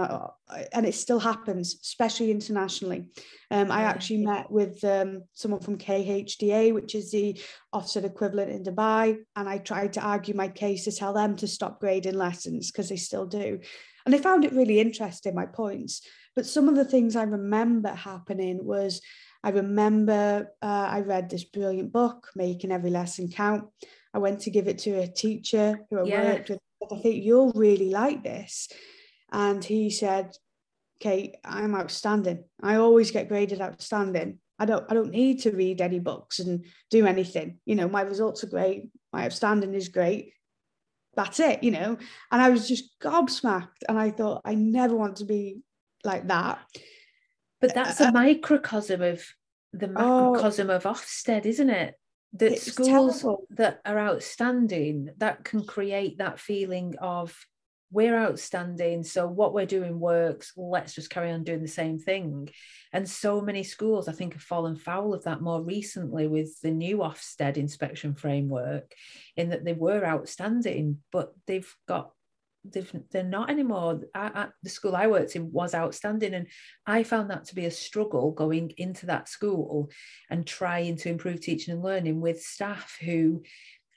and 0.72 0.86
it 0.86 0.94
still 0.94 1.18
happens 1.18 1.74
especially 1.82 2.30
internationally. 2.30 3.06
Um, 3.50 3.72
i 3.72 3.82
actually 3.82 4.24
met 4.24 4.50
with 4.50 4.84
um, 4.84 5.22
someone 5.32 5.60
from 5.60 5.78
khda 5.78 6.72
which 6.72 6.94
is 6.94 7.10
the 7.10 7.40
Ofsted 7.74 8.04
equivalent 8.04 8.50
in 8.50 8.62
dubai 8.62 9.16
and 9.36 9.48
i 9.48 9.58
tried 9.58 9.94
to 9.94 10.00
argue 10.00 10.34
my 10.34 10.48
case 10.48 10.84
to 10.84 10.92
tell 10.92 11.14
them 11.14 11.34
to 11.36 11.48
stop 11.48 11.80
grading 11.80 12.14
lessons 12.14 12.70
because 12.70 12.88
they 12.88 12.96
still 12.96 13.26
do. 13.26 13.58
And 14.04 14.14
they 14.14 14.18
found 14.18 14.44
it 14.44 14.52
really 14.52 14.80
interesting 14.80 15.34
my 15.34 15.46
points. 15.46 16.02
But 16.34 16.46
some 16.46 16.68
of 16.68 16.76
the 16.76 16.84
things 16.84 17.16
i 17.16 17.22
remember 17.22 17.88
happening 17.88 18.64
was 18.64 19.00
i 19.42 19.50
remember 19.50 20.52
uh, 20.62 20.88
i 20.96 21.00
read 21.00 21.30
this 21.30 21.44
brilliant 21.44 21.90
book 21.92 22.28
making 22.36 22.70
every 22.70 22.90
lesson 22.90 23.28
count 23.28 23.64
I 24.12 24.18
went 24.18 24.40
to 24.40 24.50
give 24.50 24.68
it 24.68 24.78
to 24.80 24.90
a 24.98 25.06
teacher 25.06 25.80
who 25.90 26.00
I 26.00 26.04
yeah. 26.04 26.24
worked 26.24 26.50
with. 26.50 26.58
I 26.90 26.96
think 26.96 27.24
you'll 27.24 27.52
really 27.52 27.90
like 27.90 28.24
this. 28.24 28.68
And 29.30 29.64
he 29.64 29.90
said, 29.90 30.34
Kate, 30.98 31.36
I'm 31.44 31.74
outstanding. 31.74 32.44
I 32.62 32.76
always 32.76 33.10
get 33.10 33.28
graded 33.28 33.60
outstanding. 33.60 34.38
I 34.58 34.66
don't 34.66 34.84
I 34.90 34.94
don't 34.94 35.10
need 35.10 35.40
to 35.42 35.52
read 35.52 35.80
any 35.80 35.98
books 35.98 36.38
and 36.38 36.66
do 36.90 37.06
anything. 37.06 37.58
You 37.64 37.76
know, 37.76 37.88
my 37.88 38.02
results 38.02 38.44
are 38.44 38.48
great. 38.48 38.88
My 39.12 39.24
outstanding 39.24 39.74
is 39.74 39.88
great. 39.88 40.34
That's 41.14 41.40
it, 41.40 41.62
you 41.62 41.70
know. 41.70 41.96
And 42.30 42.42
I 42.42 42.50
was 42.50 42.68
just 42.68 42.98
gobsmacked. 43.00 43.84
And 43.88 43.98
I 43.98 44.10
thought, 44.10 44.42
I 44.44 44.54
never 44.54 44.94
want 44.94 45.16
to 45.16 45.24
be 45.24 45.60
like 46.04 46.28
that. 46.28 46.58
But 47.60 47.74
that's 47.74 48.00
uh, 48.00 48.04
a 48.04 48.08
uh, 48.08 48.12
microcosm 48.12 49.02
of 49.02 49.22
the 49.72 49.88
macrocosm 49.88 50.70
oh, 50.70 50.76
of 50.76 50.84
Ofsted, 50.84 51.46
isn't 51.46 51.70
it? 51.70 51.94
The 52.32 52.52
it's 52.52 52.72
schools 52.72 53.22
terrible. 53.22 53.46
that 53.50 53.80
are 53.84 53.98
outstanding 53.98 55.10
that 55.18 55.44
can 55.44 55.64
create 55.64 56.18
that 56.18 56.38
feeling 56.38 56.94
of 57.00 57.36
we're 57.92 58.16
outstanding 58.16 59.02
so 59.02 59.26
what 59.26 59.52
we're 59.52 59.66
doing 59.66 59.98
works 59.98 60.52
let's 60.56 60.94
just 60.94 61.10
carry 61.10 61.32
on 61.32 61.42
doing 61.42 61.60
the 61.60 61.68
same 61.68 61.98
thing 61.98 62.48
and 62.92 63.08
so 63.08 63.40
many 63.40 63.64
schools 63.64 64.06
i 64.06 64.12
think 64.12 64.34
have 64.34 64.42
fallen 64.42 64.76
foul 64.76 65.12
of 65.12 65.24
that 65.24 65.40
more 65.40 65.62
recently 65.62 66.28
with 66.28 66.60
the 66.60 66.70
new 66.70 66.98
ofsted 66.98 67.56
inspection 67.56 68.14
framework 68.14 68.94
in 69.36 69.48
that 69.50 69.64
they 69.64 69.72
were 69.72 70.06
outstanding 70.06 70.98
but 71.10 71.32
they've 71.46 71.74
got 71.88 72.12
they're 72.64 73.22
not 73.24 73.50
anymore. 73.50 74.00
I, 74.14 74.30
I, 74.34 74.48
the 74.62 74.70
school 74.70 74.94
I 74.94 75.06
worked 75.06 75.36
in 75.36 75.50
was 75.52 75.74
outstanding, 75.74 76.34
and 76.34 76.46
I 76.86 77.02
found 77.02 77.30
that 77.30 77.46
to 77.46 77.54
be 77.54 77.66
a 77.66 77.70
struggle 77.70 78.32
going 78.32 78.72
into 78.76 79.06
that 79.06 79.28
school 79.28 79.90
and 80.28 80.46
trying 80.46 80.96
to 80.98 81.08
improve 81.08 81.40
teaching 81.40 81.74
and 81.74 81.82
learning 81.82 82.20
with 82.20 82.42
staff 82.42 82.98
who 83.00 83.42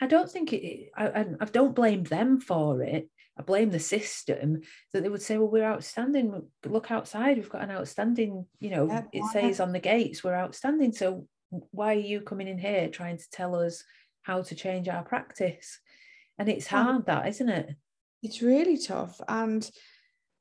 I 0.02 0.08
don't 0.08 0.30
think 0.30 0.54
it. 0.54 0.90
I, 0.96 1.26
I 1.40 1.46
don't 1.46 1.76
blame 1.76 2.04
them 2.04 2.40
for 2.40 2.82
it. 2.82 3.10
I 3.38 3.42
blame 3.42 3.72
the 3.72 3.80
system 3.80 4.62
that 4.92 5.04
they 5.04 5.10
would 5.10 5.22
say, 5.22 5.38
"Well, 5.38 5.50
we're 5.50 5.64
outstanding. 5.64 6.44
Look 6.66 6.92
outside. 6.92 7.38
We've 7.38 7.50
got 7.50 7.64
an 7.64 7.72
outstanding. 7.72 8.46
You 8.60 8.70
know, 8.70 8.88
yeah, 8.88 9.04
it 9.12 9.24
says 9.32 9.60
on 9.60 9.72
the 9.72 9.80
gates 9.80 10.24
we're 10.24 10.36
outstanding. 10.36 10.94
So 10.94 11.28
why 11.50 11.96
are 11.96 12.00
you 12.00 12.22
coming 12.22 12.48
in 12.48 12.58
here 12.58 12.90
trying 12.90 13.18
to 13.18 13.30
tell 13.32 13.56
us 13.56 13.84
how 14.24 14.42
to 14.44 14.56
change 14.56 14.88
our 14.88 15.04
practice?" 15.04 15.80
And 16.40 16.50
it's 16.50 16.68
hard, 16.68 17.06
that 17.06 17.28
isn't 17.28 17.50
it? 17.50 17.76
It's 18.24 18.42
really 18.42 18.78
tough. 18.78 19.20
And 19.28 19.70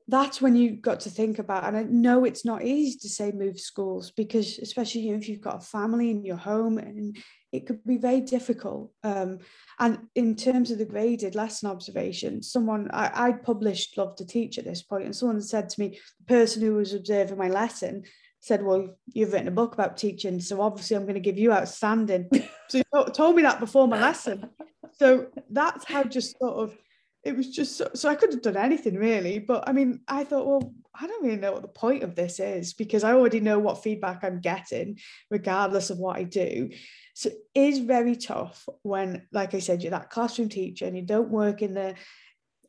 that's 0.07 0.41
when 0.41 0.55
you 0.55 0.75
got 0.75 0.99
to 0.99 1.09
think 1.09 1.39
about 1.39 1.63
and 1.63 1.77
i 1.77 1.83
know 1.83 2.25
it's 2.25 2.43
not 2.43 2.63
easy 2.63 2.97
to 2.99 3.07
say 3.07 3.31
move 3.31 3.59
schools 3.59 4.11
because 4.11 4.59
especially 4.59 5.01
you 5.01 5.13
know, 5.13 5.17
if 5.17 5.29
you've 5.29 5.41
got 5.41 5.63
a 5.63 5.65
family 5.65 6.11
in 6.11 6.25
your 6.25 6.35
home 6.35 6.77
and 6.77 7.17
it 7.51 7.65
could 7.65 7.83
be 7.85 7.97
very 7.97 8.19
difficult 8.19 8.91
um, 9.03 9.39
and 9.79 9.99
in 10.15 10.35
terms 10.35 10.71
of 10.71 10.77
the 10.77 10.85
graded 10.85 11.35
lesson 11.35 11.69
observation 11.69 12.41
someone 12.41 12.89
I, 12.91 13.11
I 13.27 13.31
published 13.31 13.97
love 13.97 14.15
to 14.17 14.25
teach 14.25 14.57
at 14.57 14.65
this 14.65 14.81
point 14.81 15.05
and 15.05 15.15
someone 15.15 15.41
said 15.41 15.69
to 15.69 15.79
me 15.79 15.99
the 16.19 16.33
person 16.33 16.61
who 16.61 16.73
was 16.73 16.93
observing 16.93 17.37
my 17.37 17.47
lesson 17.47 18.03
said 18.41 18.61
well 18.61 18.97
you've 19.07 19.31
written 19.31 19.47
a 19.47 19.51
book 19.51 19.73
about 19.73 19.95
teaching 19.95 20.41
so 20.41 20.61
obviously 20.61 20.97
i'm 20.97 21.03
going 21.03 21.13
to 21.15 21.21
give 21.21 21.37
you 21.37 21.51
outstanding. 21.51 22.29
So 22.69 22.79
you 22.79 23.05
told 23.13 23.35
me 23.35 23.43
that 23.43 23.59
before 23.59 23.87
my 23.87 24.01
lesson. 24.01 24.49
So 24.99 25.27
that's 25.49 25.85
how 25.85 26.03
just 26.03 26.37
sort 26.39 26.53
of 26.53 26.77
it 27.23 27.37
was 27.37 27.49
just 27.49 27.77
so, 27.77 27.89
so 27.93 28.09
I 28.09 28.15
could 28.15 28.33
have 28.33 28.41
done 28.41 28.57
anything 28.57 28.95
really. 28.95 29.39
But 29.39 29.67
I 29.67 29.71
mean, 29.71 30.01
I 30.07 30.23
thought, 30.23 30.45
well, 30.45 30.73
I 30.93 31.07
don't 31.07 31.23
really 31.23 31.37
know 31.37 31.53
what 31.53 31.61
the 31.61 31.67
point 31.67 32.03
of 32.03 32.15
this 32.15 32.39
is 32.39 32.73
because 32.73 33.03
I 33.03 33.13
already 33.13 33.39
know 33.39 33.59
what 33.59 33.83
feedback 33.83 34.23
I'm 34.23 34.41
getting, 34.41 34.99
regardless 35.31 35.89
of 35.89 35.97
what 35.97 36.17
I 36.17 36.23
do. 36.23 36.69
So 37.15 37.29
it 37.29 37.37
is 37.55 37.79
very 37.79 38.15
tough 38.15 38.67
when, 38.81 39.27
like 39.31 39.53
I 39.53 39.59
said, 39.59 39.81
you're 39.81 39.91
that 39.91 40.09
classroom 40.09 40.49
teacher 40.49 40.85
and 40.85 40.95
you 40.95 41.03
don't 41.03 41.29
work 41.29 41.61
in 41.61 41.73
the 41.73 41.95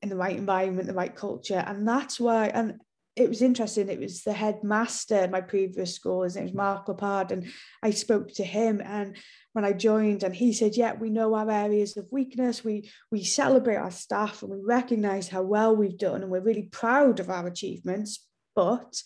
in 0.03 0.11
the 0.11 0.17
right 0.17 0.37
environment, 0.37 0.87
the 0.87 0.95
right 0.95 1.17
culture. 1.17 1.65
And 1.67 1.89
that's 1.89 2.21
why, 2.21 2.49
and 2.49 2.79
it 3.17 3.29
was 3.29 3.43
interesting. 3.43 3.89
It 3.89 4.01
was 4.01 4.23
the 4.23 4.35
headmaster 4.35 5.25
in 5.25 5.31
my 5.31 5.41
previous 5.41 5.95
school. 5.95 6.23
His 6.23 6.37
name 6.37 6.45
was 6.45 6.55
Mark 6.55 6.89
Lepard, 6.89 7.33
and 7.33 7.51
I 7.83 7.91
spoke 7.91 8.33
to 8.35 8.45
him. 8.45 8.83
And 8.85 9.17
when 9.55 9.65
I 9.65 9.73
joined, 9.73 10.25
and 10.25 10.35
he 10.35 10.53
said, 10.53 10.77
"Yeah, 10.77 10.95
we 10.95 11.11
know 11.11 11.33
our 11.35 11.49
areas 11.49 11.97
of 11.97 12.09
weakness. 12.11 12.65
We 12.65 12.91
we 13.11 13.23
celebrate 13.23 13.77
our 13.77 13.93
staff, 13.93 14.43
and 14.43 14.51
we 14.51 14.59
recognise 14.61 15.29
how 15.29 15.43
well 15.43 15.75
we've 15.75 15.97
done, 15.97 16.23
and 16.23 16.31
we're 16.31 16.41
really 16.41 16.65
proud 16.65 17.21
of 17.21 17.31
our 17.31 17.47
achievements. 17.47 18.27
But 18.57 19.01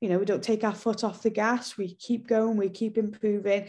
you 0.00 0.08
know, 0.08 0.18
we 0.18 0.24
don't 0.24 0.42
take 0.42 0.64
our 0.64 0.74
foot 0.74 1.04
off 1.04 1.22
the 1.22 1.30
gas. 1.30 1.76
We 1.76 1.94
keep 1.94 2.26
going. 2.26 2.56
We 2.56 2.70
keep 2.70 2.96
improving." 2.96 3.68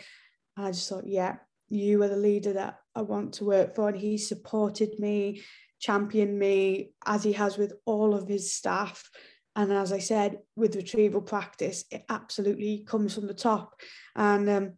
And 0.55 0.65
I 0.65 0.71
just 0.71 0.88
thought, 0.88 1.05
"Yeah, 1.05 1.36
you 1.69 2.01
are 2.03 2.07
the 2.07 2.15
leader 2.15 2.53
that 2.53 2.80
I 2.95 3.01
want 3.01 3.34
to 3.34 3.45
work 3.45 3.76
for." 3.76 3.89
And 3.89 3.97
he 3.97 4.17
supported 4.17 4.97
me, 4.99 5.43
championed 5.80 6.39
me, 6.39 6.93
as 7.05 7.26
he 7.26 7.34
has 7.34 7.57
with 7.57 7.74
all 7.86 8.15
of 8.15 8.30
his 8.30 8.53
staff. 8.53 9.09
And 9.57 9.74
as 9.74 9.91
I 9.91 9.99
said, 9.99 10.39
with 10.55 10.78
retrieval 10.78 11.21
practice, 11.21 11.84
it 11.91 12.05
absolutely 12.09 12.86
comes 12.88 13.13
from 13.13 13.28
the 13.28 13.34
top. 13.34 13.82
And 14.15 14.49
um, 14.49 14.78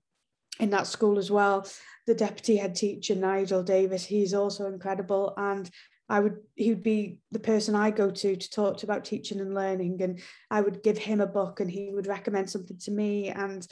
in 0.60 0.70
that 0.72 0.88
school 0.88 1.18
as 1.18 1.32
well. 1.32 1.68
The 2.08 2.16
deputy 2.16 2.58
head 2.58 2.76
teacher, 2.76 3.16
Nigel 3.16 3.64
Davis, 3.64 4.06
he's 4.06 4.34
also 4.34 4.68
incredible. 4.68 5.34
And 5.38 5.70
I 6.08 6.20
would 6.20 6.38
he 6.56 6.70
would 6.70 6.84
be 6.84 7.20
the 7.32 7.40
person 7.40 7.76
I 7.76 7.90
go 7.92 8.12
to 8.12 8.36
to 8.36 8.50
talk 8.50 8.78
to 8.78 8.86
about 8.86 9.06
teaching 9.06 9.40
and 9.40 9.56
learning. 9.56 10.02
And 10.02 10.20
I 10.52 10.62
would 10.62 10.84
give 10.84 10.98
him 10.98 11.20
a 11.20 11.28
book 11.28 11.60
and 11.60 11.70
he 11.70 11.90
would 11.92 12.08
recommend 12.08 12.50
something 12.50 12.78
to 12.80 12.92
me. 12.92 13.30
And 13.30 13.66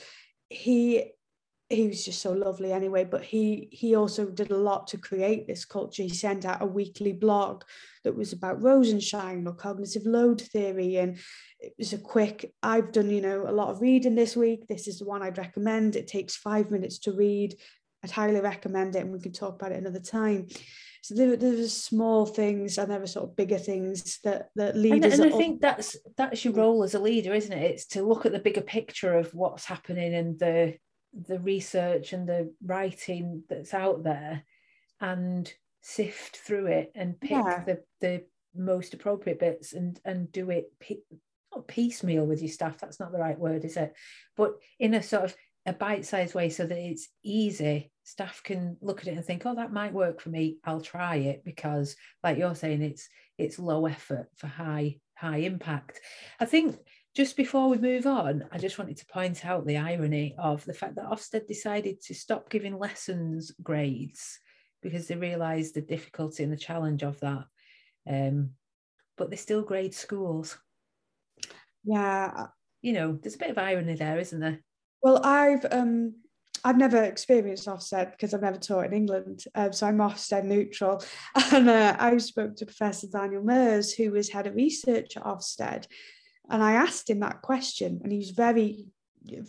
he 0.49 1.11
he 1.69 1.87
was 1.87 2.03
just 2.03 2.21
so 2.21 2.31
lovely 2.31 2.71
anyway 2.71 3.03
but 3.03 3.23
he 3.23 3.67
he 3.71 3.95
also 3.95 4.25
did 4.25 4.51
a 4.51 4.57
lot 4.57 4.87
to 4.87 4.97
create 4.97 5.47
this 5.47 5.65
culture 5.65 6.03
he 6.03 6.09
sent 6.09 6.45
out 6.45 6.61
a 6.61 6.65
weekly 6.65 7.11
blog 7.11 7.63
that 8.03 8.15
was 8.15 8.33
about 8.33 8.61
rosenshine 8.61 9.47
or 9.47 9.53
cognitive 9.53 10.05
load 10.05 10.41
theory 10.41 10.97
and 10.97 11.17
it 11.59 11.73
was 11.77 11.93
a 11.93 11.97
quick 11.97 12.53
i've 12.61 12.91
done 12.91 13.09
you 13.09 13.21
know 13.21 13.45
a 13.47 13.51
lot 13.51 13.69
of 13.69 13.81
reading 13.81 14.15
this 14.15 14.35
week 14.35 14.67
this 14.67 14.87
is 14.87 14.99
the 14.99 15.05
one 15.05 15.21
i'd 15.21 15.37
recommend 15.37 15.95
it 15.95 16.07
takes 16.07 16.35
five 16.35 16.69
minutes 16.69 16.99
to 16.99 17.11
read 17.11 17.55
i'd 18.03 18.11
highly 18.11 18.41
recommend 18.41 18.95
it 18.95 18.99
and 18.99 19.11
we 19.11 19.19
can 19.19 19.31
talk 19.31 19.55
about 19.55 19.71
it 19.71 19.79
another 19.79 19.99
time 19.99 20.47
So 21.01 21.15
there, 21.15 21.35
there's 21.35 21.73
small 21.73 22.25
things 22.25 22.77
and 22.77 22.89
there 22.89 23.01
are 23.01 23.07
sort 23.07 23.29
of 23.29 23.35
bigger 23.35 23.57
things 23.57 24.19
that 24.23 24.47
that 24.55 24.77
leaders. 24.77 25.19
And, 25.19 25.25
and 25.25 25.33
I 25.33 25.37
think 25.37 25.59
that's 25.59 25.97
that's 26.15 26.45
your 26.45 26.53
role 26.53 26.81
as 26.81 26.95
a 26.95 26.99
leader, 26.99 27.33
isn't 27.33 27.51
it? 27.51 27.71
It's 27.71 27.87
to 27.87 28.03
look 28.03 28.25
at 28.25 28.31
the 28.31 28.39
bigger 28.39 28.61
picture 28.61 29.13
of 29.13 29.33
what's 29.33 29.65
happening 29.65 30.15
and 30.15 30.39
the 30.39 30.77
the 31.13 31.39
research 31.39 32.13
and 32.13 32.27
the 32.27 32.53
writing 32.63 33.43
that's 33.49 33.73
out 33.73 34.03
there, 34.03 34.43
and 34.99 35.51
sift 35.81 36.37
through 36.37 36.67
it 36.67 36.91
and 36.95 37.19
pick 37.19 37.31
yeah. 37.31 37.63
the 37.65 37.83
the 38.01 38.23
most 38.55 38.93
appropriate 38.93 39.39
bits 39.39 39.73
and 39.73 39.99
and 40.05 40.31
do 40.31 40.49
it 40.49 40.71
not 41.53 41.67
piecemeal 41.67 42.25
with 42.25 42.41
your 42.41 42.51
staff. 42.51 42.79
That's 42.79 42.99
not 42.99 43.11
the 43.11 43.19
right 43.19 43.37
word, 43.37 43.65
is 43.65 43.77
it? 43.77 43.93
But 44.35 44.53
in 44.79 44.93
a 44.93 45.03
sort 45.03 45.25
of 45.25 45.35
a 45.65 45.73
bite-sized 45.73 46.35
way 46.35 46.49
so 46.49 46.65
that 46.65 46.77
it's 46.77 47.09
easy 47.23 47.91
staff 48.03 48.41
can 48.43 48.75
look 48.81 49.01
at 49.01 49.07
it 49.07 49.15
and 49.15 49.23
think 49.23 49.45
oh 49.45 49.55
that 49.55 49.71
might 49.71 49.93
work 49.93 50.19
for 50.19 50.29
me 50.29 50.57
i'll 50.65 50.81
try 50.81 51.15
it 51.15 51.43
because 51.45 51.95
like 52.21 52.37
you're 52.37 52.55
saying 52.55 52.81
it's 52.81 53.07
it's 53.37 53.59
low 53.59 53.85
effort 53.85 54.27
for 54.35 54.47
high 54.47 54.97
high 55.15 55.37
impact 55.37 56.01
i 56.39 56.45
think 56.45 56.75
just 57.15 57.37
before 57.37 57.69
we 57.69 57.77
move 57.77 58.05
on 58.05 58.43
i 58.51 58.57
just 58.57 58.79
wanted 58.79 58.97
to 58.97 59.05
point 59.05 59.45
out 59.45 59.65
the 59.65 59.77
irony 59.77 60.35
of 60.37 60.63
the 60.65 60.73
fact 60.73 60.95
that 60.95 61.05
ofsted 61.05 61.47
decided 61.47 62.01
to 62.01 62.13
stop 62.13 62.49
giving 62.49 62.77
lessons 62.77 63.51
grades 63.61 64.39
because 64.81 65.07
they 65.07 65.15
realized 65.15 65.75
the 65.75 65.81
difficulty 65.81 66.43
and 66.43 66.51
the 66.51 66.57
challenge 66.57 67.03
of 67.03 67.17
that. 67.21 67.45
Um, 68.05 68.49
but 69.15 69.29
they 69.29 69.37
still 69.37 69.61
grade 69.61 69.95
schools. 69.95 70.59
Yeah 71.85 72.47
you 72.83 72.93
know 72.93 73.17
there's 73.19 73.35
a 73.35 73.39
bit 73.39 73.49
of 73.49 73.57
irony 73.57 73.95
there 73.95 74.19
isn't 74.19 74.39
there? 74.39 74.59
Well, 75.01 75.25
I've 75.25 75.65
um, 75.71 76.15
I've 76.63 76.77
never 76.77 77.01
experienced 77.03 77.67
Ofsted 77.67 78.11
because 78.11 78.33
I've 78.33 78.41
never 78.41 78.57
taught 78.57 78.85
in 78.85 78.93
England, 78.93 79.45
um, 79.55 79.73
so 79.73 79.87
I'm 79.87 79.97
Ofsted 79.97 80.43
neutral. 80.43 81.03
And 81.51 81.69
uh, 81.69 81.95
I 81.99 82.15
spoke 82.17 82.55
to 82.57 82.65
Professor 82.65 83.07
Daniel 83.07 83.41
Muijs, 83.41 83.95
who 83.95 84.11
was 84.11 84.29
head 84.29 84.47
of 84.47 84.55
research 84.55 85.17
at 85.17 85.23
Ofsted, 85.23 85.87
and 86.49 86.63
I 86.63 86.73
asked 86.73 87.09
him 87.09 87.19
that 87.21 87.41
question, 87.41 88.01
and 88.03 88.11
he 88.11 88.17
was 88.17 88.31
very 88.31 88.87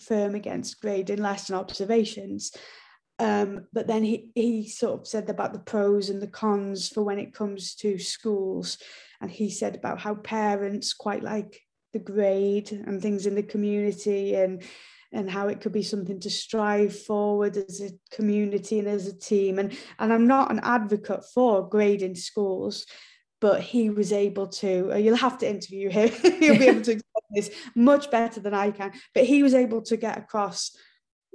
firm 0.00 0.34
against 0.34 0.80
grading 0.80 1.18
less 1.18 1.50
lesson 1.50 1.56
observations. 1.56 2.52
Um, 3.18 3.66
but 3.72 3.86
then 3.86 4.02
he, 4.02 4.30
he 4.34 4.68
sort 4.68 5.00
of 5.00 5.06
said 5.06 5.30
about 5.30 5.52
the 5.52 5.60
pros 5.60 6.10
and 6.10 6.20
the 6.20 6.26
cons 6.26 6.88
for 6.88 7.02
when 7.02 7.18
it 7.18 7.34
comes 7.34 7.74
to 7.76 7.98
schools. 7.98 8.78
And 9.20 9.30
he 9.30 9.50
said 9.50 9.76
about 9.76 10.00
how 10.00 10.14
parents 10.16 10.92
quite 10.92 11.22
like 11.22 11.60
the 11.92 11.98
grade 12.00 12.72
and 12.72 13.00
things 13.00 13.26
in 13.26 13.34
the 13.34 13.42
community 13.42 14.34
and 14.34 14.62
and 15.12 15.30
how 15.30 15.46
it 15.46 15.60
could 15.60 15.70
be 15.70 15.82
something 15.82 16.18
to 16.18 16.28
strive 16.28 16.98
forward 16.98 17.56
as 17.56 17.80
a 17.80 17.90
community 18.14 18.80
and 18.80 18.88
as 18.88 19.06
a 19.06 19.16
team. 19.16 19.60
And, 19.60 19.72
and 20.00 20.12
I'm 20.12 20.26
not 20.26 20.50
an 20.50 20.58
advocate 20.64 21.24
for 21.32 21.68
grading 21.68 22.16
schools, 22.16 22.84
but 23.44 23.60
he 23.60 23.90
was 23.90 24.10
able 24.10 24.46
to, 24.46 24.90
uh, 24.90 24.96
you'll 24.96 25.14
have 25.14 25.36
to 25.36 25.46
interview 25.46 25.90
him, 25.90 26.08
he'll 26.40 26.58
be 26.58 26.66
able 26.66 26.80
to 26.80 26.92
explain 26.92 27.34
this 27.34 27.50
much 27.74 28.10
better 28.10 28.40
than 28.40 28.54
I 28.54 28.70
can, 28.70 28.90
but 29.14 29.24
he 29.24 29.42
was 29.42 29.52
able 29.52 29.82
to 29.82 29.98
get 29.98 30.16
across 30.16 30.74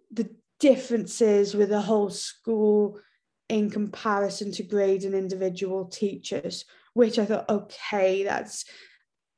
the 0.10 0.28
differences 0.60 1.54
with 1.54 1.70
the 1.70 1.82
whole 1.82 2.10
school 2.10 3.00
in 3.48 3.70
comparison 3.70 4.52
to 4.54 4.64
grade 4.64 5.02
grading 5.02 5.14
individual 5.14 5.86
teachers, 5.86 6.66
which 6.96 7.20
I 7.20 7.26
thought, 7.26 7.48
okay, 7.48 8.24
that's 8.24 8.66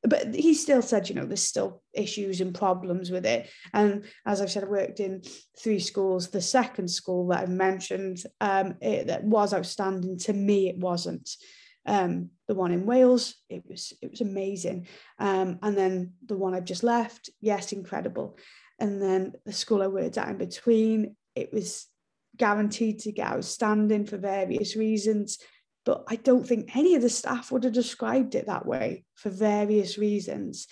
but 0.02 0.34
he 0.34 0.54
still 0.54 0.80
said, 0.80 1.10
you 1.10 1.14
know, 1.14 1.26
there's 1.26 1.44
still 1.44 1.82
issues 1.92 2.40
and 2.40 2.54
problems 2.54 3.10
with 3.10 3.26
it. 3.26 3.50
And 3.74 4.04
as 4.24 4.40
I've 4.40 4.50
said, 4.50 4.64
I 4.64 4.68
worked 4.68 4.98
in 4.98 5.22
three 5.62 5.78
schools. 5.78 6.30
The 6.30 6.40
second 6.40 6.88
school 6.88 7.28
that 7.28 7.40
I've 7.40 7.50
mentioned 7.50 8.22
um, 8.40 8.76
it, 8.80 9.08
that 9.08 9.24
was 9.24 9.52
outstanding 9.52 10.18
to 10.20 10.32
me, 10.32 10.70
it 10.70 10.78
wasn't. 10.78 11.28
Um, 11.86 12.30
the 12.52 12.58
one 12.58 12.72
in 12.72 12.84
Wales, 12.84 13.34
it 13.48 13.62
was 13.66 13.94
it 14.02 14.10
was 14.10 14.20
amazing. 14.20 14.86
Um, 15.18 15.58
and 15.62 15.74
then 15.74 16.12
the 16.26 16.36
one 16.36 16.52
I've 16.52 16.66
just 16.66 16.84
left, 16.84 17.30
yes, 17.40 17.72
incredible. 17.72 18.36
And 18.78 19.00
then 19.00 19.32
the 19.46 19.54
school 19.54 19.82
I 19.82 19.86
worked 19.86 20.18
at 20.18 20.28
in 20.28 20.36
between, 20.36 21.16
it 21.34 21.50
was 21.50 21.86
guaranteed 22.36 22.98
to 23.00 23.12
get 23.12 23.32
outstanding 23.32 24.04
for 24.04 24.18
various 24.18 24.76
reasons. 24.76 25.38
But 25.86 26.04
I 26.08 26.16
don't 26.16 26.46
think 26.46 26.76
any 26.76 26.94
of 26.94 27.00
the 27.00 27.08
staff 27.08 27.50
would 27.50 27.64
have 27.64 27.72
described 27.72 28.34
it 28.34 28.48
that 28.48 28.66
way 28.66 29.04
for 29.14 29.30
various 29.30 29.96
reasons. 29.96 30.68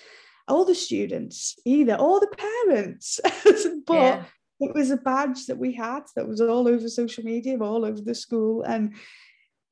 All 0.49 0.67
the 0.67 0.75
students 0.75 1.57
either, 1.65 1.95
or 1.95 2.21
the 2.21 2.37
parents. 2.67 3.21
but 3.87 3.95
yeah. 3.95 4.25
it 4.61 4.75
was 4.75 4.91
a 4.91 4.99
badge 4.99 5.47
that 5.47 5.59
we 5.59 5.73
had 5.73 6.03
that 6.15 6.29
was 6.29 6.43
all 6.43 6.69
over 6.69 6.91
social 6.91 7.25
media, 7.25 7.59
all 7.59 7.87
over 7.87 8.03
the 8.03 8.15
school. 8.15 8.65
And 8.65 8.95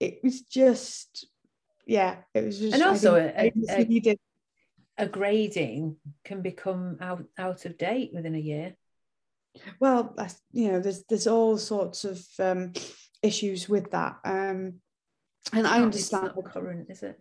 it 0.01 0.21
was 0.23 0.41
just, 0.41 1.27
yeah, 1.89 2.17
it 2.35 2.45
was 2.45 2.59
just. 2.59 2.75
And 2.75 2.83
also, 2.83 3.17
a, 3.17 3.51
a, 3.71 4.19
a 4.99 5.09
grading 5.09 5.97
can 6.23 6.43
become 6.43 6.99
out, 7.01 7.25
out 7.39 7.65
of 7.65 7.79
date 7.79 8.11
within 8.13 8.35
a 8.35 8.39
year. 8.39 8.77
Well, 9.81 10.15
you 10.53 10.71
know, 10.71 10.81
there's 10.81 11.05
there's 11.05 11.27
all 11.27 11.57
sorts 11.57 12.05
of 12.05 12.23
um, 12.39 12.75
issues 13.23 13.71
with 13.71 13.91
that. 13.93 14.19
Um, 14.23 14.75
and 15.55 15.67
I 15.67 15.81
understand 15.81 16.33
it's 16.37 16.53
current, 16.53 16.91
is 16.91 17.03
it? 17.03 17.19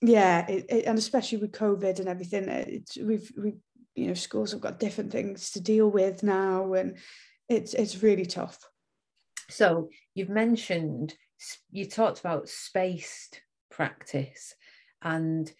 Yeah, 0.00 0.46
it, 0.48 0.64
it, 0.70 0.84
and 0.86 0.96
especially 0.96 1.38
with 1.38 1.52
COVID 1.52 2.00
and 2.00 2.08
everything, 2.08 2.48
it's 2.48 2.96
we've 2.96 3.30
we 3.36 3.56
you 3.94 4.08
know 4.08 4.14
schools 4.14 4.52
have 4.52 4.62
got 4.62 4.80
different 4.80 5.12
things 5.12 5.50
to 5.50 5.60
deal 5.60 5.90
with 5.90 6.22
now, 6.22 6.72
and 6.72 6.96
it's 7.50 7.74
it's 7.74 8.02
really 8.02 8.24
tough. 8.24 8.58
So 9.50 9.90
you've 10.14 10.30
mentioned 10.30 11.14
you 11.70 11.84
talked 11.84 12.20
about 12.20 12.48
spaced 12.48 13.42
practice, 13.70 14.54
and 15.02 15.50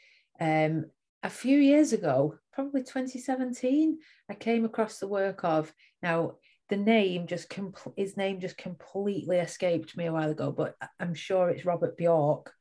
um, 0.41 0.87
a 1.23 1.31
few 1.31 1.59
years 1.59 1.93
ago, 1.93 2.37
probably 2.53 2.83
2017, 2.83 3.99
I 4.29 4.35
came 4.35 4.65
across 4.65 4.99
the 4.99 5.09
work 5.09 5.45
of 5.45 5.73
now 6.03 6.37
the 6.69 6.77
name 6.77 7.27
just 7.27 7.51
compl- 7.51 7.95
his 7.97 8.17
name 8.17 8.41
just 8.41 8.57
completely 8.57 9.39
escaped 9.39 9.97
me 9.97 10.07
a 10.07 10.13
while 10.13 10.31
ago, 10.31 10.53
but 10.53 10.77
I'm 10.99 11.15
sure 11.15 11.51
it's 11.51 11.65
Robert 11.65 11.97
Bjork. 11.97 12.53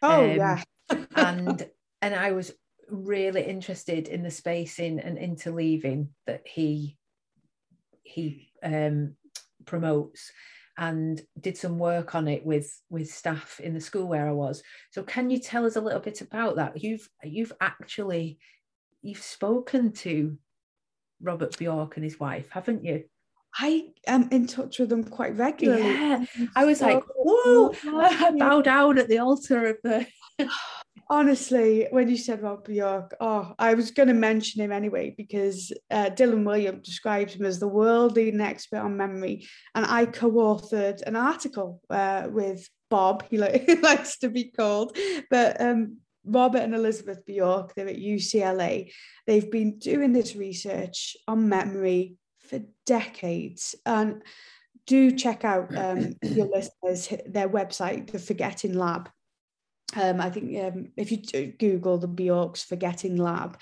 Oh 0.00 0.24
um, 0.24 0.36
yeah, 0.36 0.62
and 1.14 1.64
and 2.02 2.14
I 2.14 2.32
was 2.32 2.52
really 2.90 3.42
interested 3.44 4.08
in 4.08 4.22
the 4.22 4.30
spacing 4.30 4.98
and 5.00 5.18
interleaving 5.18 6.08
that 6.26 6.42
he 6.46 6.96
he 8.02 8.50
um, 8.62 9.16
promotes 9.64 10.32
and 10.78 11.20
did 11.40 11.56
some 11.56 11.78
work 11.78 12.14
on 12.14 12.28
it 12.28 12.44
with 12.44 12.80
with 12.88 13.10
staff 13.10 13.60
in 13.60 13.74
the 13.74 13.80
school 13.80 14.08
where 14.08 14.28
I 14.28 14.32
was. 14.32 14.62
So 14.90 15.02
can 15.02 15.30
you 15.30 15.38
tell 15.38 15.66
us 15.66 15.76
a 15.76 15.80
little 15.80 16.00
bit 16.00 16.20
about 16.20 16.56
that? 16.56 16.82
You've 16.82 17.08
you've 17.22 17.52
actually 17.60 18.38
you've 19.02 19.22
spoken 19.22 19.92
to 19.92 20.38
Robert 21.20 21.56
Bjork 21.58 21.96
and 21.96 22.04
his 22.04 22.18
wife, 22.18 22.48
haven't 22.50 22.84
you? 22.84 23.04
I 23.54 23.88
am 24.06 24.28
in 24.30 24.46
touch 24.46 24.78
with 24.78 24.88
them 24.88 25.04
quite 25.04 25.36
regularly. 25.36 25.82
Yeah. 25.82 26.24
I 26.56 26.64
was 26.64 26.78
so, 26.78 26.86
like, 26.86 27.04
whoa, 27.14 27.74
I 27.84 28.30
bow 28.38 28.62
down 28.62 28.98
at 28.98 29.08
the 29.08 29.18
altar 29.18 29.66
of 29.66 29.76
the. 29.84 30.06
Honestly, 31.08 31.86
when 31.90 32.08
you 32.08 32.16
said 32.16 32.42
Rob 32.42 32.64
Bjork, 32.64 33.14
oh, 33.20 33.54
I 33.58 33.74
was 33.74 33.90
going 33.90 34.08
to 34.08 34.14
mention 34.14 34.62
him 34.62 34.72
anyway 34.72 35.14
because 35.16 35.72
uh, 35.90 36.10
Dylan 36.10 36.44
Williams 36.44 36.86
describes 36.86 37.34
him 37.34 37.44
as 37.44 37.58
the 37.58 37.68
world 37.68 38.16
leading 38.16 38.40
expert 38.40 38.78
on 38.78 38.96
memory. 38.96 39.46
And 39.74 39.84
I 39.84 40.06
co 40.06 40.30
authored 40.30 41.02
an 41.02 41.16
article 41.16 41.80
uh, 41.90 42.28
with 42.30 42.68
Bob, 42.90 43.24
he, 43.30 43.36
he 43.66 43.74
likes 43.76 44.18
to 44.18 44.28
be 44.28 44.44
called. 44.44 44.96
But 45.30 45.60
um, 45.60 45.98
Robert 46.24 46.62
and 46.62 46.74
Elizabeth 46.74 47.24
Bjork, 47.26 47.74
they're 47.74 47.88
at 47.88 47.96
UCLA. 47.96 48.92
They've 49.26 49.50
been 49.50 49.78
doing 49.78 50.12
this 50.12 50.36
research 50.36 51.16
on 51.26 51.48
memory 51.48 52.16
for 52.38 52.60
decades. 52.86 53.74
And 53.86 54.22
do 54.86 55.10
check 55.12 55.44
out 55.44 55.76
um, 55.76 56.14
your 56.22 56.46
listeners 56.46 57.08
their 57.26 57.48
website, 57.48 58.10
the 58.10 58.18
Forgetting 58.18 58.74
Lab. 58.74 59.08
Um, 59.94 60.20
I 60.20 60.30
think 60.30 60.56
um, 60.64 60.88
if 60.96 61.12
you 61.12 61.52
Google 61.58 61.98
the 61.98 62.08
Bjork's 62.08 62.62
Forgetting 62.62 63.16
Lab, 63.16 63.58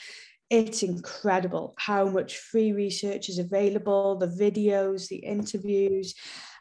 it's 0.49 0.83
incredible 0.83 1.75
how 1.79 2.07
much 2.07 2.39
free 2.39 2.73
research 2.73 3.29
is 3.29 3.39
available, 3.39 4.17
the 4.17 4.27
videos, 4.27 5.09
the 5.09 5.17
interviews. 5.17 6.15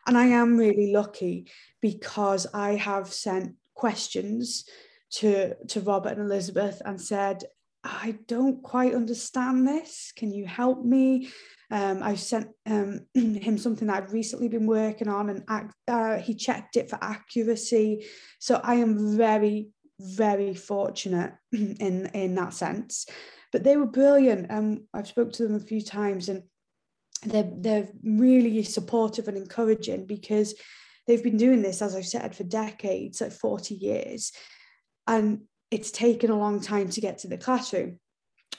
And 0.05 0.17
I 0.17 0.27
am 0.27 0.57
really 0.57 0.91
lucky 0.91 1.51
because 1.81 2.47
I 2.53 2.75
have 2.75 3.11
sent 3.11 3.55
questions 3.73 4.65
to, 5.13 5.55
to 5.67 5.81
Robert 5.81 6.17
and 6.17 6.21
Elizabeth 6.21 6.81
and 6.85 7.01
said, 7.01 7.43
I 7.83 8.17
don't 8.27 8.61
quite 8.61 8.93
understand 8.93 9.67
this. 9.67 10.11
Can 10.15 10.31
you 10.31 10.45
help 10.45 10.83
me? 10.83 11.29
Um, 11.71 12.01
I 12.01 12.15
sent 12.15 12.47
um, 12.65 13.05
him 13.13 13.57
something 13.57 13.87
that 13.87 14.03
I've 14.03 14.13
recently 14.13 14.47
been 14.47 14.65
working 14.65 15.07
on, 15.07 15.29
and 15.29 15.71
uh, 15.87 16.17
he 16.17 16.33
checked 16.33 16.77
it 16.77 16.89
for 16.89 16.97
accuracy. 17.01 18.05
So 18.39 18.59
I 18.63 18.75
am 18.75 19.17
very, 19.17 19.69
very 19.99 20.55
fortunate 20.55 21.33
in 21.51 22.09
in 22.13 22.35
that 22.35 22.53
sense. 22.53 23.05
But 23.51 23.63
they 23.63 23.77
were 23.77 23.87
brilliant, 23.87 24.47
and 24.49 24.81
I've 24.93 25.07
spoke 25.07 25.33
to 25.33 25.43
them 25.43 25.55
a 25.55 25.59
few 25.59 25.81
times, 25.81 26.29
and 26.29 26.43
they're 27.23 27.51
they're 27.51 27.89
really 28.03 28.63
supportive 28.63 29.27
and 29.27 29.37
encouraging 29.37 30.05
because 30.05 30.55
they've 31.07 31.23
been 31.23 31.37
doing 31.37 31.61
this, 31.61 31.81
as 31.81 31.95
I've 31.95 32.05
said, 32.05 32.35
for 32.35 32.43
decades, 32.43 33.21
like 33.21 33.31
40 33.31 33.75
years. 33.75 34.31
And 35.07 35.41
it's 35.71 35.91
taken 35.91 36.29
a 36.29 36.37
long 36.37 36.61
time 36.61 36.89
to 36.89 37.01
get 37.01 37.19
to 37.19 37.27
the 37.27 37.37
classroom. 37.37 37.99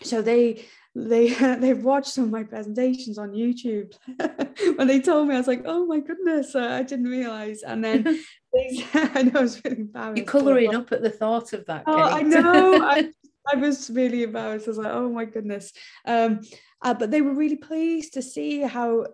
So 0.03 0.23
they 0.23 0.65
they 0.95 1.35
they've 1.61 1.83
watched 1.83 2.09
some 2.09 2.25
of 2.25 2.31
my 2.31 2.43
presentations 2.43 3.19
on 3.19 3.31
YouTube. 3.31 3.95
when 4.77 4.87
they 4.87 5.01
told 5.01 5.29
me, 5.29 5.35
I 5.35 5.39
was 5.39 5.47
like, 5.47 5.63
"Oh 5.65 5.87
my 5.87 6.01
goodness, 6.01 6.55
uh, 6.55 6.69
I 6.69 6.83
didn't 6.83 7.07
realize." 7.07 7.63
And 7.63 7.85
then 7.85 8.05
they, 8.53 8.85
I 8.95 9.23
know 9.23 9.41
I 9.41 9.43
was 9.43 9.65
really 9.65 9.81
embarrassed. 9.81 10.17
You're 10.17 10.27
colouring 10.27 10.75
up 10.75 10.93
at 10.93 11.03
the 11.03 11.11
thought 11.11 11.53
of 11.53 11.67
that. 11.67 11.85
Oh, 11.87 12.03
I 12.03 12.23
know. 12.23 12.83
I, 12.83 13.11
I 13.53 13.57
was 13.57 13.91
really 13.91 14.23
embarrassed. 14.23 14.67
I 14.67 14.71
was 14.71 14.79
like, 14.79 14.93
"Oh 14.93 15.09
my 15.09 15.25
goodness." 15.25 15.73
Um, 16.05 16.41
uh, 16.83 16.95
but 16.95 17.11
they 17.11 17.21
were 17.21 17.35
really 17.35 17.57
pleased 17.57 18.15
to 18.15 18.23
see 18.23 18.63
how 18.63 19.07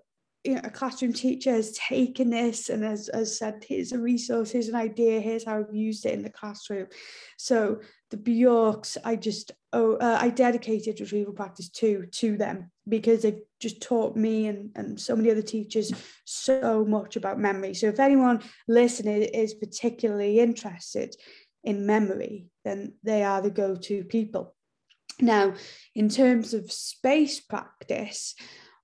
you 0.46 0.54
know, 0.54 0.60
a 0.64 0.70
classroom 0.70 1.12
teacher 1.12 1.50
has 1.50 1.72
taken 1.72 2.30
this 2.30 2.68
and 2.68 2.84
has, 2.84 3.10
has 3.12 3.36
said, 3.36 3.64
here's 3.66 3.92
a 3.92 3.98
resource, 3.98 4.50
here's 4.50 4.68
an 4.68 4.76
idea, 4.76 5.20
here's 5.20 5.44
how 5.44 5.58
I've 5.58 5.74
used 5.74 6.06
it 6.06 6.14
in 6.14 6.22
the 6.22 6.30
classroom. 6.30 6.86
So 7.36 7.80
the 8.10 8.16
Bjorks, 8.16 8.96
I 9.04 9.16
just, 9.16 9.50
oh, 9.72 9.96
uh, 9.96 10.18
I 10.20 10.28
dedicated 10.28 11.00
retrieval 11.00 11.32
practice 11.32 11.68
to, 11.70 12.06
to 12.06 12.36
them 12.36 12.70
because 12.88 13.22
they've 13.22 13.40
just 13.60 13.82
taught 13.82 14.16
me 14.16 14.46
and, 14.46 14.70
and 14.76 15.00
so 15.00 15.16
many 15.16 15.30
other 15.30 15.42
teachers 15.42 15.92
so 16.24 16.84
much 16.88 17.16
about 17.16 17.40
memory. 17.40 17.74
So 17.74 17.88
if 17.88 17.98
anyone 17.98 18.42
listening 18.68 19.22
is 19.22 19.54
particularly 19.54 20.38
interested 20.38 21.16
in 21.64 21.86
memory, 21.86 22.46
then 22.64 22.94
they 23.02 23.24
are 23.24 23.42
the 23.42 23.50
go-to 23.50 24.04
people. 24.04 24.54
Now, 25.20 25.54
in 25.94 26.08
terms 26.08 26.54
of 26.54 26.70
space 26.70 27.40
practice, 27.40 28.34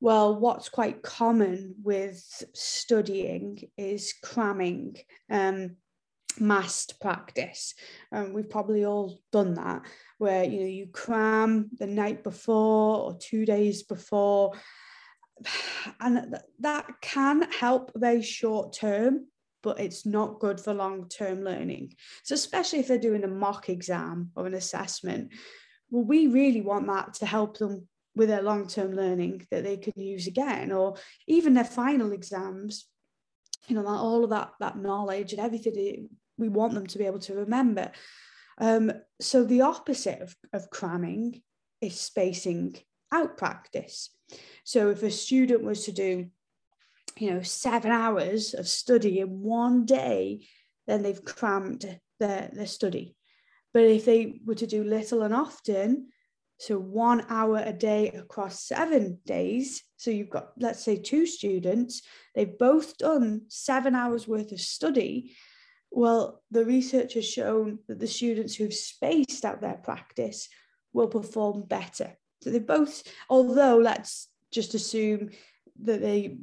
well, 0.03 0.35
what's 0.35 0.69
quite 0.69 1.01
common 1.01 1.77
with 1.81 2.21
studying 2.55 3.71
is 3.79 4.13
cramming, 4.21 4.97
um, 5.31 5.77
massed 6.41 7.01
practice. 7.01 7.75
Um, 8.11 8.33
we've 8.33 8.51
probably 8.51 8.85
all 8.85 9.21
done 9.31 9.55
that, 9.55 9.83
where 10.19 10.43
you 10.43 10.59
know 10.59 10.67
you 10.67 10.89
cram 10.89 11.71
the 11.79 11.87
night 11.87 12.25
before 12.25 12.99
or 12.99 13.17
two 13.17 13.47
days 13.47 13.85
before, 13.85 14.55
and 16.01 16.37
that 16.59 16.87
can 17.01 17.49
help 17.53 17.93
very 17.95 18.23
short 18.23 18.73
term, 18.73 19.29
but 19.63 19.79
it's 19.79 20.05
not 20.05 20.41
good 20.41 20.59
for 20.61 20.75
long 20.75 21.09
term 21.09 21.45
learning. 21.45 21.95
So 22.25 22.35
especially 22.35 22.81
if 22.81 22.89
they're 22.89 22.99
doing 22.99 23.23
a 23.23 23.29
mock 23.29 23.69
exam 23.69 24.33
or 24.35 24.49
an 24.49 24.55
assessment, 24.55 25.33
well, 25.91 26.03
we 26.03 26.27
really 26.27 26.61
want 26.61 26.89
that 26.89 27.15
to 27.15 27.27
help 27.27 27.59
them 27.59 27.87
with 28.15 28.29
their 28.29 28.43
long-term 28.43 28.93
learning 28.93 29.47
that 29.51 29.65
they 29.65 29.77
can 29.77 29.93
use 29.97 30.27
again 30.27 30.71
or 30.71 30.97
even 31.27 31.55
their 31.55 31.65
final 31.65 32.13
exams 32.13 32.87
you 33.69 33.77
know 33.77 33.87
all 33.87 34.25
of 34.25 34.31
that 34.31 34.53
that 34.61 34.77
knowledge 34.77 35.33
and 35.33 35.41
everything 35.41 36.09
we 36.37 36.49
want 36.49 36.75
them 36.75 36.87
to 36.87 36.99
be 36.99 37.07
able 37.07 37.21
to 37.21 37.35
remember. 37.35 37.91
Um, 38.59 38.93
so 39.21 39.45
the 39.45 39.63
opposite 39.63 40.21
of, 40.21 40.35
of 40.53 40.71
cramming 40.71 41.43
is 41.81 41.99
spacing 41.99 42.77
out 43.13 43.37
practice. 43.37 44.11
So 44.65 44.91
if 44.91 45.03
a 45.03 45.11
student 45.11 45.63
was 45.63 45.85
to 45.85 45.93
do 45.93 46.27
you 47.19 47.31
know 47.31 47.43
seven 47.43 47.91
hours 47.91 48.55
of 48.55 48.67
study 48.67 49.21
in 49.21 49.43
one 49.43 49.85
day 49.85 50.47
then 50.87 51.03
they've 51.03 51.25
crammed 51.25 51.99
their, 52.19 52.51
their 52.53 52.67
study. 52.67 53.15
But 53.75 53.85
if 53.85 54.05
they 54.05 54.41
were 54.45 54.57
to 54.57 54.67
do 54.67 54.83
little 54.83 55.23
and 55.23 55.35
often 55.35 56.09
so 56.63 56.79
one 56.79 57.27
hour 57.29 57.61
a 57.65 57.73
day 57.73 58.11
across 58.11 58.63
seven 58.63 59.19
days. 59.27 59.83
So 59.97 60.13
you've 60.13 60.31
got, 60.31 60.53
let's 60.61 60.85
say, 60.85 60.97
two 60.97 61.27
students, 61.27 62.03
they've 62.37 62.57
both 62.57 62.97
done 62.99 63.47
seven 63.49 63.97
hours 63.97 64.29
worth 64.29 64.53
of 64.53 64.61
study. 64.61 65.35
Well, 65.91 66.41
the 66.53 66.65
research 66.65 67.15
has 67.15 67.29
shown 67.29 67.81
that 67.89 67.99
the 67.99 68.07
students 68.07 68.55
who've 68.55 68.73
spaced 68.73 69.45
out 69.45 69.61
their 69.61 69.75
practice 69.75 70.49
will 70.93 71.09
perform 71.09 71.63
better. 71.63 72.17
So 72.43 72.51
they 72.51 72.61
both, 72.61 73.03
although 73.29 73.79
let's 73.79 74.29
just 74.53 74.75
assume 74.75 75.31
that 75.83 76.01
they 76.01 76.37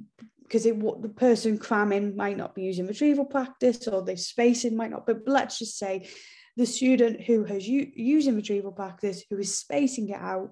because 0.43 0.63
the 0.63 1.13
person 1.15 1.59
cramming 1.59 2.17
might 2.17 2.35
not 2.35 2.55
be 2.55 2.63
using 2.63 2.87
retrieval 2.87 3.23
practice 3.23 3.87
or 3.87 4.01
the 4.01 4.17
spacing 4.17 4.75
might 4.75 4.89
not, 4.89 5.05
but 5.05 5.21
let's 5.27 5.59
just 5.59 5.77
say 5.77 6.09
the 6.59 6.65
student 6.65 7.21
who 7.21 7.45
has 7.45 7.65
u- 7.67 7.89
using 7.95 8.35
retrieval 8.35 8.73
practice, 8.73 9.23
who 9.29 9.37
is 9.37 9.57
spacing 9.57 10.09
it 10.09 10.19
out, 10.19 10.51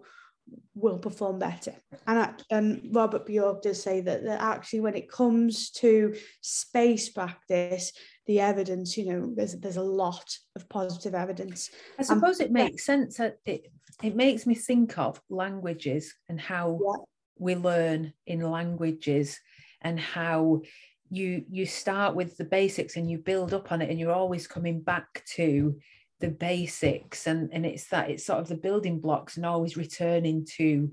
will 0.74 0.98
perform 0.98 1.38
better. 1.38 1.74
And, 2.08 2.34
and 2.50 2.90
Robert 2.94 3.26
Bjork 3.26 3.62
does 3.62 3.84
say 3.84 4.00
that, 4.00 4.24
that 4.24 4.40
actually, 4.40 4.80
when 4.80 4.96
it 4.96 5.12
comes 5.12 5.70
to 5.72 6.16
space 6.40 7.10
practice, 7.10 7.92
the 8.26 8.40
evidence, 8.40 8.98
you 8.98 9.06
know, 9.12 9.34
there's 9.36 9.56
there's 9.60 9.76
a 9.76 9.84
lot 9.84 10.34
of 10.56 10.70
positive 10.70 11.14
evidence. 11.14 11.70
I 12.00 12.04
suppose 12.04 12.40
it 12.40 12.54
makes 12.54 12.86
sense. 12.86 13.18
That 13.18 13.40
it 13.46 13.70
it 14.02 14.16
makes 14.16 14.48
me 14.48 14.56
think 14.56 14.98
of 14.98 15.22
languages 15.30 16.16
and 16.30 16.40
how 16.40 16.80
yeah. 16.82 17.04
we 17.38 17.56
learn 17.56 18.14
in 18.26 18.50
languages 18.50 19.42
and 19.82 20.00
how 20.00 20.62
you 21.10 21.44
you 21.50 21.66
start 21.66 22.16
with 22.16 22.38
the 22.38 22.46
basics 22.46 22.96
and 22.96 23.10
you 23.10 23.18
build 23.18 23.54
up 23.54 23.72
on 23.72 23.82
it 23.82 23.90
and 23.90 24.00
you're 24.00 24.12
always 24.12 24.48
coming 24.48 24.82
back 24.82 25.24
to 25.36 25.78
the 26.20 26.30
basics 26.30 27.28
and 27.28 27.50
and 27.54 27.66
it's 27.66 27.88
that 27.90 28.10
it's 28.10 28.26
sort 28.26 28.40
of 28.40 28.48
the 28.48 28.56
building 28.56 29.00
blocks 29.00 29.38
and 29.38 29.46
always 29.46 29.78
returning 29.78 30.46
to 30.46 30.92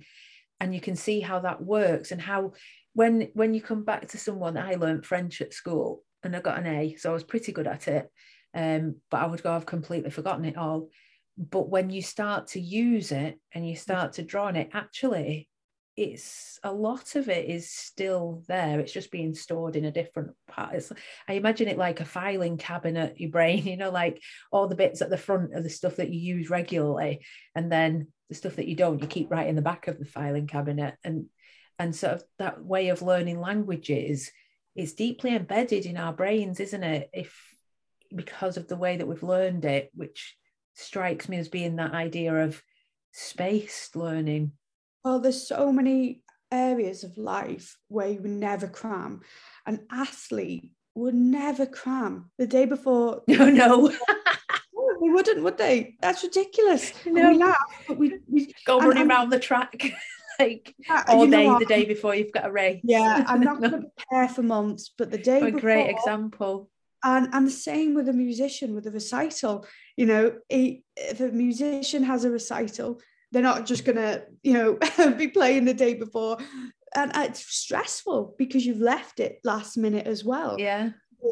and 0.61 0.75
you 0.75 0.81
can 0.81 0.97
see 0.97 1.21
how 1.21 1.41
that 1.41 1.63
works 1.63 2.13
and 2.13 2.21
how 2.21 2.53
when 2.93 3.29
when 3.35 3.55
you 3.55 3.61
come 3.61 3.85
back 3.85 4.09
to 4.09 4.19
someone 4.19 4.57
i 4.57 4.75
learned 4.75 5.07
french 5.07 5.41
at 5.41 5.55
school 5.55 6.03
and 6.23 6.37
i 6.37 6.41
got 6.41 6.59
an 6.59 6.67
a 6.67 6.95
so 6.97 7.11
i 7.11 7.13
was 7.13 7.25
pretty 7.25 7.53
good 7.53 7.67
at 7.67 7.89
it 7.89 8.11
um, 8.55 8.97
but 9.11 9.21
i 9.21 9.27
would 9.27 9.43
go 9.43 9.53
i've 9.53 9.67
completely 9.67 10.11
forgotten 10.11 10.45
it 10.45 10.57
all. 10.57 10.89
But 11.37 11.69
when 11.69 11.91
you 11.91 12.01
start 12.01 12.49
to 12.49 12.61
use 12.61 13.11
it 13.11 13.41
and 13.53 13.69
you 13.69 13.75
start 13.75 14.15
to 14.15 14.23
draw 14.23 14.47
on 14.47 14.55
it 14.55 14.71
actually 14.73 15.49
it's 15.97 16.59
a 16.65 16.73
lot 16.73 17.15
of 17.15 17.29
it 17.29 17.49
is 17.49 17.71
still 17.71 18.43
there 18.49 18.81
it's 18.81 18.93
just 18.93 19.13
being 19.13 19.35
stored 19.35 19.77
in 19.77 19.85
a 19.85 19.93
different 19.93 20.33
part. 20.49 20.75
It's, 20.75 20.93
i 21.29 21.35
imagine 21.35 21.69
it 21.69 21.79
like 21.79 22.01
a 22.01 22.05
filing 22.05 22.57
cabinet 22.57 23.21
your 23.21 23.31
brain 23.31 23.65
you 23.67 23.77
know 23.77 23.91
like 23.91 24.21
all 24.51 24.67
the 24.67 24.75
bits 24.75 25.03
at 25.03 25.11
the 25.11 25.17
front 25.17 25.55
of 25.55 25.63
the 25.63 25.71
stuff 25.71 25.97
that 25.97 26.11
you 26.11 26.37
use 26.37 26.51
regularly 26.51 27.25
and 27.55 27.71
then 27.71 28.09
the 28.29 28.35
stuff 28.35 28.57
that 28.57 28.67
you 28.67 28.75
don't 28.75 29.01
you 29.01 29.07
keep 29.07 29.31
right 29.31 29.49
in 29.49 29.57
the 29.57 29.63
back 29.63 29.87
of 29.87 29.99
the 29.99 30.05
filing 30.05 30.47
cabinet 30.47 30.97
and 31.05 31.27
and 31.79 31.95
sort 31.95 32.15
of 32.15 32.25
that 32.39 32.65
way 32.65 32.89
of 32.89 33.03
learning 33.03 33.41
languages 33.41 34.31
is 34.77 34.95
deeply 34.95 35.35
embedded 35.35 35.87
in 35.87 35.97
our 35.97 36.13
brains 36.13 36.61
isn't 36.61 36.83
it? 36.83 37.11
If 37.13 37.37
because 38.15 38.57
of 38.57 38.69
the 38.69 38.77
way 38.77 38.97
that 38.97 39.07
we've 39.07 39.23
learned 39.23 39.65
it 39.65 39.91
which 39.95 40.37
strikes 40.75 41.29
me 41.29 41.37
as 41.39 41.49
being 41.49 41.77
that 41.77 41.95
idea 41.95 42.45
of 42.45 42.63
spaced 43.13 43.97
learning 43.97 44.53
well, 45.05 45.21
there's 45.21 45.47
so 45.47 45.71
many 45.71 46.23
areas 46.51 47.05
of 47.05 47.19
life 47.19 47.77
where 47.89 48.09
you 48.09 48.21
would 48.21 48.31
never 48.31 48.67
cram. 48.67 49.21
An 49.67 49.87
athlete 49.91 50.71
would 50.95 51.15
never 51.15 51.67
cram 51.67 52.31
the 52.39 52.47
day 52.47 52.65
before. 52.65 53.23
No, 53.29 53.51
no. 53.51 53.93
Oh, 54.77 54.97
they 55.01 55.09
wouldn't, 55.09 55.43
would 55.43 55.59
they? 55.59 55.97
That's 56.01 56.23
ridiculous. 56.23 56.93
No. 57.07 57.31
We 57.31 57.39
laugh, 57.39 57.57
but 57.89 57.97
we, 57.97 58.19
we 58.29 58.55
go 58.67 58.79
running 58.79 59.03
and, 59.03 59.11
around 59.11 59.31
the 59.31 59.39
track 59.39 59.93
like 60.39 60.75
all 61.09 61.27
day 61.27 61.49
the 61.59 61.67
day 61.67 61.85
before 61.85 62.15
you've 62.15 62.33
got 62.33 62.47
a 62.47 62.51
race. 62.51 62.81
Yeah, 62.83 63.25
I'm 63.27 63.41
not 63.41 63.61
going 63.61 63.73
to 63.73 63.83
prepare 63.97 64.29
for 64.29 64.43
months, 64.43 64.93
but 64.97 65.11
the 65.11 65.19
day 65.19 65.41
a 65.41 65.45
before, 65.47 65.61
great 65.61 65.91
example. 65.91 66.71
And 67.03 67.29
and 67.33 67.47
the 67.47 67.53
same 67.53 67.95
with 67.95 68.09
a 68.09 68.13
musician 68.13 68.75
with 68.75 68.87
a 68.87 68.91
recital. 68.91 69.67
You 69.97 70.07
know, 70.07 70.37
if 70.49 71.21
a 71.21 71.29
musician 71.29 72.03
has 72.03 72.25
a 72.25 72.31
recital, 72.31 73.01
they're 73.35 73.43
not 73.43 73.67
just 73.67 73.85
going 73.85 73.97
to, 73.97 74.23
you 74.45 74.53
know, 74.53 75.13
be 75.19 75.27
playing 75.27 75.65
the 75.65 75.75
day 75.75 75.95
before. 75.95 76.39
And 76.95 77.11
uh, 77.17 77.25
it's 77.29 77.45
stressful 77.45 78.37
because 78.39 78.65
you've 78.65 78.79
left 78.79 79.19
it 79.19 79.41
last 79.43 79.77
minute 79.77 80.07
as 80.07 80.25
well. 80.25 80.57
Yeah. 80.59 80.91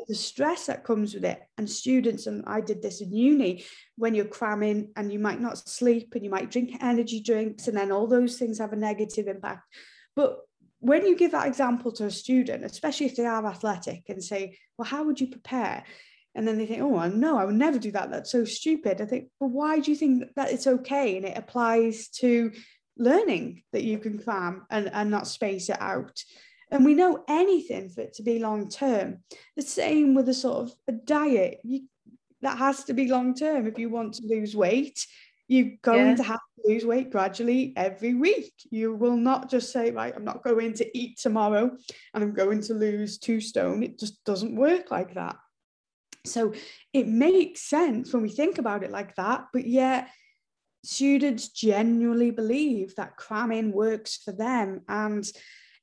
The 0.08 0.14
stress 0.14 0.66
that 0.66 0.84
comes 0.84 1.14
with 1.14 1.24
it. 1.24 1.40
And 1.58 1.70
students, 1.70 2.26
and 2.26 2.42
I 2.46 2.60
did 2.60 2.82
this 2.82 3.02
in 3.02 3.12
uni, 3.12 3.64
when 3.96 4.16
you're 4.16 4.24
cramming 4.24 4.90
and 4.96 5.12
you 5.12 5.20
might 5.20 5.40
not 5.40 5.58
sleep 5.58 6.14
and 6.14 6.24
you 6.24 6.30
might 6.30 6.50
drink 6.50 6.72
energy 6.80 7.20
drinks, 7.20 7.68
and 7.68 7.76
then 7.76 7.92
all 7.92 8.08
those 8.08 8.36
things 8.36 8.58
have 8.58 8.72
a 8.72 8.76
negative 8.76 9.28
impact. 9.28 9.62
But 10.16 10.38
when 10.80 11.06
you 11.06 11.16
give 11.16 11.30
that 11.30 11.46
example 11.46 11.92
to 11.92 12.06
a 12.06 12.10
student, 12.10 12.64
especially 12.64 13.06
if 13.06 13.14
they 13.14 13.26
are 13.26 13.46
athletic, 13.46 14.02
and 14.08 14.24
say, 14.24 14.58
Well, 14.76 14.88
how 14.88 15.04
would 15.04 15.20
you 15.20 15.28
prepare? 15.28 15.84
And 16.34 16.48
then 16.48 16.56
they 16.58 16.66
think, 16.66 16.82
oh, 16.82 17.08
no, 17.08 17.36
I 17.36 17.44
would 17.44 17.54
never 17.54 17.78
do 17.78 17.92
that. 17.92 18.10
That's 18.10 18.32
so 18.32 18.44
stupid. 18.44 19.00
I 19.00 19.04
think, 19.04 19.28
well, 19.38 19.50
why 19.50 19.80
do 19.80 19.90
you 19.90 19.96
think 19.96 20.34
that 20.36 20.50
it's 20.50 20.66
okay? 20.66 21.16
And 21.16 21.26
it 21.26 21.36
applies 21.36 22.08
to 22.20 22.52
learning 22.96 23.62
that 23.72 23.84
you 23.84 23.98
can 23.98 24.18
cram 24.18 24.66
and, 24.70 24.90
and 24.92 25.10
not 25.10 25.26
space 25.26 25.68
it 25.68 25.80
out. 25.80 26.22
And 26.70 26.84
we 26.86 26.94
know 26.94 27.22
anything 27.28 27.90
for 27.90 28.00
it 28.00 28.14
to 28.14 28.22
be 28.22 28.38
long 28.38 28.70
term. 28.70 29.18
The 29.56 29.62
same 29.62 30.14
with 30.14 30.28
a 30.30 30.34
sort 30.34 30.68
of 30.68 30.74
a 30.88 30.92
diet. 30.92 31.60
You, 31.64 31.82
that 32.40 32.56
has 32.56 32.84
to 32.84 32.94
be 32.94 33.08
long 33.08 33.34
term. 33.34 33.66
If 33.66 33.78
you 33.78 33.90
want 33.90 34.14
to 34.14 34.26
lose 34.26 34.56
weight, 34.56 34.98
You're 35.48 35.76
going 35.82 36.06
yeah. 36.06 36.14
to 36.16 36.22
have 36.22 36.38
to 36.38 36.72
lose 36.72 36.84
weight 36.86 37.10
gradually 37.10 37.74
every 37.76 38.14
week. 38.14 38.54
You 38.70 38.94
will 38.94 39.18
not 39.18 39.50
just 39.50 39.70
say, 39.70 39.90
right, 39.90 40.14
I'm 40.16 40.24
not 40.24 40.42
going 40.42 40.72
to 40.74 40.98
eat 40.98 41.18
tomorrow 41.18 41.76
and 42.14 42.24
I'm 42.24 42.32
going 42.32 42.62
to 42.62 42.74
lose 42.74 43.18
two 43.18 43.38
stone. 43.38 43.82
It 43.82 43.98
just 43.98 44.24
doesn't 44.24 44.56
work 44.56 44.90
like 44.90 45.12
that. 45.14 45.36
So 46.24 46.52
it 46.92 47.08
makes 47.08 47.62
sense 47.62 48.12
when 48.12 48.22
we 48.22 48.28
think 48.28 48.58
about 48.58 48.84
it 48.84 48.90
like 48.90 49.16
that, 49.16 49.46
but 49.52 49.66
yet 49.66 50.08
students 50.84 51.48
genuinely 51.48 52.30
believe 52.30 52.94
that 52.96 53.16
cramming 53.16 53.72
works 53.72 54.18
for 54.24 54.32
them. 54.32 54.82
And 54.88 55.24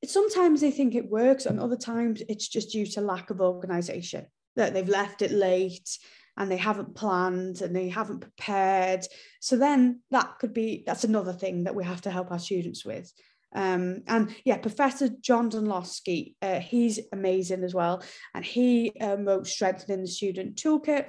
sometimes 0.06 0.62
they 0.62 0.72
think 0.72 0.96
it 0.96 1.10
works, 1.10 1.46
and 1.46 1.60
other 1.60 1.78
times 1.78 2.22
it's 2.30 2.48
just 2.48 2.72
due 2.72 2.86
to 2.86 3.02
lack 3.02 3.30
of 3.30 3.42
organization, 3.42 4.28
that 4.56 4.74
they've 4.74 4.88
left 4.88 5.22
it 5.22 5.32
late 5.32 5.98
and 6.38 6.50
they 6.50 6.58
haven't 6.58 6.96
planned 6.96 7.62
and 7.62 7.76
they 7.76 7.90
haven't 7.90 8.22
prepared. 8.22 9.06
So 9.42 9.58
then 9.58 10.02
that 10.12 10.40
could 10.40 10.54
be, 10.54 10.84
that's 10.86 11.04
another 11.04 11.34
thing 11.34 11.66
that 11.66 11.76
we 11.76 11.84
have 11.84 12.02
to 12.02 12.12
help 12.12 12.32
our 12.32 12.40
students 12.40 12.86
with. 12.86 13.12
Um, 13.54 14.04
and 14.08 14.34
yeah, 14.46 14.58
Professor 14.58 15.10
John 15.22 15.50
Dunlosky, 15.50 16.36
uh, 16.42 16.60
he's 16.60 17.00
amazing 17.12 17.64
as 17.64 17.74
well. 17.74 18.04
And 18.34 18.46
he 18.46 18.92
um, 19.02 19.26
wrote 19.26 19.48
Strengthening 19.48 20.02
the 20.02 20.08
Student 20.08 20.56
Toolkit 20.56 21.08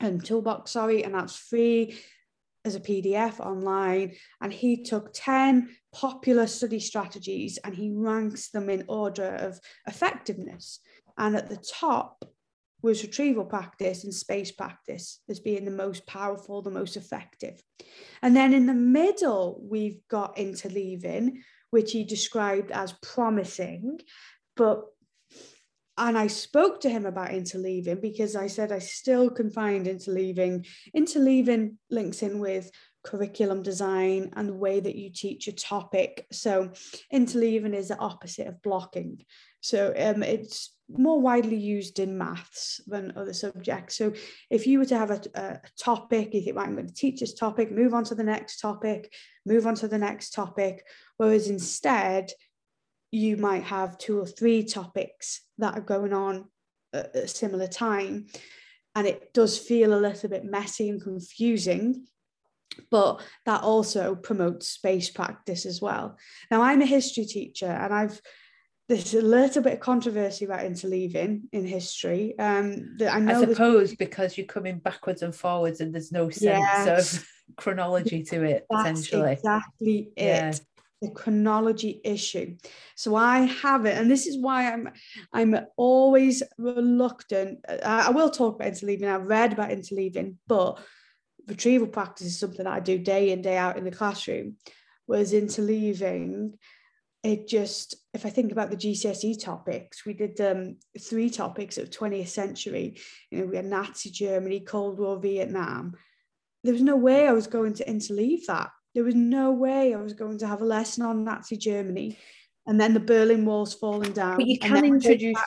and 0.00 0.24
Toolbox, 0.24 0.72
sorry, 0.72 1.04
and 1.04 1.14
that's 1.14 1.36
free 1.36 1.98
as 2.64 2.74
a 2.74 2.80
PDF 2.80 3.40
online. 3.40 4.14
And 4.40 4.52
he 4.52 4.82
took 4.82 5.10
10 5.14 5.70
popular 5.92 6.46
study 6.46 6.80
strategies 6.80 7.58
and 7.64 7.74
he 7.74 7.90
ranks 7.92 8.50
them 8.50 8.68
in 8.68 8.84
order 8.88 9.36
of 9.36 9.60
effectiveness. 9.86 10.80
And 11.18 11.36
at 11.36 11.48
the 11.48 11.56
top 11.56 12.24
was 12.82 13.02
retrieval 13.02 13.44
practice 13.44 14.04
and 14.04 14.14
space 14.14 14.50
practice 14.50 15.20
as 15.28 15.40
being 15.40 15.64
the 15.64 15.70
most 15.70 16.06
powerful, 16.06 16.62
the 16.62 16.70
most 16.70 16.96
effective. 16.96 17.62
And 18.22 18.34
then 18.34 18.54
in 18.54 18.66
the 18.66 18.74
middle, 18.74 19.60
we've 19.62 20.00
got 20.08 20.36
interleaving, 20.36 21.42
which 21.70 21.92
he 21.92 22.04
described 22.04 22.70
as 22.70 22.94
promising. 23.02 24.00
But 24.56 24.84
and 26.00 26.16
I 26.16 26.28
spoke 26.28 26.80
to 26.80 26.88
him 26.88 27.04
about 27.04 27.28
interleaving 27.28 28.00
because 28.00 28.34
I 28.34 28.46
said 28.46 28.72
I 28.72 28.78
still 28.78 29.28
can 29.28 29.50
find 29.50 29.86
interleaving. 29.86 30.66
Interleaving 30.96 31.76
links 31.90 32.22
in 32.22 32.38
with 32.38 32.70
curriculum 33.04 33.62
design 33.62 34.30
and 34.34 34.48
the 34.48 34.54
way 34.54 34.80
that 34.80 34.96
you 34.96 35.10
teach 35.10 35.46
a 35.46 35.52
topic. 35.52 36.26
So 36.32 36.70
interleaving 37.12 37.74
is 37.74 37.88
the 37.88 37.98
opposite 37.98 38.46
of 38.46 38.62
blocking. 38.62 39.24
So 39.60 39.88
um, 39.88 40.22
it's 40.22 40.74
more 40.96 41.20
widely 41.20 41.56
used 41.56 41.98
in 41.98 42.18
maths 42.18 42.80
than 42.86 43.12
other 43.16 43.32
subjects. 43.32 43.96
So 43.96 44.12
if 44.50 44.66
you 44.66 44.78
were 44.78 44.84
to 44.86 44.98
have 44.98 45.10
a, 45.10 45.20
a 45.34 45.60
topic, 45.78 46.34
you 46.34 46.42
think, 46.42 46.56
right, 46.56 46.66
I'm 46.66 46.74
going 46.74 46.86
to 46.86 46.94
teach 46.94 47.20
this 47.20 47.34
topic, 47.34 47.70
move 47.70 47.94
on 47.94 48.04
to 48.04 48.14
the 48.14 48.24
next 48.24 48.60
topic, 48.60 49.12
move 49.46 49.66
on 49.66 49.74
to 49.76 49.88
the 49.88 49.98
next 49.98 50.30
topic. 50.30 50.84
Whereas 51.16 51.48
instead, 51.48 52.32
you 53.10 53.36
might 53.36 53.64
have 53.64 53.98
two 53.98 54.20
or 54.20 54.26
three 54.26 54.64
topics 54.64 55.42
that 55.58 55.76
are 55.76 55.80
going 55.80 56.12
on 56.12 56.46
at 56.92 57.14
a 57.14 57.28
similar 57.28 57.66
time. 57.66 58.26
And 58.94 59.06
it 59.06 59.32
does 59.32 59.58
feel 59.58 59.94
a 59.94 60.00
little 60.00 60.28
bit 60.28 60.44
messy 60.44 60.88
and 60.88 61.00
confusing, 61.00 62.06
but 62.90 63.20
that 63.46 63.62
also 63.62 64.14
promotes 64.14 64.68
space 64.68 65.10
practice 65.10 65.64
as 65.66 65.80
well. 65.80 66.16
Now, 66.50 66.62
I'm 66.62 66.82
a 66.82 66.86
history 66.86 67.24
teacher 67.24 67.66
and 67.66 67.94
I've 67.94 68.20
there's 68.90 69.14
a 69.14 69.22
little 69.22 69.62
bit 69.62 69.74
of 69.74 69.80
controversy 69.80 70.44
about 70.44 70.60
interleaving 70.60 71.42
in 71.52 71.64
history. 71.64 72.36
Um, 72.40 72.96
I, 73.08 73.20
know 73.20 73.40
I 73.40 73.44
suppose 73.46 73.94
because 73.94 74.36
you're 74.36 74.48
coming 74.48 74.80
backwards 74.80 75.22
and 75.22 75.32
forwards 75.32 75.80
and 75.80 75.94
there's 75.94 76.10
no 76.10 76.28
sense 76.28 76.42
yes. 76.42 77.16
of 77.16 77.28
chronology 77.56 78.24
to 78.24 78.42
it, 78.42 78.66
That's 78.68 79.00
essentially. 79.00 79.32
Exactly 79.32 80.10
it. 80.16 80.24
Yeah. 80.24 80.52
The 81.02 81.10
chronology 81.12 82.00
issue. 82.04 82.56
So 82.96 83.14
I 83.14 83.42
have 83.62 83.86
it, 83.86 83.96
and 83.96 84.10
this 84.10 84.26
is 84.26 84.36
why 84.36 84.70
I'm 84.70 84.90
I'm 85.32 85.56
always 85.78 86.42
reluctant. 86.58 87.60
I, 87.66 88.08
I 88.08 88.10
will 88.10 88.28
talk 88.28 88.56
about 88.56 88.72
interleaving. 88.72 89.04
I've 89.04 89.24
read 89.24 89.54
about 89.54 89.70
interleaving, 89.70 90.34
but 90.46 90.78
retrieval 91.46 91.86
practice 91.86 92.26
is 92.26 92.38
something 92.38 92.64
that 92.64 92.74
I 92.74 92.80
do 92.80 92.98
day 92.98 93.30
in, 93.30 93.40
day 93.40 93.56
out 93.56 93.78
in 93.78 93.84
the 93.84 93.90
classroom. 93.90 94.56
Whereas 95.06 95.32
interleaving, 95.32 96.52
it 97.22 97.48
just 97.48 97.96
if 98.14 98.24
I 98.24 98.30
think 98.30 98.50
about 98.50 98.70
the 98.70 98.76
GCSE 98.76 99.42
topics, 99.42 100.04
we 100.04 100.14
did 100.14 100.40
um, 100.40 100.76
three 100.98 101.30
topics 101.30 101.78
of 101.78 101.90
20th 101.90 102.28
century. 102.28 102.96
You 103.30 103.40
know, 103.40 103.46
we 103.46 103.56
had 103.56 103.66
Nazi 103.66 104.10
Germany, 104.10 104.60
Cold 104.60 104.98
War, 104.98 105.18
Vietnam. 105.20 105.94
There 106.64 106.72
was 106.72 106.82
no 106.82 106.96
way 106.96 107.28
I 107.28 107.32
was 107.32 107.46
going 107.46 107.74
to 107.74 107.84
interleave 107.84 108.46
that. 108.46 108.70
There 108.94 109.04
was 109.04 109.14
no 109.14 109.52
way 109.52 109.94
I 109.94 109.98
was 109.98 110.14
going 110.14 110.38
to 110.38 110.46
have 110.46 110.62
a 110.62 110.64
lesson 110.64 111.04
on 111.04 111.24
Nazi 111.24 111.56
Germany, 111.56 112.18
and 112.66 112.80
then 112.80 112.94
the 112.94 113.00
Berlin 113.00 113.44
Wall's 113.44 113.74
falling 113.74 114.12
down. 114.12 114.38
But 114.38 114.46
you 114.46 114.58
can 114.58 114.84
introduce, 114.84 115.38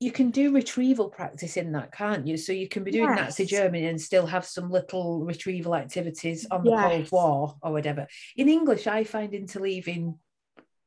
you 0.00 0.12
can 0.12 0.30
do 0.30 0.52
retrieval 0.52 1.08
practice 1.08 1.56
in 1.56 1.72
that, 1.72 1.92
can't 1.92 2.26
you? 2.26 2.36
So 2.36 2.52
you 2.52 2.68
can 2.68 2.84
be 2.84 2.90
doing 2.90 3.08
yes. 3.10 3.18
Nazi 3.18 3.46
Germany 3.46 3.86
and 3.86 4.00
still 4.00 4.26
have 4.26 4.44
some 4.44 4.70
little 4.70 5.24
retrieval 5.24 5.74
activities 5.74 6.46
on 6.50 6.64
the 6.64 6.70
yes. 6.70 6.82
Cold 6.82 7.12
War 7.12 7.56
or 7.62 7.72
whatever. 7.72 8.06
In 8.36 8.48
English, 8.48 8.86
I 8.86 9.04
find 9.04 9.32
interleaving 9.32 10.16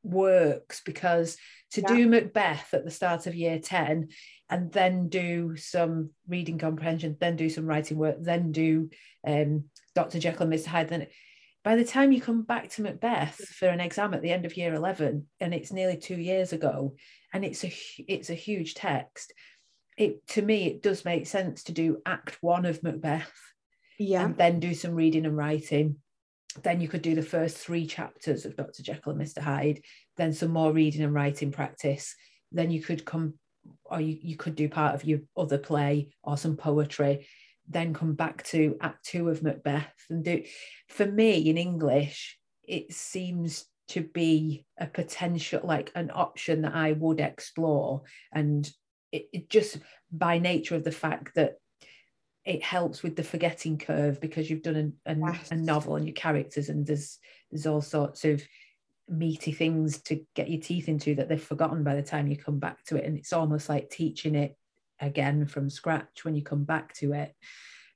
works 0.04 0.82
because 0.86 1.38
to 1.72 1.82
yeah. 1.82 1.88
do 1.88 2.08
Macbeth 2.08 2.74
at 2.74 2.86
the 2.86 2.92
start 2.92 3.26
of 3.26 3.36
year 3.36 3.60
10 3.60 4.10
and 4.50 4.72
then 4.72 5.10
do 5.10 5.56
some 5.56 6.12
reading 6.28 6.58
comprehension, 6.58 7.18
then 7.20 7.36
do 7.36 7.50
some 7.50 7.66
writing 7.66 7.98
work, 7.98 8.18
then 8.20 8.52
do 8.52 8.90
um, 9.26 9.66
Dr. 9.96 10.20
Jekyll 10.20 10.44
and 10.44 10.54
Mr. 10.54 10.68
Hyde, 10.68 10.90
then 10.90 11.08
by 11.64 11.76
the 11.76 11.86
time 11.86 12.12
you 12.12 12.22
come 12.22 12.44
back 12.44 12.70
to 12.72 12.82
Macbeth 12.82 13.36
for 13.36 13.68
an 13.68 13.80
exam 13.80 14.14
at 14.14 14.22
the 14.22 14.32
end 14.32 14.46
of 14.46 14.58
year 14.58 14.74
11 14.74 15.26
and 15.40 15.54
it's 15.54 15.72
nearly 15.72 15.98
two 15.98 16.20
years 16.20 16.54
ago 16.54 16.96
and 17.32 17.44
it's 17.46 17.64
a 17.64 17.74
it's 18.08 18.30
a 18.30 18.36
huge 18.36 18.76
text 18.76 19.34
it 19.98 20.26
to 20.28 20.42
me 20.42 20.68
it 20.68 20.82
does 20.82 21.06
make 21.06 21.26
sense 21.26 21.64
to 21.64 21.72
do 21.72 22.02
act 22.06 22.38
one 22.42 22.66
of 22.66 22.84
Macbeth 22.84 23.32
yeah 23.98 24.26
and 24.26 24.38
then 24.38 24.60
do 24.60 24.74
some 24.74 24.94
reading 24.94 25.26
and 25.26 25.38
writing 25.38 25.98
then 26.62 26.82
you 26.82 26.88
could 26.88 27.02
do 27.02 27.16
the 27.16 27.22
first 27.22 27.58
three 27.58 27.86
chapters 27.86 28.46
of 28.46 28.56
Dr. 28.56 28.84
Jekyll 28.84 29.14
and 29.14 29.22
Mr. 29.22 29.40
Hyde, 29.40 29.82
then 30.18 30.34
some 30.34 30.52
more 30.52 30.72
reading 30.72 31.02
and 31.02 31.14
writing 31.14 31.52
practice. 31.52 32.16
Then 32.52 32.70
you 32.70 32.82
could 32.82 33.06
come, 33.06 33.36
or 33.86 34.00
you, 34.00 34.18
you 34.22 34.38
could 34.38 34.56
do 34.56 34.70
part 34.70 34.94
of 34.94 35.04
your 35.04 35.20
other 35.36 35.58
play 35.58 36.10
or 36.24 36.38
some 36.38 36.56
poetry, 36.56 37.28
then 37.68 37.94
come 37.94 38.14
back 38.14 38.44
to 38.44 38.78
Act 38.82 39.06
Two 39.06 39.30
of 39.30 39.42
Macbeth 39.42 39.94
and 40.10 40.24
do. 40.24 40.44
For 40.90 41.06
me, 41.06 41.50
in 41.50 41.58
English, 41.58 42.38
it 42.64 42.94
seems 42.94 43.66
to 43.90 44.02
be 44.02 44.66
a 44.78 44.86
potential, 44.86 45.62
like 45.64 45.92
an 45.96 46.12
option 46.14 46.62
that 46.62 46.76
I 46.76 46.94
would 46.94 47.20
explore. 47.20 48.04
And 48.32 48.70
it, 49.12 49.28
it 49.34 49.50
just 49.50 49.78
by 50.12 50.40
nature 50.40 50.76
of 50.76 50.84
the 50.84 50.92
fact 50.92 51.36
that 51.36 51.56
it 52.46 52.62
helps 52.62 53.04
with 53.04 53.16
the 53.16 53.24
forgetting 53.24 53.78
curve 53.78 54.20
because 54.20 54.50
you've 54.50 54.64
done 54.64 54.94
a, 55.06 55.12
a, 55.12 55.16
yes. 55.16 55.52
a, 55.52 55.56
novel 55.56 55.96
and 55.96 56.06
your 56.06 56.14
characters 56.14 56.70
and 56.70 56.86
there's 56.86 57.20
there's 57.52 57.66
all 57.66 57.82
sorts 57.82 58.26
of 58.26 58.44
meaty 59.10 59.52
things 59.52 60.02
to 60.02 60.22
get 60.36 60.50
your 60.50 60.62
teeth 60.62 60.88
into 60.88 61.16
that 61.16 61.30
they've 61.30 61.42
forgotten 61.42 61.84
by 61.84 61.96
the 61.96 62.02
time 62.02 62.28
you 62.28 62.38
come 62.38 62.60
back 62.60 62.84
to 62.86 62.96
it 62.96 63.06
and 63.06 63.18
it's 63.18 63.34
almost 63.34 63.70
like 63.70 63.90
teaching 63.90 64.36
it 64.36 64.58
again 65.00 65.46
from 65.46 65.70
scratch 65.70 66.24
when 66.24 66.36
you 66.36 66.42
come 66.42 66.64
back 66.64 66.94
to 66.94 67.14
it 67.14 67.34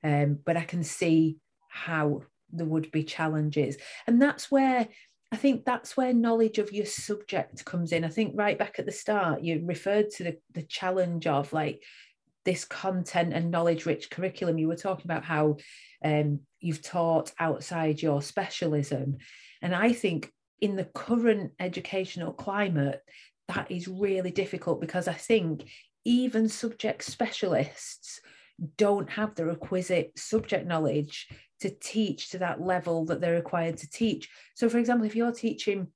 um, 0.03 0.37
but 0.45 0.57
i 0.57 0.63
can 0.63 0.83
see 0.83 1.37
how 1.69 2.21
there 2.51 2.65
would 2.65 2.91
be 2.91 3.03
challenges 3.03 3.77
and 4.05 4.21
that's 4.21 4.51
where 4.51 4.87
I 5.29 5.35
think 5.35 5.65
that's 5.65 5.97
where 5.97 6.13
knowledge 6.13 6.57
of 6.57 6.71
your 6.71 6.85
subject 6.85 7.65
comes 7.65 7.91
in. 7.91 8.05
I 8.05 8.07
think 8.07 8.31
right 8.35 8.57
back 8.57 8.79
at 8.79 8.85
the 8.85 8.93
start, 8.93 9.43
you 9.43 9.61
referred 9.65 10.09
to 10.11 10.23
the, 10.23 10.37
the 10.53 10.63
challenge 10.63 11.27
of 11.27 11.51
like 11.51 11.83
this 12.47 12.63
content 12.63 13.33
and 13.33 13.51
knowledge 13.51 13.85
rich 13.85 14.09
curriculum. 14.09 14.57
You 14.57 14.69
were 14.69 14.77
talking 14.77 15.05
about 15.05 15.25
how 15.25 15.57
um, 16.01 16.39
you've 16.61 16.81
taught 16.81 17.33
outside 17.39 18.01
your 18.01 18.21
specialism. 18.21 19.17
And 19.61 19.75
I 19.75 19.91
think 19.91 20.31
in 20.61 20.77
the 20.77 20.85
current 20.85 21.51
educational 21.59 22.31
climate, 22.31 23.01
that 23.49 23.69
is 23.69 23.89
really 23.89 24.31
difficult 24.31 24.79
because 24.79 25.09
I 25.09 25.13
think 25.13 25.69
even 26.05 26.47
subject 26.47 27.03
specialists 27.03 28.21
don't 28.77 29.09
have 29.09 29.35
the 29.35 29.45
requisite 29.45 30.17
subject 30.17 30.65
knowledge 30.65 31.27
to 31.59 31.69
teach 31.69 32.29
to 32.29 32.37
that 32.37 32.61
level 32.61 33.03
that 33.07 33.19
they're 33.19 33.33
required 33.33 33.75
to 33.79 33.89
teach. 33.89 34.29
So, 34.55 34.69
for 34.69 34.77
example, 34.77 35.05
if 35.05 35.17
you're 35.17 35.33
teaching 35.33 35.87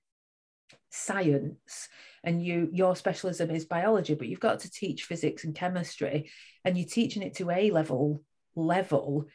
science 0.89 1.87
and 2.23 2.43
you 2.43 2.69
your 2.71 2.95
specialism 2.95 3.49
is 3.49 3.65
biology 3.65 4.13
but 4.13 4.27
you've 4.27 4.39
got 4.39 4.59
to 4.59 4.69
teach 4.69 5.03
physics 5.05 5.43
and 5.43 5.55
chemistry 5.55 6.29
and 6.63 6.77
you're 6.77 6.87
teaching 6.87 7.23
it 7.23 7.35
to 7.35 7.49
a 7.49 7.71
level 7.71 8.23
level. 8.55 9.27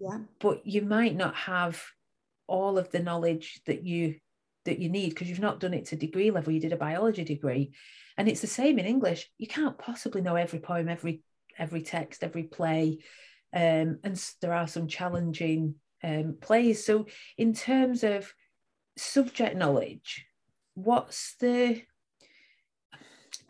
Yeah. 0.00 0.18
But 0.40 0.66
you 0.66 0.82
might 0.82 1.14
not 1.14 1.34
have 1.34 1.82
all 2.46 2.78
of 2.78 2.90
the 2.90 3.00
knowledge 3.00 3.60
that 3.66 3.84
you 3.84 4.16
that 4.64 4.78
you 4.78 4.88
need 4.88 5.10
because 5.10 5.28
you've 5.28 5.38
not 5.38 5.60
done 5.60 5.74
it 5.74 5.86
to 5.86 5.96
degree 5.96 6.30
level 6.30 6.52
you 6.52 6.60
did 6.60 6.72
a 6.72 6.76
biology 6.76 7.24
degree. 7.24 7.72
And 8.16 8.28
it's 8.28 8.40
the 8.40 8.46
same 8.46 8.78
in 8.78 8.86
english. 8.86 9.30
You 9.38 9.46
can't 9.46 9.78
possibly 9.78 10.20
know 10.20 10.36
every 10.36 10.58
poem 10.58 10.88
every 10.88 11.22
every 11.58 11.82
text 11.82 12.24
every 12.24 12.44
play 12.44 12.98
um, 13.54 14.00
and 14.02 14.30
there 14.40 14.52
are 14.52 14.66
some 14.66 14.88
challenging 14.88 15.76
um, 16.02 16.36
plays. 16.40 16.84
So, 16.84 17.06
in 17.38 17.54
terms 17.54 18.02
of 18.02 18.34
subject 18.98 19.56
knowledge, 19.56 20.26
what's 20.74 21.36
the 21.36 21.82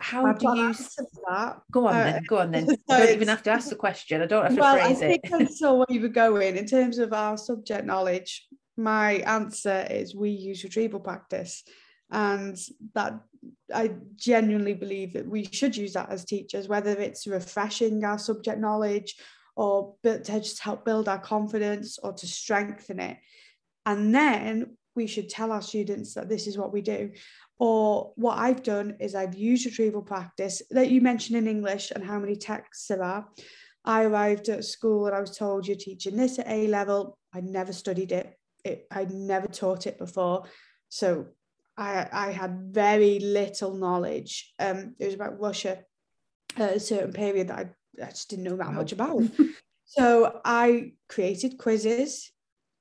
how 0.05 0.27
I've 0.27 0.39
do 0.39 0.47
you 0.47 0.53
an 0.53 0.59
answer 0.69 1.03
to 1.03 1.21
that. 1.29 1.61
go 1.73 1.87
on 1.89 1.97
Uh, 1.97 2.05
then? 2.05 2.23
Go 2.29 2.39
on 2.39 2.51
then. 2.51 2.67
so 2.69 2.77
I 2.91 2.99
don't 3.01 3.15
even 3.15 3.29
have 3.29 3.43
to 3.45 3.51
ask 3.51 3.69
the 3.71 3.77
question. 3.77 4.21
I 4.21 4.27
don't 4.27 4.43
have 4.45 4.55
to 4.55 4.61
well, 4.61 4.77
I 4.77 4.95
phrase 4.95 5.01
it. 5.01 5.21
think 5.23 5.33
I 5.33 5.45
saw 5.61 5.75
where 5.75 5.87
you 5.89 6.01
were 6.01 6.09
going 6.09 6.57
in 6.57 6.67
terms 6.67 6.99
of 6.99 7.13
our 7.13 7.37
subject 7.39 7.87
knowledge. 7.87 8.47
My 8.77 9.13
answer 9.39 9.87
is 9.91 10.15
we 10.15 10.31
use 10.31 10.63
retrieval 10.63 11.01
practice, 11.01 11.63
and 12.11 12.57
that 12.95 13.19
I 13.73 13.93
genuinely 14.17 14.75
believe 14.75 15.15
that 15.15 15.27
we 15.27 15.45
should 15.45 15.77
use 15.77 15.95
that 15.95 16.11
as 16.11 16.25
teachers, 16.25 16.69
whether 16.69 16.91
it's 16.91 17.27
refreshing 17.27 18.05
our 18.05 18.19
subject 18.19 18.59
knowledge 18.59 19.17
or 19.57 19.95
to 20.03 20.19
just 20.21 20.61
help 20.61 20.85
build 20.85 21.09
our 21.09 21.19
confidence 21.21 21.99
or 22.03 22.13
to 22.13 22.27
strengthen 22.27 23.01
it. 23.01 23.17
And 23.87 24.15
then 24.15 24.77
we 24.97 25.07
should 25.07 25.29
tell 25.29 25.53
our 25.53 25.63
students 25.63 26.15
that 26.15 26.29
this 26.29 26.47
is 26.47 26.57
what 26.59 26.73
we 26.73 26.81
do. 26.81 27.11
Or 27.59 28.13
what 28.17 28.39
I've 28.39 28.63
done 28.63 28.97
is 29.01 29.15
I've 29.15 29.35
used 29.35 29.67
retrieval 29.67 30.03
practice 30.03 30.61
that 30.71 30.91
you 30.91 31.01
mentioned 31.01 31.39
in 31.39 31.47
English 31.47 31.93
and 31.93 32.05
how 32.05 32.19
many 32.19 32.37
texts 32.37 32.89
there 32.89 33.03
are. 33.03 33.29
I 33.85 34.05
arrived 34.05 34.49
at 34.49 34.65
school 34.65 35.07
and 35.07 35.15
I 35.15 35.21
was 35.21 35.37
told 35.37 35.67
you're 35.67 35.77
teaching 35.77 36.17
this 36.17 36.39
at 36.39 36.49
A 36.49 36.67
level. 36.67 37.19
I 37.33 37.41
never 37.41 37.73
studied 37.73 38.13
it. 38.13 38.35
it 38.65 38.87
I 38.91 39.05
never 39.05 39.47
taught 39.47 39.87
it 39.87 39.99
before. 39.99 40.45
So 40.89 41.27
I, 41.77 42.09
I 42.13 42.31
had 42.31 42.69
very 42.71 43.19
little 43.19 43.75
knowledge. 43.75 44.53
Um, 44.59 44.95
it 44.99 45.07
was 45.07 45.15
about 45.15 45.41
Russia 45.41 45.81
at 46.57 46.77
a 46.77 46.81
certain 46.81 47.13
period 47.13 47.49
that 47.49 47.59
I, 47.59 48.03
I 48.05 48.11
just 48.11 48.31
didn't 48.31 48.45
know 48.45 48.57
that 48.57 48.69
Wow. 48.69 48.73
much 48.73 48.93
about. 48.93 49.23
so 49.85 50.41
I 50.45 50.93
created 51.09 51.59
quizzes, 51.59 52.33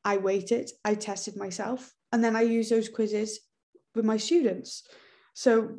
I 0.05 0.17
waited, 0.17 0.71
I 0.85 0.95
tested 0.95 1.35
myself, 1.35 1.93
and 2.11 2.23
then 2.23 2.35
I 2.35 2.41
used 2.41 2.71
those 2.71 2.89
quizzes 2.89 3.39
with 3.95 4.05
my 4.05 4.17
students. 4.17 4.83
So 5.33 5.75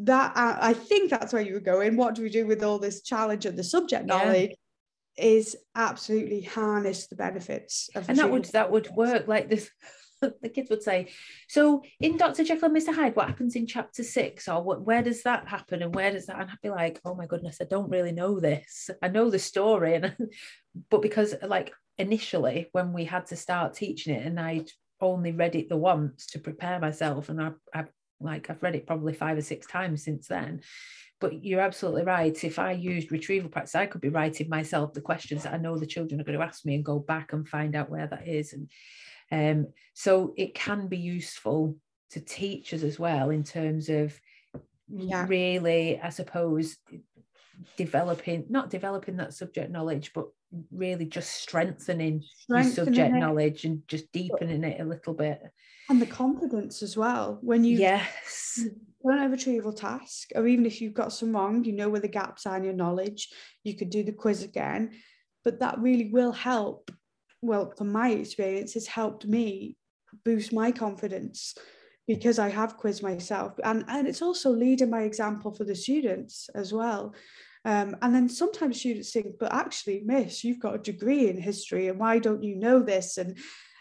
that 0.00 0.32
I 0.36 0.70
I 0.70 0.72
think 0.74 1.10
that's 1.10 1.32
where 1.32 1.42
you 1.42 1.54
were 1.54 1.60
going. 1.60 1.96
What 1.96 2.14
do 2.14 2.22
we 2.22 2.28
do 2.30 2.46
with 2.46 2.62
all 2.62 2.78
this 2.78 3.02
challenge 3.02 3.46
of 3.46 3.56
the 3.56 3.64
subject 3.64 4.06
Yeah. 4.06 4.16
knowledge? 4.16 4.54
Is 5.16 5.56
absolutely 5.74 6.42
harness 6.42 7.06
the 7.06 7.16
benefits 7.16 7.88
of 7.94 8.06
and 8.08 8.18
that 8.18 8.30
would 8.30 8.44
that 8.46 8.70
would 8.70 8.90
work 8.94 9.26
like 9.26 9.48
this 9.48 9.70
the 10.20 10.50
kids 10.50 10.68
would 10.68 10.82
say 10.82 11.08
so 11.48 11.82
in 12.00 12.18
dr 12.18 12.44
jekyll 12.44 12.66
and 12.66 12.76
mr 12.76 12.94
hyde 12.94 13.16
what 13.16 13.26
happens 13.26 13.56
in 13.56 13.66
chapter 13.66 14.02
six 14.02 14.46
or 14.46 14.62
what, 14.62 14.82
where 14.82 15.02
does 15.02 15.22
that 15.22 15.48
happen 15.48 15.82
and 15.82 15.94
where 15.94 16.10
does 16.10 16.26
that 16.26 16.38
and 16.38 16.50
i'd 16.50 16.60
be 16.62 16.68
like 16.68 17.00
oh 17.06 17.14
my 17.14 17.24
goodness 17.24 17.56
i 17.62 17.64
don't 17.64 17.88
really 17.88 18.12
know 18.12 18.38
this 18.40 18.90
i 19.02 19.08
know 19.08 19.30
the 19.30 19.38
story 19.38 19.94
and 19.94 20.14
but 20.90 21.00
because 21.00 21.34
like 21.42 21.72
initially 21.96 22.68
when 22.72 22.92
we 22.92 23.06
had 23.06 23.24
to 23.24 23.36
start 23.36 23.72
teaching 23.72 24.14
it 24.14 24.26
and 24.26 24.38
i'd 24.38 24.70
only 25.00 25.32
read 25.32 25.54
it 25.54 25.68
the 25.68 25.76
once 25.76 26.26
to 26.26 26.38
prepare 26.38 26.78
myself 26.80 27.28
and 27.28 27.42
i 27.42 27.50
i 27.74 27.84
like 28.20 28.48
i've 28.48 28.62
read 28.62 28.74
it 28.74 28.86
probably 28.86 29.12
five 29.12 29.36
or 29.36 29.42
six 29.42 29.66
times 29.66 30.04
since 30.04 30.28
then 30.28 30.60
but 31.18 31.42
you're 31.42 31.60
absolutely 31.60 32.02
right. 32.04 32.44
If 32.44 32.58
I 32.58 32.72
used 32.72 33.10
retrieval 33.10 33.48
practice, 33.48 33.74
I 33.74 33.86
could 33.86 34.02
be 34.02 34.10
writing 34.10 34.48
myself 34.50 34.92
the 34.92 35.00
questions 35.00 35.44
that 35.44 35.54
I 35.54 35.56
know 35.56 35.78
the 35.78 35.86
children 35.86 36.20
are 36.20 36.24
going 36.24 36.38
to 36.38 36.44
ask 36.44 36.64
me 36.66 36.74
and 36.74 36.84
go 36.84 36.98
back 36.98 37.32
and 37.32 37.48
find 37.48 37.74
out 37.74 37.88
where 37.88 38.06
that 38.06 38.28
is. 38.28 38.52
And 38.52 38.68
um, 39.32 39.72
so 39.94 40.34
it 40.36 40.54
can 40.54 40.88
be 40.88 40.98
useful 40.98 41.76
to 42.10 42.20
teachers 42.20 42.82
as 42.82 42.98
well 42.98 43.30
in 43.30 43.44
terms 43.44 43.88
of 43.88 44.18
Yeah. 44.88 45.26
really, 45.26 45.98
I 46.00 46.10
suppose, 46.10 46.76
developing, 47.76 48.44
not 48.50 48.68
developing 48.68 49.16
that 49.16 49.32
subject 49.32 49.70
knowledge, 49.70 50.12
but 50.14 50.26
really 50.70 51.04
just 51.04 51.32
strengthening, 51.32 52.22
your 52.48 52.62
subject 52.64 53.14
it. 53.14 53.18
knowledge 53.18 53.64
and 53.64 53.82
just 53.88 54.10
deepening 54.12 54.64
it 54.64 54.80
a 54.80 54.84
little 54.84 55.14
bit. 55.14 55.40
and 55.88 56.00
the 56.00 56.06
confidence 56.06 56.82
as 56.82 56.96
well. 56.96 57.38
When 57.42 57.64
you 57.64 57.78
yes. 57.78 58.64
done 59.06 59.22
a 59.22 59.28
retrieval 59.28 59.72
task, 59.72 60.30
or 60.34 60.46
even 60.46 60.66
if 60.66 60.80
you've 60.80 60.94
got 60.94 61.12
some 61.12 61.32
wrong, 61.32 61.64
you 61.64 61.72
know 61.72 61.88
where 61.88 62.00
the 62.00 62.08
gaps 62.08 62.46
are 62.46 62.56
in 62.56 62.64
your 62.64 62.72
knowledge, 62.72 63.28
you 63.64 63.74
could 63.74 63.90
do 63.90 64.02
the 64.02 64.12
quiz 64.12 64.42
again. 64.42 64.92
But 65.44 65.60
that 65.60 65.78
really 65.78 66.10
will 66.10 66.32
help. 66.32 66.90
Well, 67.42 67.72
from 67.76 67.92
my 67.92 68.10
experience, 68.10 68.74
has 68.74 68.86
helped 68.86 69.26
me 69.26 69.76
boost 70.24 70.52
my 70.52 70.72
confidence 70.72 71.54
because 72.06 72.38
I 72.38 72.48
have 72.48 72.76
quizzed 72.76 73.02
myself. 73.02 73.52
And, 73.64 73.84
and 73.88 74.06
it's 74.06 74.22
also 74.22 74.50
leading 74.50 74.90
by 74.90 75.02
example 75.02 75.52
for 75.52 75.64
the 75.64 75.74
students 75.74 76.48
as 76.54 76.72
well. 76.72 77.14
Um, 77.66 77.96
and 78.00 78.14
then 78.14 78.28
sometimes 78.28 78.78
students 78.78 79.10
think, 79.10 79.38
but 79.40 79.52
actually, 79.52 80.02
Miss, 80.06 80.44
you've 80.44 80.60
got 80.60 80.76
a 80.76 80.78
degree 80.78 81.28
in 81.28 81.36
history, 81.36 81.88
and 81.88 81.98
why 81.98 82.20
don't 82.20 82.44
you 82.44 82.54
know 82.54 82.80
this? 82.80 83.18
And 83.18 83.36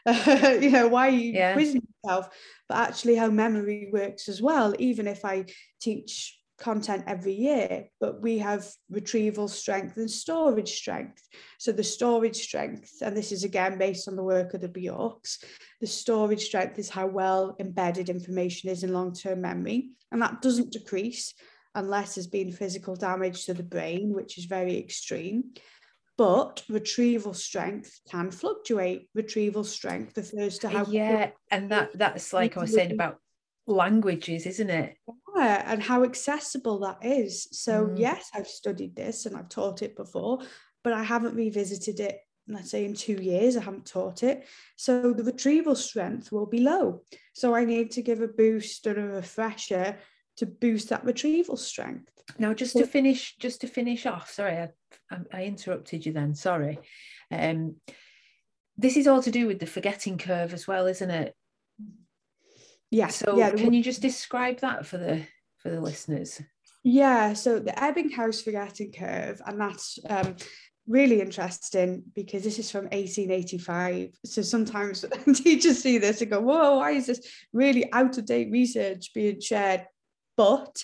you 0.61 0.71
know, 0.71 0.87
why 0.87 1.07
are 1.07 1.11
you 1.11 1.33
Yeah. 1.33 1.53
quizzing 1.53 1.83
yourself? 2.03 2.29
But 2.67 2.79
actually, 2.79 3.15
how 3.15 3.29
memory 3.29 3.89
works 3.93 4.27
as 4.27 4.41
well, 4.41 4.73
even 4.79 5.07
if 5.07 5.23
I 5.23 5.45
teach 5.79 6.35
content 6.57 7.03
every 7.05 7.33
year, 7.33 7.85
but 7.99 8.21
we 8.21 8.39
have 8.39 8.67
retrieval 8.89 9.47
strength 9.47 9.97
and 9.97 10.09
storage 10.09 10.73
strength. 10.73 11.21
So 11.59 11.71
the 11.71 11.83
storage 11.83 12.37
strength, 12.37 12.91
and 13.01 13.15
this 13.15 13.31
is 13.31 13.43
again 13.43 13.77
based 13.77 14.07
on 14.07 14.15
the 14.15 14.23
work 14.23 14.53
of 14.53 14.61
the 14.61 14.69
Bjorks, 14.69 15.43
the 15.81 15.87
storage 15.87 16.45
strength 16.45 16.79
is 16.79 16.89
how 16.89 17.07
well 17.07 17.55
embedded 17.59 18.09
information 18.09 18.69
is 18.69 18.83
in 18.83 18.93
long-term 18.93 19.41
memory, 19.41 19.91
and 20.11 20.21
that 20.21 20.41
doesn't 20.41 20.71
decrease 20.71 21.35
unless 21.75 22.15
there's 22.15 22.27
been 22.27 22.51
physical 22.51 22.95
damage 22.95 23.45
to 23.45 23.53
the 23.53 23.63
brain, 23.63 24.13
which 24.13 24.37
is 24.37 24.45
very 24.45 24.77
extreme. 24.79 25.53
But 26.17 26.63
retrieval 26.69 27.33
strength 27.33 27.99
can 28.09 28.31
fluctuate. 28.31 29.09
Retrieval 29.13 29.65
strength 29.65 30.17
refers 30.17 30.57
to 30.59 30.69
how 30.69 30.85
yeah. 30.87 31.31
And 31.51 31.69
that 31.71 31.89
that's 31.93 32.31
like 32.31 32.55
I 32.55 32.61
was 32.61 32.73
saying 32.73 32.93
about 32.93 33.17
languages, 33.67 34.45
isn't 34.45 34.69
it? 34.69 34.95
Yeah, 35.35 35.63
and 35.65 35.83
how 35.83 36.03
accessible 36.03 36.79
that 36.79 36.99
is. 37.03 37.47
So, 37.51 37.87
Mm. 37.87 37.99
yes, 37.99 38.29
I've 38.33 38.47
studied 38.47 38.95
this 38.95 39.25
and 39.25 39.35
I've 39.35 39.49
taught 39.49 39.81
it 39.81 39.95
before, 39.97 40.39
but 40.83 40.93
I 40.93 41.03
haven't 41.03 41.35
revisited 41.35 41.99
it, 41.99 42.21
let's 42.47 42.71
say 42.71 42.85
in 42.85 42.93
two 42.93 43.21
years, 43.21 43.57
I 43.57 43.61
haven't 43.63 43.85
taught 43.85 44.23
it. 44.23 44.45
So, 44.77 45.11
the 45.11 45.23
retrieval 45.23 45.75
strength 45.75 46.31
will 46.31 46.45
be 46.45 46.59
low. 46.59 47.01
So, 47.33 47.53
I 47.53 47.65
need 47.65 47.91
to 47.91 48.01
give 48.01 48.21
a 48.21 48.27
boost 48.29 48.87
and 48.87 48.97
a 48.97 49.07
refresher 49.07 49.97
to 50.37 50.45
boost 50.45 50.89
that 50.89 51.05
retrieval 51.05 51.57
strength. 51.57 52.11
Now, 52.37 52.53
just 52.53 52.75
to 52.77 52.85
finish, 52.85 53.35
just 53.37 53.61
to 53.61 53.67
finish 53.67 54.05
off. 54.05 54.31
Sorry, 54.31 54.57
I, 54.57 54.69
I, 55.11 55.17
I 55.31 55.43
interrupted 55.43 56.05
you 56.05 56.13
then. 56.13 56.35
Sorry. 56.35 56.79
Um, 57.31 57.75
this 58.77 58.97
is 58.97 59.07
all 59.07 59.21
to 59.21 59.31
do 59.31 59.47
with 59.47 59.59
the 59.59 59.65
forgetting 59.65 60.17
curve 60.17 60.53
as 60.53 60.67
well, 60.67 60.87
isn't 60.87 61.11
it? 61.11 61.35
Yeah. 62.91 63.07
So, 63.07 63.37
yeah, 63.37 63.51
can 63.51 63.73
you 63.73 63.83
just 63.83 64.01
describe 64.01 64.59
that 64.59 64.85
for 64.85 64.97
the 64.97 65.23
for 65.57 65.69
the 65.69 65.81
listeners? 65.81 66.41
Yeah, 66.83 67.33
so 67.33 67.59
the 67.59 67.71
Ebbinghaus 67.71 68.43
forgetting 68.43 68.91
curve, 68.91 69.41
and 69.45 69.59
that's 69.59 69.97
um, 70.07 70.35
really 70.87 71.21
interesting 71.21 72.03
because 72.13 72.43
this 72.43 72.59
is 72.59 72.69
from 72.69 72.83
1885. 72.85 74.11
So 74.23 74.41
sometimes 74.41 75.03
teachers 75.35 75.81
see 75.81 75.97
this 75.97 76.21
and 76.21 76.29
go, 76.29 76.41
Whoa, 76.41 76.77
why 76.77 76.91
is 76.91 77.07
this 77.07 77.27
really 77.53 77.91
out 77.91 78.17
of 78.17 78.25
date 78.25 78.51
research 78.51 79.13
being 79.13 79.39
shared? 79.39 79.85
But 80.37 80.83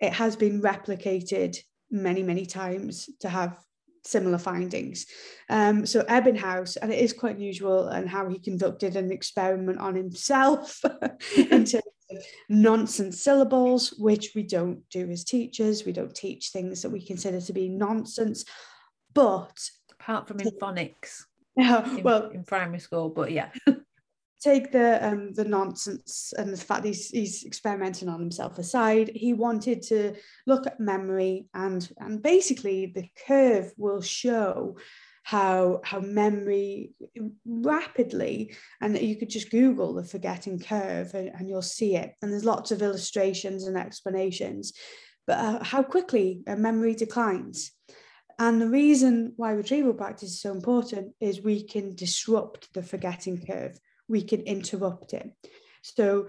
it 0.00 0.12
has 0.12 0.36
been 0.36 0.62
replicated 0.62 1.56
many, 1.90 2.22
many 2.22 2.46
times 2.46 3.08
to 3.20 3.28
have 3.28 3.58
similar 4.04 4.38
findings. 4.38 5.06
Um, 5.50 5.84
so 5.84 6.02
Ebbinghaus, 6.02 6.76
and 6.80 6.92
it 6.92 7.00
is 7.00 7.12
quite 7.12 7.36
unusual, 7.36 7.88
and 7.88 8.08
how 8.08 8.28
he 8.28 8.38
conducted 8.38 8.96
an 8.96 9.10
experiment 9.10 9.78
on 9.78 9.94
himself 9.94 10.80
in 11.36 11.64
terms 11.64 11.74
of 12.10 12.18
nonsense 12.48 13.22
syllables, 13.22 13.94
which 13.98 14.32
we 14.34 14.42
don't 14.42 14.82
do 14.90 15.10
as 15.10 15.24
teachers. 15.24 15.84
We 15.84 15.92
don't 15.92 16.14
teach 16.14 16.50
things 16.50 16.82
that 16.82 16.90
we 16.90 17.04
consider 17.04 17.40
to 17.40 17.52
be 17.52 17.68
nonsense. 17.68 18.44
But 19.12 19.58
Apart 20.00 20.28
from 20.28 20.40
in 20.40 20.50
phonics, 20.60 21.24
in, 21.56 22.02
well, 22.02 22.30
in 22.30 22.44
primary 22.44 22.78
school, 22.78 23.08
but 23.08 23.32
yeah, 23.32 23.48
take 24.46 24.72
the 24.72 25.04
um, 25.06 25.32
the 25.34 25.44
nonsense 25.44 26.32
and 26.38 26.52
the 26.52 26.56
fact 26.56 26.84
he's, 26.84 27.10
he's 27.10 27.44
experimenting 27.44 28.08
on 28.08 28.20
himself 28.20 28.58
aside. 28.58 29.10
He 29.14 29.32
wanted 29.32 29.82
to 29.82 30.14
look 30.46 30.66
at 30.66 30.80
memory 30.80 31.46
and 31.54 31.88
and 31.98 32.22
basically 32.22 32.86
the 32.86 33.08
curve 33.26 33.72
will 33.76 34.00
show 34.00 34.76
how 35.26 35.80
how 35.82 35.98
memory 35.98 36.92
rapidly 37.44 38.54
and 38.80 38.96
you 38.96 39.16
could 39.16 39.28
just 39.28 39.50
google 39.50 39.92
the 39.92 40.04
forgetting 40.04 40.56
curve 40.56 41.12
and, 41.14 41.30
and 41.34 41.48
you'll 41.48 41.62
see 41.78 41.96
it 41.96 42.14
and 42.22 42.30
there's 42.30 42.44
lots 42.44 42.70
of 42.70 42.80
illustrations 42.80 43.66
and 43.66 43.76
explanations 43.76 44.72
but 45.26 45.36
uh, 45.36 45.64
how 45.64 45.82
quickly 45.82 46.42
a 46.46 46.54
memory 46.54 46.94
declines 46.94 47.72
and 48.38 48.62
the 48.62 48.68
reason 48.68 49.32
why 49.36 49.50
retrieval 49.50 49.94
practice 49.94 50.30
is 50.30 50.40
so 50.40 50.52
important 50.52 51.12
is 51.20 51.40
we 51.40 51.64
can 51.64 51.96
disrupt 51.96 52.72
the 52.72 52.82
forgetting 52.82 53.44
curve 53.44 53.76
we 54.08 54.22
can 54.22 54.42
interrupt 54.42 55.12
it. 55.14 55.30
So 55.82 56.28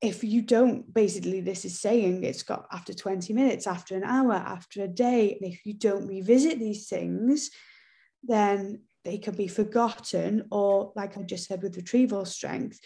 if 0.00 0.24
you 0.24 0.42
don't, 0.42 0.92
basically, 0.92 1.40
this 1.40 1.64
is 1.64 1.78
saying 1.78 2.24
it's 2.24 2.42
got 2.42 2.66
after 2.72 2.94
20 2.94 3.32
minutes, 3.32 3.66
after 3.66 3.96
an 3.96 4.04
hour, 4.04 4.32
after 4.32 4.82
a 4.82 4.88
day, 4.88 5.38
and 5.40 5.52
if 5.52 5.66
you 5.66 5.74
don't 5.74 6.06
revisit 6.06 6.58
these 6.58 6.88
things, 6.88 7.50
then 8.22 8.82
they 9.04 9.18
can 9.18 9.34
be 9.34 9.48
forgotten, 9.48 10.46
or 10.50 10.92
like 10.96 11.16
I 11.16 11.22
just 11.22 11.46
said 11.48 11.62
with 11.62 11.76
retrieval 11.76 12.24
strength, 12.24 12.80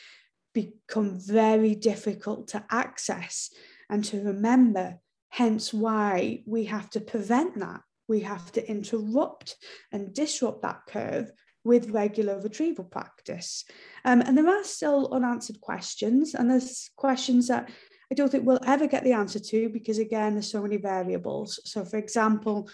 become 0.52 1.18
very 1.20 1.74
difficult 1.74 2.48
to 2.48 2.64
access 2.70 3.50
and 3.90 4.04
to 4.04 4.22
remember. 4.22 4.98
Hence, 5.28 5.74
why 5.74 6.42
we 6.46 6.64
have 6.64 6.90
to 6.90 7.00
prevent 7.00 7.58
that. 7.58 7.80
We 8.06 8.20
have 8.20 8.52
to 8.52 8.68
interrupt 8.68 9.56
and 9.90 10.14
disrupt 10.14 10.62
that 10.62 10.82
curve 10.88 11.32
with 11.64 11.90
regular 11.90 12.38
retrieval 12.40 12.84
practice. 12.84 13.64
Um, 14.04 14.20
and 14.20 14.36
there 14.36 14.48
are 14.48 14.64
still 14.64 15.08
unanswered 15.12 15.60
questions, 15.60 16.34
and 16.34 16.50
there's 16.50 16.90
questions 16.96 17.48
that 17.48 17.70
I 18.12 18.14
don't 18.14 18.30
think 18.30 18.46
we'll 18.46 18.60
ever 18.66 18.86
get 18.86 19.02
the 19.02 19.14
answer 19.14 19.40
to 19.40 19.68
because, 19.70 19.98
again, 19.98 20.34
there's 20.34 20.50
so 20.50 20.62
many 20.62 20.76
variables. 20.76 21.58
So, 21.64 21.84
for 21.84 21.96
example, 21.96 22.68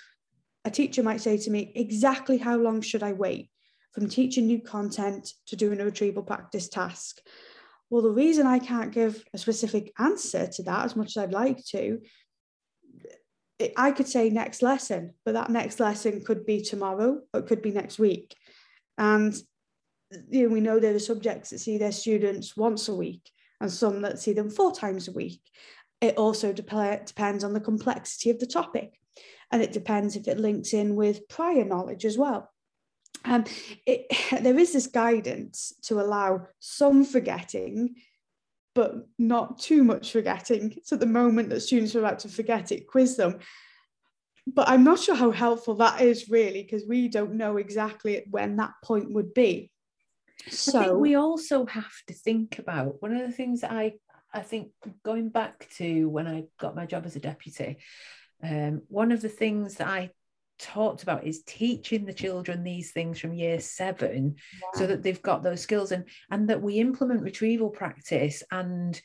a 0.64 0.70
teacher 0.70 1.02
might 1.02 1.20
say 1.20 1.38
to 1.38 1.50
me, 1.50 1.72
exactly 1.74 2.36
how 2.36 2.56
long 2.56 2.80
should 2.80 3.02
I 3.02 3.12
wait 3.12 3.48
from 3.92 4.08
teaching 4.08 4.46
new 4.46 4.60
content 4.60 5.32
to 5.46 5.56
doing 5.56 5.80
a 5.80 5.84
retrieval 5.84 6.22
practice 6.22 6.68
task? 6.68 7.20
Well, 7.88 8.02
the 8.02 8.10
reason 8.10 8.46
I 8.46 8.58
can't 8.58 8.92
give 8.92 9.24
a 9.32 9.38
specific 9.38 9.92
answer 9.98 10.46
to 10.46 10.62
that 10.64 10.84
as 10.84 10.96
much 10.96 11.16
as 11.16 11.22
I'd 11.22 11.32
like 11.32 11.64
to, 11.66 12.00
I 13.76 13.92
could 13.92 14.08
say 14.08 14.30
next 14.30 14.62
lesson, 14.62 15.14
but 15.24 15.34
that 15.34 15.50
next 15.50 15.80
lesson 15.80 16.22
could 16.24 16.46
be 16.46 16.62
tomorrow 16.62 17.20
or 17.32 17.40
it 17.40 17.46
could 17.46 17.62
be 17.62 17.72
next 17.72 17.98
week. 17.98 18.34
And 19.00 19.34
you 20.28 20.42
know, 20.42 20.52
we 20.52 20.60
know 20.60 20.78
there 20.78 20.94
are 20.94 21.00
subjects 21.00 21.50
that 21.50 21.58
see 21.58 21.78
their 21.78 21.90
students 21.90 22.56
once 22.56 22.88
a 22.88 22.94
week 22.94 23.30
and 23.60 23.72
some 23.72 24.02
that 24.02 24.20
see 24.20 24.34
them 24.34 24.50
four 24.50 24.72
times 24.72 25.08
a 25.08 25.12
week. 25.12 25.40
It 26.00 26.18
also 26.18 26.52
dep- 26.52 27.06
depends 27.06 27.42
on 27.42 27.54
the 27.54 27.60
complexity 27.60 28.30
of 28.30 28.38
the 28.38 28.46
topic 28.46 29.00
and 29.50 29.62
it 29.62 29.72
depends 29.72 30.16
if 30.16 30.28
it 30.28 30.38
links 30.38 30.74
in 30.74 30.96
with 30.96 31.28
prior 31.28 31.64
knowledge 31.64 32.04
as 32.04 32.18
well. 32.18 32.52
Um, 33.24 33.44
it, 33.86 34.06
there 34.42 34.58
is 34.58 34.74
this 34.74 34.86
guidance 34.86 35.72
to 35.84 36.00
allow 36.00 36.46
some 36.58 37.04
forgetting, 37.04 37.96
but 38.74 39.06
not 39.18 39.58
too 39.58 39.82
much 39.82 40.12
forgetting. 40.12 40.76
So 40.84 40.96
at 40.96 41.00
the 41.00 41.06
moment 41.06 41.48
that 41.48 41.60
students 41.60 41.94
are 41.96 42.00
about 42.00 42.20
to 42.20 42.28
forget 42.28 42.70
it, 42.70 42.86
quiz 42.86 43.16
them. 43.16 43.38
But 44.46 44.68
I'm 44.68 44.84
not 44.84 44.98
sure 44.98 45.14
how 45.14 45.30
helpful 45.30 45.76
that 45.76 46.00
is 46.00 46.28
really, 46.28 46.62
because 46.62 46.84
we 46.86 47.08
don't 47.08 47.34
know 47.34 47.56
exactly 47.56 48.24
when 48.30 48.56
that 48.56 48.72
point 48.82 49.12
would 49.12 49.34
be. 49.34 49.70
So 50.48 50.78
I 50.78 50.84
think 50.84 50.98
we 50.98 51.14
also 51.14 51.66
have 51.66 51.92
to 52.08 52.14
think 52.14 52.58
about 52.58 53.02
one 53.02 53.14
of 53.14 53.26
the 53.26 53.32
things 53.32 53.60
that 53.60 53.72
I 53.72 53.94
I 54.32 54.40
think 54.40 54.70
going 55.04 55.28
back 55.28 55.68
to 55.78 56.08
when 56.08 56.26
I 56.26 56.44
got 56.58 56.76
my 56.76 56.86
job 56.86 57.04
as 57.04 57.16
a 57.16 57.20
deputy, 57.20 57.78
um, 58.42 58.82
one 58.88 59.10
of 59.12 59.20
the 59.20 59.28
things 59.28 59.74
that 59.76 59.88
I 59.88 60.10
talked 60.60 61.02
about 61.02 61.26
is 61.26 61.42
teaching 61.42 62.04
the 62.04 62.12
children 62.12 62.62
these 62.62 62.92
things 62.92 63.18
from 63.18 63.32
year 63.32 63.60
seven 63.60 64.36
so 64.74 64.86
that 64.86 65.02
they've 65.02 65.22
got 65.22 65.42
those 65.42 65.60
skills 65.60 65.90
and 65.90 66.04
and 66.30 66.48
that 66.48 66.62
we 66.62 66.74
implement 66.78 67.22
retrieval 67.22 67.70
practice 67.70 68.42
and 68.50 69.00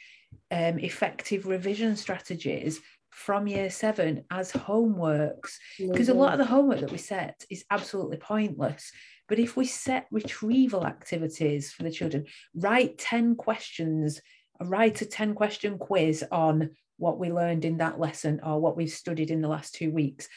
um, 0.52 0.80
effective 0.80 1.48
revision 1.48 1.96
strategies 1.96 2.82
from 3.16 3.47
year 3.47 3.70
seven 3.70 4.26
as 4.30 4.51
homeworks 4.51 5.53
because 5.80 6.09
mm-hmm. 6.09 6.18
a 6.18 6.22
lot 6.22 6.34
of 6.34 6.38
the 6.38 6.45
homework 6.45 6.82
that 6.82 6.91
we 6.91 6.97
set 6.97 7.45
is 7.49 7.63
absolutely 7.72 8.18
pointless. 8.18 8.91
But 9.30 9.39
if 9.39 9.55
we 9.55 9.66
set 9.66 10.07
retrieval 10.11 10.86
activities 10.86 11.72
for 11.72 11.84
the 11.84 11.91
children 11.91 12.26
write 12.53 12.97
10 12.97 13.38
questions 13.38 14.22
write 14.61 15.01
a 15.01 15.05
10 15.05 15.34
question 15.34 15.78
quiz 15.78 16.26
on 16.30 16.72
what 16.97 17.18
we 17.18 17.32
learned 17.32 17.63
in 17.63 17.78
that 17.78 17.99
lesson 17.99 18.41
or 18.43 18.59
what 18.59 18.76
we've 18.76 18.89
studied 18.89 19.32
in 19.32 19.41
the 19.41 19.47
last 19.47 19.74
two 19.74 19.91
weeks. 19.91 20.28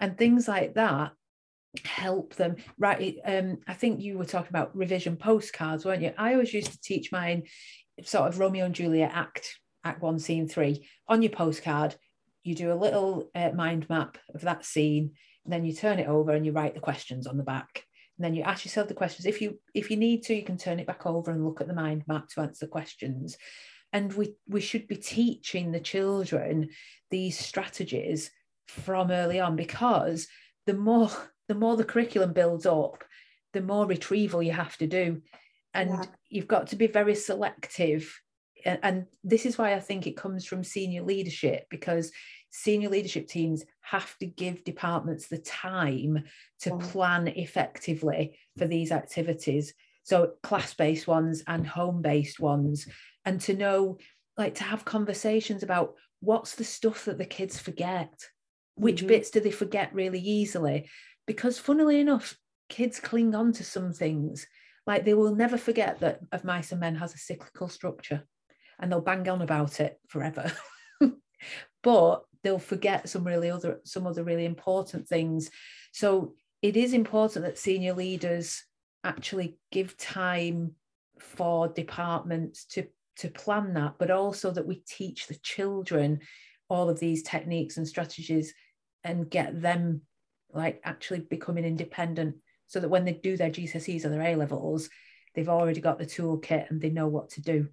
And 0.00 0.16
things 0.16 0.48
like 0.48 0.74
that 0.74 1.12
help 1.84 2.34
them. 2.34 2.56
Right 2.78 3.18
um 3.26 3.58
i 3.68 3.74
think 3.74 4.00
you 4.00 4.16
were 4.16 4.24
talking 4.24 4.50
about 4.50 4.74
revision 4.74 5.18
postcards 5.18 5.84
weren't 5.84 6.02
you? 6.02 6.14
I 6.16 6.32
always 6.32 6.54
used 6.54 6.72
to 6.72 6.80
teach 6.80 7.12
mine 7.12 7.42
sort 8.04 8.28
of 8.28 8.38
romeo 8.38 8.64
and 8.64 8.74
juliet 8.74 9.12
act 9.12 9.58
act 9.84 10.00
one 10.00 10.18
scene 10.18 10.48
three 10.48 10.88
on 11.06 11.20
your 11.20 11.30
postcard 11.30 11.94
you 12.42 12.54
do 12.54 12.72
a 12.72 12.74
little 12.74 13.30
uh, 13.34 13.50
mind 13.54 13.88
map 13.88 14.18
of 14.34 14.42
that 14.42 14.64
scene 14.64 15.12
then 15.46 15.64
you 15.64 15.72
turn 15.72 15.98
it 15.98 16.08
over 16.08 16.32
and 16.32 16.46
you 16.46 16.52
write 16.52 16.74
the 16.74 16.80
questions 16.80 17.26
on 17.26 17.36
the 17.36 17.42
back. 17.42 17.84
And 18.18 18.24
then 18.24 18.34
you 18.34 18.42
ask 18.42 18.64
yourself 18.64 18.88
the 18.88 18.94
questions. 18.94 19.26
If 19.26 19.40
you 19.40 19.58
if 19.74 19.90
you 19.90 19.96
need 19.96 20.22
to 20.24 20.34
you 20.34 20.42
can 20.42 20.56
turn 20.56 20.78
it 20.78 20.86
back 20.86 21.06
over 21.06 21.30
and 21.30 21.44
look 21.44 21.60
at 21.60 21.66
the 21.66 21.74
mind 21.74 22.04
map 22.06 22.28
to 22.28 22.40
answer 22.40 22.66
the 22.66 22.70
questions. 22.70 23.36
And 23.92 24.12
we 24.12 24.34
we 24.48 24.60
should 24.60 24.86
be 24.86 24.96
teaching 24.96 25.72
the 25.72 25.80
children 25.80 26.70
these 27.10 27.38
strategies 27.38 28.30
from 28.68 29.10
early 29.10 29.40
on 29.40 29.56
because 29.56 30.28
the 30.66 30.74
more 30.74 31.10
the 31.48 31.54
more 31.54 31.76
the 31.76 31.84
curriculum 31.84 32.32
builds 32.32 32.66
up 32.66 33.04
the 33.52 33.60
more 33.60 33.86
retrieval 33.86 34.42
you 34.42 34.52
have 34.52 34.76
to 34.78 34.86
do. 34.86 35.20
And 35.74 35.90
yeah. 35.90 36.04
you've 36.28 36.48
got 36.48 36.68
to 36.68 36.76
be 36.76 36.86
very 36.86 37.14
selective 37.14 38.18
and 38.64 39.06
this 39.24 39.46
is 39.46 39.58
why 39.58 39.74
i 39.74 39.80
think 39.80 40.06
it 40.06 40.16
comes 40.16 40.44
from 40.44 40.64
senior 40.64 41.02
leadership 41.02 41.66
because 41.70 42.12
senior 42.50 42.88
leadership 42.88 43.26
teams 43.26 43.64
have 43.80 44.16
to 44.18 44.26
give 44.26 44.64
departments 44.64 45.28
the 45.28 45.38
time 45.38 46.22
to 46.60 46.70
yeah. 46.70 46.90
plan 46.90 47.28
effectively 47.28 48.38
for 48.58 48.66
these 48.66 48.92
activities 48.92 49.74
so 50.02 50.32
class-based 50.42 51.06
ones 51.06 51.42
and 51.46 51.66
home-based 51.66 52.40
ones 52.40 52.86
and 53.24 53.40
to 53.40 53.54
know 53.54 53.98
like 54.36 54.54
to 54.54 54.64
have 54.64 54.84
conversations 54.84 55.62
about 55.62 55.94
what's 56.20 56.54
the 56.54 56.64
stuff 56.64 57.04
that 57.04 57.18
the 57.18 57.24
kids 57.24 57.58
forget 57.58 58.12
which 58.74 58.98
mm-hmm. 58.98 59.08
bits 59.08 59.30
do 59.30 59.40
they 59.40 59.50
forget 59.50 59.92
really 59.94 60.20
easily 60.20 60.88
because 61.26 61.58
funnily 61.58 62.00
enough 62.00 62.36
kids 62.68 63.00
cling 63.00 63.34
on 63.34 63.52
to 63.52 63.64
some 63.64 63.92
things 63.92 64.46
like 64.86 65.04
they 65.04 65.14
will 65.14 65.34
never 65.34 65.58
forget 65.58 66.00
that 66.00 66.20
of 66.32 66.44
mice 66.44 66.72
and 66.72 66.80
men 66.80 66.94
has 66.94 67.14
a 67.14 67.18
cyclical 67.18 67.68
structure 67.68 68.22
and 68.82 68.92
they'll 68.92 69.00
bang 69.00 69.26
on 69.28 69.40
about 69.40 69.80
it 69.80 69.98
forever 70.08 70.52
but 71.82 72.24
they'll 72.42 72.58
forget 72.58 73.08
some 73.08 73.24
really 73.24 73.50
other 73.50 73.80
some 73.84 74.06
other 74.06 74.24
really 74.24 74.44
important 74.44 75.08
things 75.08 75.50
so 75.92 76.34
it 76.60 76.76
is 76.76 76.92
important 76.92 77.44
that 77.44 77.58
senior 77.58 77.94
leaders 77.94 78.64
actually 79.04 79.56
give 79.70 79.96
time 79.96 80.72
for 81.18 81.68
departments 81.68 82.64
to 82.66 82.86
to 83.16 83.28
plan 83.28 83.74
that, 83.74 83.94
but 83.98 84.10
also 84.10 84.50
that 84.50 84.66
we 84.66 84.82
teach 84.86 85.26
the 85.26 85.36
children 85.36 86.20
all 86.68 86.88
of 86.88 86.98
these 86.98 87.22
techniques 87.22 87.76
and 87.76 87.86
strategies 87.86 88.54
and 89.04 89.30
get 89.30 89.60
them 89.60 90.00
like 90.52 90.80
actually 90.84 91.20
becoming 91.20 91.64
independent 91.64 92.36
so 92.66 92.80
that 92.80 92.88
when 92.88 93.04
they 93.04 93.12
do 93.12 93.36
their 93.36 93.50
GCSEs 93.50 94.04
or 94.04 94.08
their 94.08 94.22
A 94.22 94.36
levels, 94.36 94.88
they've 95.34 95.48
already 95.48 95.80
got 95.80 95.98
the 95.98 96.06
toolkit 96.06 96.70
and 96.70 96.80
they 96.80 96.90
know 96.90 97.06
what 97.06 97.30
to 97.30 97.42
do. 97.42 97.68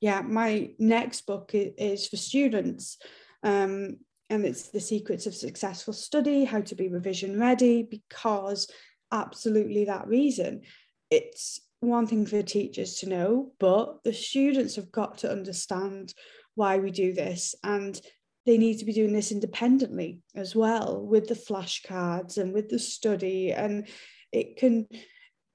Yeah, 0.00 0.22
my 0.22 0.70
next 0.78 1.26
book 1.26 1.50
is 1.54 2.08
for 2.08 2.16
students. 2.16 2.98
Um, 3.42 3.98
and 4.30 4.44
it's 4.44 4.68
The 4.68 4.80
Secrets 4.80 5.26
of 5.26 5.34
Successful 5.34 5.92
Study, 5.92 6.44
How 6.44 6.60
to 6.62 6.74
Be 6.74 6.88
Revision 6.88 7.38
Ready, 7.38 7.82
because 7.82 8.68
absolutely 9.12 9.84
that 9.84 10.06
reason. 10.06 10.62
It's 11.10 11.60
one 11.80 12.06
thing 12.06 12.26
for 12.26 12.42
teachers 12.42 12.94
to 13.00 13.08
know, 13.08 13.52
but 13.60 14.02
the 14.02 14.12
students 14.12 14.76
have 14.76 14.90
got 14.90 15.18
to 15.18 15.30
understand 15.30 16.14
why 16.54 16.78
we 16.78 16.90
do 16.90 17.12
this 17.12 17.54
and 17.62 18.00
they 18.46 18.58
need 18.58 18.78
to 18.78 18.84
be 18.84 18.92
doing 18.92 19.12
this 19.12 19.32
independently 19.32 20.20
as 20.34 20.54
well 20.54 21.04
with 21.04 21.26
the 21.28 21.34
flashcards 21.34 22.38
and 22.38 22.52
with 22.52 22.68
the 22.68 22.78
study 22.78 23.52
and 23.52 23.88
it 24.32 24.56
can 24.56 24.86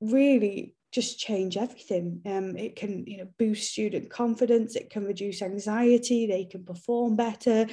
really 0.02 0.74
just 0.92 1.20
change 1.20 1.56
everything 1.56 2.22
um, 2.26 2.58
it 2.58 2.76
can 2.76 3.06
you 3.06 3.18
know 3.18 3.28
boost 3.38 3.72
student 3.72 4.10
confidence 4.10 4.76
it 4.76 4.90
can 4.90 5.06
reduce 5.06 5.42
anxiety 5.42 6.26
they 6.26 6.46
can 6.46 6.64
perform 6.64 7.16
better 7.16 7.68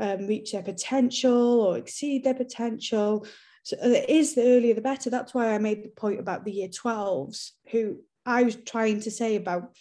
um, 0.00 0.26
reach 0.26 0.52
their 0.52 0.62
potential 0.62 1.60
or 1.60 1.76
exceed 1.76 2.24
their 2.24 2.34
potential 2.34 3.26
so 3.64 3.76
uh, 3.76 3.88
it 3.88 4.08
is 4.08 4.34
the 4.34 4.42
earlier 4.42 4.74
the 4.74 4.80
better. 4.80 5.10
That's 5.10 5.34
why 5.34 5.54
I 5.54 5.58
made 5.58 5.84
the 5.84 5.88
point 5.88 6.20
about 6.20 6.44
the 6.44 6.52
year 6.52 6.68
12s, 6.68 7.50
who 7.70 7.98
I 8.26 8.42
was 8.42 8.56
trying 8.56 9.00
to 9.02 9.10
say 9.10 9.36
about 9.36 9.74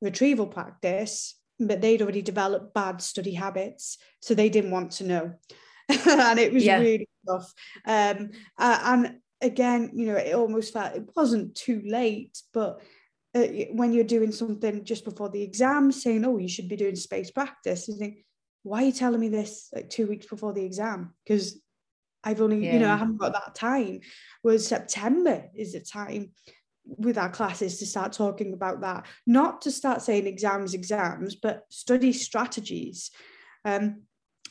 retrieval 0.00 0.46
practice, 0.46 1.36
but 1.58 1.80
they'd 1.80 2.02
already 2.02 2.22
developed 2.22 2.74
bad 2.74 3.02
study 3.02 3.32
habits. 3.32 3.98
So 4.20 4.34
they 4.34 4.48
didn't 4.48 4.70
want 4.70 4.92
to 4.92 5.04
know. 5.04 5.34
and 5.88 6.38
it 6.38 6.52
was 6.52 6.64
yeah. 6.64 6.78
really 6.78 7.08
tough. 7.28 7.52
Um, 7.86 8.30
uh, 8.58 8.78
and 8.84 9.16
again, 9.44 9.90
you 9.94 10.06
know, 10.06 10.16
it 10.16 10.34
almost 10.34 10.72
felt 10.72 10.96
it 10.96 11.10
wasn't 11.14 11.54
too 11.54 11.82
late, 11.84 12.40
but 12.52 12.80
uh, 13.34 13.46
when 13.72 13.92
you're 13.92 14.04
doing 14.04 14.32
something 14.32 14.84
just 14.84 15.04
before 15.04 15.28
the 15.28 15.42
exam, 15.42 15.92
saying, 15.92 16.24
oh, 16.24 16.38
you 16.38 16.48
should 16.48 16.68
be 16.68 16.76
doing 16.76 16.96
space 16.96 17.30
practice, 17.30 17.88
you 17.88 17.96
think, 17.96 18.24
why 18.62 18.82
are 18.82 18.86
you 18.86 18.92
telling 18.92 19.20
me 19.20 19.28
this 19.28 19.68
like 19.74 19.90
two 19.90 20.06
weeks 20.06 20.26
before 20.26 20.52
the 20.52 20.64
exam? 20.64 21.12
Because 21.24 21.60
I've 22.24 22.40
only, 22.40 22.64
yeah. 22.64 22.74
you 22.74 22.78
know, 22.80 22.90
I 22.90 22.96
haven't 22.96 23.18
got 23.18 23.34
that 23.34 23.54
time. 23.54 24.00
Whereas 24.40 24.66
September 24.66 25.44
is 25.54 25.74
the 25.74 25.80
time 25.80 26.30
with 26.86 27.18
our 27.18 27.28
classes 27.28 27.78
to 27.78 27.86
start 27.86 28.12
talking 28.12 28.54
about 28.54 28.80
that, 28.80 29.06
not 29.26 29.60
to 29.62 29.70
start 29.70 30.00
saying 30.00 30.26
exams, 30.26 30.72
exams, 30.72 31.34
but 31.34 31.64
study 31.68 32.12
strategies. 32.12 33.10
Um, 33.64 34.02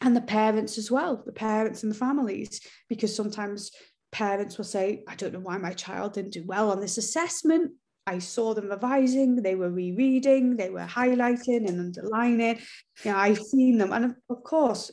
and 0.02 0.16
the 0.16 0.22
parents 0.22 0.78
as 0.78 0.92
well, 0.92 1.24
the 1.26 1.32
parents 1.32 1.84
and 1.84 1.92
the 1.92 1.98
families, 1.98 2.62
because 2.90 3.16
sometimes 3.16 3.72
parents 4.14 4.58
will 4.58 4.66
say, 4.66 5.04
I 5.08 5.16
don't 5.16 5.34
know 5.34 5.40
why 5.40 5.58
my 5.58 5.74
child 5.74 6.14
didn't 6.14 6.34
do 6.34 6.44
well 6.46 6.72
on 6.72 6.80
this 6.80 6.98
assessment. 6.98 7.74
I 8.06 8.20
saw 8.20 8.54
them 8.54 8.70
revising, 8.70 9.38
they 9.38 9.56
were 9.56 9.72
rereading, 9.72 10.58
they 10.58 10.70
were 10.70 10.86
highlighting 10.86 11.68
and 11.68 11.80
underlining. 11.80 12.60
You 13.04 13.12
know, 13.12 13.18
I've 13.18 13.40
seen 13.40 13.78
them. 13.78 13.94
And 13.94 14.16
of 14.30 14.44
course, 14.44 14.92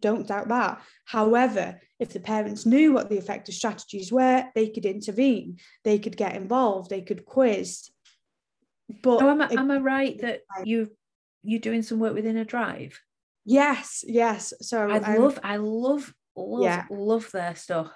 don't 0.00 0.26
doubt 0.26 0.48
that. 0.48 0.82
However, 1.04 1.80
if 1.98 2.12
the 2.12 2.20
parents 2.20 2.66
knew 2.66 2.92
what 2.92 3.08
the 3.08 3.18
effective 3.18 3.54
strategies 3.54 4.12
were, 4.12 4.44
they 4.54 4.68
could 4.68 4.84
intervene, 4.84 5.58
they 5.84 5.98
could 5.98 6.16
get 6.16 6.36
involved, 6.36 6.90
they 6.90 7.02
could 7.02 7.24
quiz. 7.24 7.90
But 9.02 9.22
oh, 9.22 9.30
am, 9.30 9.42
I, 9.42 9.48
am 9.52 9.70
I 9.70 9.78
right 9.78 10.20
that 10.20 10.40
you 10.64 10.90
you're 11.42 11.60
doing 11.60 11.82
some 11.82 11.98
work 11.98 12.14
with 12.14 12.24
InnerDrive? 12.24 12.94
Yes, 13.44 14.04
yes. 14.06 14.52
So 14.60 14.88
I 14.88 14.98
um, 14.98 15.22
love, 15.22 15.38
I 15.42 15.56
love, 15.56 16.14
love, 16.36 16.62
yeah. 16.62 16.84
love 16.90 17.30
their 17.32 17.54
stuff. 17.54 17.92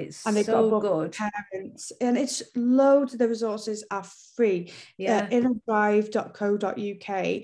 It's 0.00 0.26
and 0.26 0.36
so 0.44 0.80
good. 0.80 1.12
Parents, 1.12 1.92
and 2.00 2.18
it's 2.18 2.42
loads 2.54 3.12
of 3.12 3.18
the 3.18 3.28
resources 3.28 3.84
are 3.90 4.04
free. 4.36 4.68
Uh, 4.68 4.72
yeah. 4.98 5.28
Uh, 5.30 5.34
innerdrive.co.uk. 5.68 7.42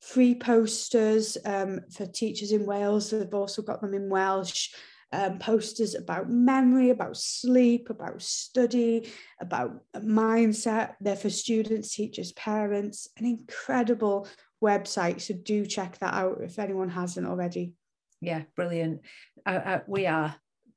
Free 0.00 0.34
posters 0.34 1.38
um, 1.44 1.80
for 1.90 2.06
teachers 2.06 2.50
in 2.52 2.66
Wales. 2.66 3.10
They've 3.10 3.32
also 3.32 3.62
got 3.62 3.80
them 3.80 3.94
in 3.94 4.08
Welsh. 4.08 4.70
Um, 5.14 5.38
posters 5.38 5.94
about 5.94 6.30
memory, 6.30 6.88
about 6.88 7.18
sleep, 7.18 7.90
about 7.90 8.22
study, 8.22 9.12
about 9.38 9.82
mindset. 9.94 10.94
They're 11.02 11.16
for 11.16 11.28
students, 11.28 11.94
teachers, 11.94 12.32
parents. 12.32 13.08
An 13.18 13.26
incredible 13.26 14.26
website. 14.62 15.20
So 15.20 15.34
do 15.34 15.66
check 15.66 15.98
that 15.98 16.14
out 16.14 16.38
if 16.42 16.58
anyone 16.58 16.88
hasn't 16.88 17.26
already. 17.26 17.74
Yeah, 18.22 18.42
brilliant. 18.56 19.02
I, 19.44 19.56
I, 19.56 19.80
we 19.86 20.06
are 20.06 20.34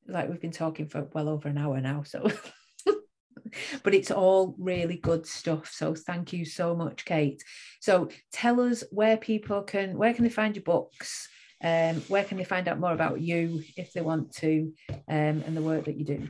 like 0.07 0.29
we've 0.29 0.41
been 0.41 0.51
talking 0.51 0.87
for 0.87 1.07
well 1.13 1.29
over 1.29 1.47
an 1.47 1.57
hour 1.57 1.79
now 1.81 2.03
so 2.03 2.29
but 3.83 3.93
it's 3.93 4.11
all 4.11 4.55
really 4.57 4.97
good 4.97 5.25
stuff 5.25 5.71
so 5.71 5.93
thank 5.95 6.33
you 6.33 6.45
so 6.45 6.75
much 6.75 7.05
kate. 7.05 7.43
So 7.79 8.09
tell 8.31 8.59
us 8.59 8.83
where 8.91 9.17
people 9.17 9.61
can 9.61 9.97
where 9.97 10.13
can 10.13 10.23
they 10.23 10.29
find 10.29 10.55
your 10.55 10.63
books? 10.63 11.29
Um, 11.63 12.01
where 12.07 12.23
can 12.23 12.37
they 12.37 12.43
find 12.43 12.67
out 12.67 12.79
more 12.79 12.93
about 12.93 13.21
you 13.21 13.63
if 13.77 13.93
they 13.93 14.01
want 14.01 14.33
to 14.37 14.73
um, 15.07 15.43
and 15.45 15.55
the 15.55 15.61
work 15.61 15.85
that 15.85 15.97
you 15.97 16.05
do? 16.05 16.27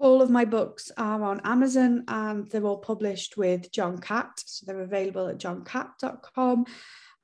All 0.00 0.22
of 0.22 0.30
my 0.30 0.44
books 0.44 0.90
are 0.96 1.22
on 1.22 1.40
Amazon 1.44 2.04
and 2.08 2.48
they're 2.50 2.64
all 2.64 2.78
published 2.78 3.36
with 3.36 3.70
John 3.72 3.98
Catt 3.98 4.30
So 4.36 4.64
they're 4.64 4.80
available 4.80 5.26
at 5.28 5.38
johncatt.com. 5.38 6.66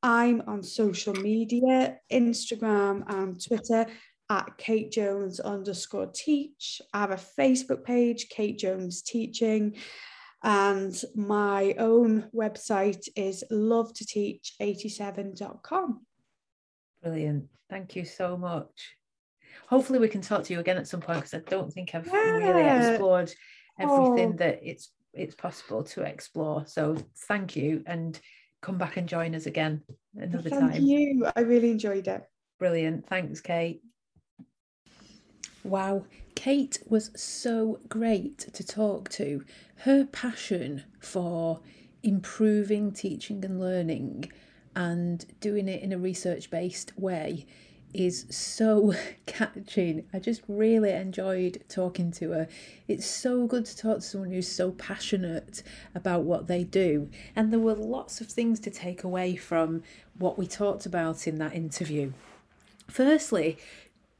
I'm 0.02 0.42
on 0.46 0.62
social 0.62 1.14
media, 1.14 1.98
Instagram 2.12 3.04
and 3.08 3.42
Twitter 3.42 3.86
at 4.30 4.56
Kate 4.58 4.90
Jones 4.90 5.40
underscore 5.40 6.06
teach. 6.06 6.80
I 6.92 7.00
have 7.00 7.10
a 7.10 7.20
Facebook 7.38 7.84
page, 7.84 8.28
Kate 8.28 8.58
Jones 8.58 9.02
Teaching. 9.02 9.76
And 10.42 10.94
my 11.14 11.74
own 11.78 12.28
website 12.34 13.08
is 13.16 13.44
love 13.50 13.94
to 13.94 14.04
teach 14.04 14.54
87.com. 14.60 16.04
Brilliant. 17.02 17.46
Thank 17.70 17.96
you 17.96 18.04
so 18.04 18.36
much. 18.36 18.96
Hopefully, 19.68 19.98
we 19.98 20.08
can 20.08 20.20
talk 20.20 20.44
to 20.44 20.52
you 20.52 20.60
again 20.60 20.76
at 20.76 20.86
some 20.86 21.00
point 21.00 21.20
because 21.20 21.34
I 21.34 21.38
don't 21.48 21.72
think 21.72 21.94
I've 21.94 22.06
yeah. 22.06 22.12
really 22.12 22.90
explored 22.90 23.32
everything 23.78 24.32
oh. 24.34 24.36
that 24.38 24.60
it's 24.62 24.90
it's 25.14 25.34
possible 25.34 25.82
to 25.84 26.02
explore. 26.02 26.66
So 26.66 26.96
thank 27.28 27.56
you 27.56 27.82
and 27.86 28.18
come 28.60 28.78
back 28.78 28.96
and 28.96 29.08
join 29.08 29.34
us 29.34 29.46
again 29.46 29.82
another 30.16 30.50
thank 30.50 30.60
time. 30.60 30.72
Thank 30.72 30.84
you. 30.84 31.26
I 31.34 31.40
really 31.40 31.70
enjoyed 31.70 32.08
it. 32.08 32.22
Brilliant. 32.58 33.06
Thanks, 33.06 33.40
Kate. 33.40 33.80
Wow, 35.64 36.04
Kate 36.34 36.78
was 36.86 37.10
so 37.16 37.80
great 37.88 38.38
to 38.52 38.62
talk 38.62 39.08
to. 39.10 39.44
Her 39.76 40.04
passion 40.04 40.84
for 41.00 41.60
improving 42.02 42.92
teaching 42.92 43.42
and 43.46 43.58
learning 43.58 44.30
and 44.76 45.24
doing 45.40 45.68
it 45.68 45.82
in 45.82 45.90
a 45.90 45.98
research 45.98 46.50
based 46.50 46.92
way 46.98 47.46
is 47.94 48.26
so 48.28 48.92
catching. 49.26 50.04
I 50.12 50.18
just 50.18 50.42
really 50.48 50.90
enjoyed 50.90 51.62
talking 51.70 52.12
to 52.12 52.32
her. 52.32 52.48
It's 52.86 53.06
so 53.06 53.46
good 53.46 53.64
to 53.64 53.76
talk 53.76 53.96
to 53.96 54.02
someone 54.02 54.32
who's 54.32 54.50
so 54.50 54.72
passionate 54.72 55.62
about 55.94 56.24
what 56.24 56.46
they 56.46 56.64
do. 56.64 57.08
And 57.34 57.50
there 57.50 57.60
were 57.60 57.74
lots 57.74 58.20
of 58.20 58.26
things 58.26 58.60
to 58.60 58.70
take 58.70 59.02
away 59.02 59.34
from 59.36 59.82
what 60.18 60.36
we 60.36 60.46
talked 60.46 60.84
about 60.84 61.26
in 61.26 61.38
that 61.38 61.54
interview. 61.54 62.12
Firstly, 62.88 63.56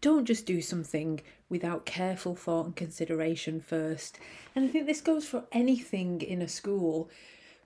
don't 0.04 0.26
just 0.26 0.44
do 0.44 0.60
something 0.60 1.18
without 1.48 1.86
careful 1.86 2.36
thought 2.36 2.66
and 2.66 2.76
consideration 2.76 3.58
first. 3.58 4.18
And 4.54 4.66
I 4.66 4.68
think 4.68 4.86
this 4.86 5.00
goes 5.00 5.26
for 5.26 5.44
anything 5.50 6.20
in 6.20 6.42
a 6.42 6.48
school. 6.48 7.08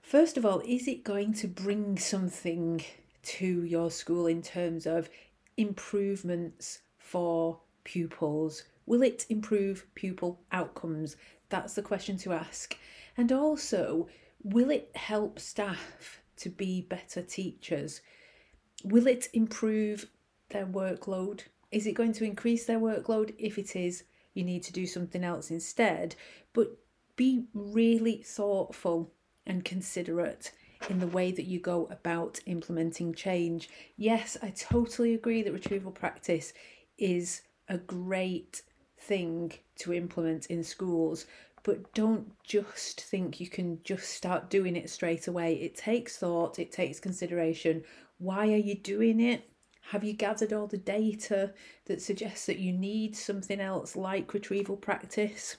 First 0.01 0.37
of 0.37 0.45
all, 0.45 0.61
is 0.61 0.87
it 0.87 1.03
going 1.03 1.33
to 1.33 1.49
bring 1.49 1.97
something 1.97 2.81
to 3.23 3.65
your 3.65 3.91
school 3.91 4.25
in 4.25 4.41
terms 4.41 4.87
of 4.87 5.09
improvements 5.57 6.79
for 6.97 7.59
pupils? 7.83 8.63
Will 8.85 9.03
it 9.03 9.25
improve 9.27 9.85
pupil 9.93 10.39
outcomes? 10.53 11.17
That's 11.49 11.73
the 11.73 11.81
question 11.81 12.15
to 12.19 12.31
ask. 12.31 12.77
And 13.17 13.33
also, 13.33 14.07
will 14.43 14.69
it 14.69 14.91
help 14.95 15.41
staff 15.41 16.21
to 16.37 16.49
be 16.49 16.83
better 16.83 17.21
teachers? 17.21 17.99
Will 18.85 19.07
it 19.07 19.27
improve 19.33 20.05
their 20.51 20.65
workload? 20.65 21.41
Is 21.71 21.85
it 21.85 21.93
going 21.93 22.13
to 22.13 22.25
increase 22.25 22.65
their 22.65 22.79
workload? 22.79 23.35
If 23.37 23.57
it 23.57 23.75
is, 23.75 24.03
you 24.33 24.43
need 24.43 24.63
to 24.63 24.73
do 24.73 24.85
something 24.85 25.23
else 25.23 25.51
instead. 25.51 26.15
But 26.53 26.77
be 27.15 27.45
really 27.53 28.23
thoughtful 28.23 29.11
and 29.45 29.65
considerate 29.65 30.51
in 30.89 30.99
the 30.99 31.07
way 31.07 31.31
that 31.31 31.45
you 31.45 31.59
go 31.59 31.87
about 31.91 32.39
implementing 32.45 33.13
change. 33.13 33.69
Yes, 33.97 34.37
I 34.41 34.51
totally 34.51 35.13
agree 35.13 35.43
that 35.43 35.51
retrieval 35.51 35.91
practice 35.91 36.53
is 36.97 37.41
a 37.67 37.77
great 37.77 38.61
thing 38.97 39.51
to 39.79 39.93
implement 39.93 40.47
in 40.47 40.63
schools, 40.63 41.25
but 41.63 41.93
don't 41.93 42.31
just 42.43 43.01
think 43.01 43.39
you 43.39 43.47
can 43.47 43.79
just 43.83 44.09
start 44.09 44.49
doing 44.49 44.75
it 44.75 44.89
straight 44.89 45.27
away. 45.27 45.55
It 45.55 45.75
takes 45.75 46.17
thought, 46.17 46.59
it 46.59 46.71
takes 46.71 46.99
consideration. 46.99 47.83
Why 48.17 48.47
are 48.53 48.57
you 48.57 48.75
doing 48.75 49.19
it? 49.19 49.49
Have 49.89 50.03
you 50.03 50.13
gathered 50.13 50.53
all 50.53 50.67
the 50.67 50.77
data 50.77 51.51
that 51.85 51.99
suggests 51.99 52.45
that 52.45 52.59
you 52.59 52.71
need 52.71 53.15
something 53.15 53.59
else 53.59 53.95
like 53.95 54.35
retrieval 54.35 54.77
practice? 54.77 55.57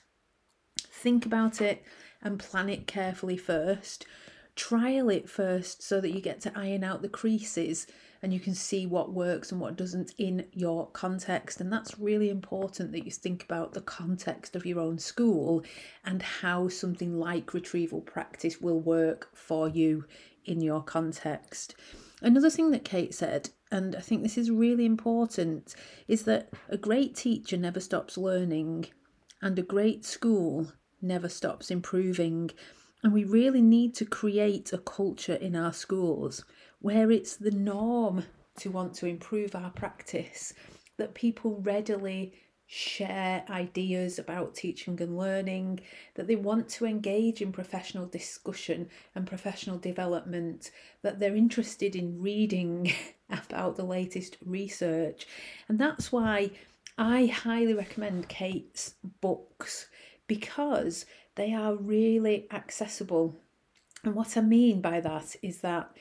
Think 0.79 1.25
about 1.25 1.59
it 1.59 1.83
and 2.21 2.39
plan 2.39 2.69
it 2.69 2.87
carefully 2.87 3.35
first. 3.35 4.05
Trial 4.55 5.09
it 5.09 5.29
first 5.29 5.83
so 5.83 5.99
that 5.99 6.11
you 6.11 6.21
get 6.21 6.39
to 6.41 6.51
iron 6.55 6.81
out 6.81 7.01
the 7.01 7.09
creases 7.09 7.87
and 8.21 8.33
you 8.33 8.39
can 8.39 8.55
see 8.55 8.85
what 8.85 9.11
works 9.11 9.51
and 9.51 9.59
what 9.59 9.75
doesn't 9.75 10.13
in 10.17 10.45
your 10.53 10.87
context. 10.91 11.59
And 11.59 11.73
that's 11.73 11.99
really 11.99 12.29
important 12.29 12.93
that 12.93 13.03
you 13.03 13.11
think 13.11 13.43
about 13.43 13.73
the 13.73 13.81
context 13.81 14.55
of 14.55 14.65
your 14.65 14.79
own 14.79 14.97
school 14.97 15.61
and 16.05 16.21
how 16.21 16.69
something 16.69 17.19
like 17.19 17.53
retrieval 17.53 17.99
practice 17.99 18.61
will 18.61 18.79
work 18.79 19.27
for 19.33 19.67
you 19.67 20.05
in 20.45 20.61
your 20.61 20.81
context. 20.81 21.75
Another 22.21 22.49
thing 22.49 22.71
that 22.71 22.85
Kate 22.85 23.13
said 23.13 23.49
and 23.71 23.95
I 23.95 24.01
think 24.01 24.21
this 24.21 24.37
is 24.37 24.51
really 24.51 24.85
important, 24.85 25.75
is 26.07 26.23
that 26.23 26.49
a 26.69 26.77
great 26.77 27.15
teacher 27.15 27.57
never 27.57 27.79
stops 27.79 28.17
learning 28.17 28.87
and 29.41 29.57
a 29.57 29.63
great 29.63 30.05
school 30.05 30.71
never 31.01 31.29
stops 31.29 31.71
improving. 31.71 32.51
And 33.03 33.13
we 33.13 33.23
really 33.23 33.61
need 33.61 33.95
to 33.95 34.05
create 34.05 34.71
a 34.73 34.77
culture 34.77 35.33
in 35.33 35.55
our 35.55 35.73
schools 35.73 36.45
where 36.79 37.09
it's 37.09 37.35
the 37.37 37.51
norm 37.51 38.25
to 38.59 38.69
want 38.69 38.93
to 38.95 39.07
improve 39.07 39.55
our 39.55 39.71
practice, 39.71 40.53
that 40.97 41.15
people 41.15 41.61
readily 41.61 42.33
share 42.73 43.43
ideas 43.49 44.17
about 44.17 44.55
teaching 44.55 45.01
and 45.01 45.17
learning, 45.17 45.77
that 46.15 46.25
they 46.25 46.37
want 46.37 46.69
to 46.69 46.85
engage 46.85 47.41
in 47.41 47.51
professional 47.51 48.05
discussion 48.05 48.87
and 49.13 49.27
professional 49.27 49.77
development, 49.77 50.71
that 51.01 51.19
they're 51.19 51.35
interested 51.35 51.97
in 51.97 52.21
reading 52.21 52.89
about 53.29 53.75
the 53.75 53.83
latest 53.83 54.37
research. 54.45 55.27
And 55.67 55.77
that's 55.77 56.13
why 56.13 56.51
I 56.97 57.25
highly 57.25 57.73
recommend 57.73 58.29
Kate's 58.29 58.93
books 59.19 59.87
because 60.27 61.05
they 61.35 61.53
are 61.53 61.75
really 61.75 62.47
accessible. 62.53 63.35
And 64.05 64.15
what 64.15 64.37
I 64.37 64.41
mean 64.41 64.79
by 64.79 65.01
that 65.01 65.35
is 65.41 65.59
that 65.59 65.91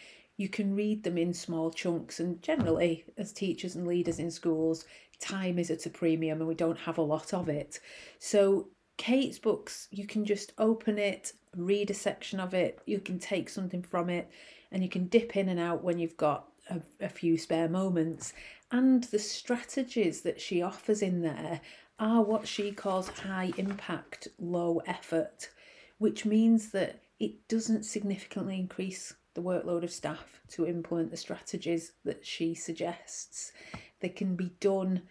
you 0.41 0.49
can 0.49 0.75
read 0.75 1.03
them 1.03 1.19
in 1.19 1.35
small 1.35 1.71
chunks, 1.71 2.19
and 2.19 2.41
generally, 2.41 3.05
as 3.19 3.31
teachers 3.31 3.75
and 3.75 3.87
leaders 3.87 4.19
in 4.19 4.31
schools, 4.31 4.87
time 5.19 5.59
is 5.59 5.71
at 5.71 5.85
a 5.85 5.91
premium 5.91 6.39
and 6.39 6.49
we 6.49 6.55
don't 6.55 6.79
have 6.79 6.97
a 6.97 7.03
lot 7.03 7.35
of 7.35 7.51
it. 7.51 7.79
So, 8.19 8.69
Kate's 8.97 9.39
books, 9.39 9.87
you 9.91 10.07
can 10.07 10.25
just 10.25 10.55
open 10.57 10.99
it, 10.99 11.35
read 11.55 11.91
a 11.91 11.95
section 11.95 12.41
of 12.41 12.55
it, 12.55 12.79
you 12.87 13.01
can 13.01 13.19
take 13.19 13.51
something 13.51 13.83
from 13.83 14.09
it, 14.09 14.31
and 14.73 14.83
you 14.83 14.89
can 14.89 15.09
dip 15.09 15.37
in 15.37 15.51
and 15.51 15.61
out 15.61 15.85
when 15.85 15.99
you've 15.99 16.17
got 16.17 16.47
a, 16.71 16.81
a 17.05 17.11
few 17.11 17.37
spare 17.37 17.69
moments. 17.69 18.33
And 18.73 19.05
the 19.05 19.19
strategies 19.19 20.23
that 20.23 20.41
she 20.41 20.63
offers 20.63 21.03
in 21.03 21.21
there 21.21 21.61
are 21.99 22.23
what 22.23 22.49
she 22.49 22.73
calls 22.73 23.11
high 23.11 23.53
impact, 23.59 24.29
low 24.39 24.81
effort, 24.87 25.51
which 25.99 26.25
means 26.25 26.71
that 26.71 27.03
it 27.19 27.47
doesn't 27.47 27.85
significantly 27.85 28.59
increase 28.59 29.13
the 29.35 29.43
workload 29.43 29.85
of 29.85 29.91
staff 29.91 30.41
to 30.49 30.67
implement 30.67 31.11
the 31.11 31.17
strategies 31.17 31.93
that 32.05 32.25
she 32.27 32.55
suggests. 32.55 33.53
They 34.01 34.09
can 34.09 34.37
be 34.37 34.53
done 34.61 35.03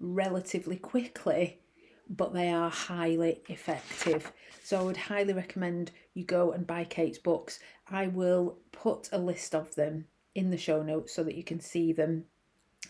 relatively 0.00 0.76
quickly, 0.76 1.60
but 2.08 2.32
they 2.32 2.50
are 2.50 2.70
highly 2.70 3.42
effective. 3.48 4.32
So 4.64 4.80
I 4.80 4.82
would 4.82 4.96
highly 4.96 5.32
recommend 5.32 5.90
you 6.14 6.24
go 6.24 6.52
and 6.52 6.66
buy 6.66 6.84
Kate's 6.84 7.18
books. 7.18 7.60
I 7.90 8.08
will 8.08 8.58
put 8.72 9.08
a 9.12 9.18
list 9.18 9.54
of 9.54 9.74
them 9.74 10.06
in 10.34 10.50
the 10.50 10.58
show 10.58 10.82
notes 10.82 11.14
so 11.14 11.22
that 11.24 11.36
you 11.36 11.44
can 11.44 11.60
see 11.60 11.92
them 11.92 12.24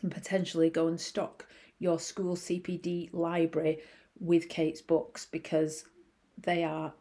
and 0.02 0.10
potentially 0.10 0.70
go 0.70 0.88
and 0.88 1.00
stock 1.00 1.46
your 1.78 1.98
school 1.98 2.36
CPD 2.36 3.10
library 3.12 3.80
with 4.18 4.48
Kate's 4.48 4.82
books 4.82 5.26
because 5.30 5.84
they 6.36 6.64
are 6.64 6.92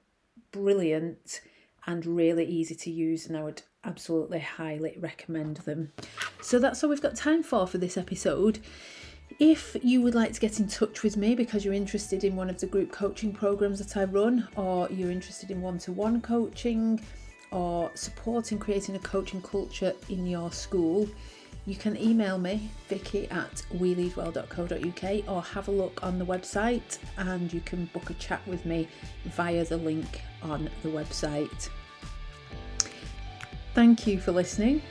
brilliant 0.51 1.41
and 1.87 2.05
really 2.05 2.45
easy 2.45 2.75
to 2.75 2.91
use 2.91 3.27
and 3.27 3.37
I 3.37 3.43
would 3.43 3.61
absolutely 3.83 4.39
highly 4.39 4.97
recommend 4.99 5.57
them. 5.57 5.93
So 6.41 6.59
that's 6.59 6.83
all 6.83 6.89
we've 6.89 7.01
got 7.01 7.15
time 7.15 7.41
for 7.41 7.65
for 7.65 7.77
this 7.77 7.97
episode. 7.97 8.59
If 9.39 9.75
you 9.81 10.01
would 10.01 10.15
like 10.15 10.33
to 10.33 10.39
get 10.39 10.59
in 10.59 10.67
touch 10.67 11.03
with 11.03 11.17
me 11.17 11.35
because 11.35 11.63
you're 11.63 11.73
interested 11.73 12.23
in 12.23 12.35
one 12.35 12.49
of 12.49 12.59
the 12.59 12.67
group 12.67 12.91
coaching 12.91 13.33
programs 13.33 13.79
that 13.79 13.97
I 13.97 14.05
run, 14.05 14.47
or 14.55 14.89
you're 14.89 15.11
interested 15.11 15.51
in 15.51 15.61
one 15.61 15.77
to 15.79 15.91
one 15.91 16.21
coaching, 16.21 16.99
or 17.51 17.91
supporting 17.93 18.57
creating 18.57 18.95
a 18.95 18.99
coaching 18.99 19.41
culture 19.41 19.93
in 20.09 20.25
your 20.25 20.51
school, 20.51 21.07
you 21.65 21.75
can 21.75 21.97
email 21.97 22.37
me, 22.37 22.71
vicky 22.87 23.29
at 23.29 23.61
weleadwell.co.uk, 23.73 25.29
or 25.29 25.43
have 25.43 25.67
a 25.67 25.71
look 25.71 26.01
on 26.01 26.17
the 26.17 26.25
website 26.25 26.97
and 27.17 27.51
you 27.53 27.59
can 27.61 27.85
book 27.93 28.09
a 28.09 28.13
chat 28.15 28.41
with 28.47 28.65
me 28.65 28.87
via 29.25 29.65
the 29.65 29.77
link 29.77 30.21
on 30.41 30.69
the 30.81 30.89
website. 30.89 31.69
Thank 33.77 34.07
you 34.07 34.19
for 34.19 34.31
listening. 34.31 34.81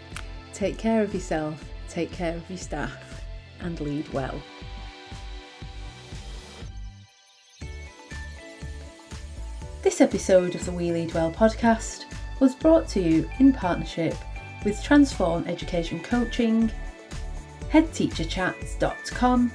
Take 0.54 0.78
care 0.78 1.02
of 1.02 1.12
yourself, 1.12 1.60
take 1.88 2.12
care 2.12 2.36
of 2.36 2.48
your 2.48 2.56
staff, 2.56 3.20
and 3.58 3.80
lead 3.80 4.08
well. 4.12 4.40
This 9.82 10.00
episode 10.00 10.54
of 10.54 10.64
the 10.64 10.70
We 10.70 10.92
Lead 10.92 11.12
Well 11.14 11.32
podcast 11.32 12.04
was 12.38 12.54
brought 12.54 12.86
to 12.90 13.00
you 13.00 13.28
in 13.40 13.52
partnership 13.52 14.14
with 14.64 14.80
Transform 14.84 15.48
Education 15.48 15.98
Coaching, 15.98 16.70
HeadTeacherChats.com, 17.72 19.50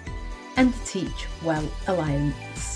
and 0.58 0.74
the 0.74 0.86
Teach 0.86 1.28
Well 1.46 1.72
Alliance. 1.88 2.71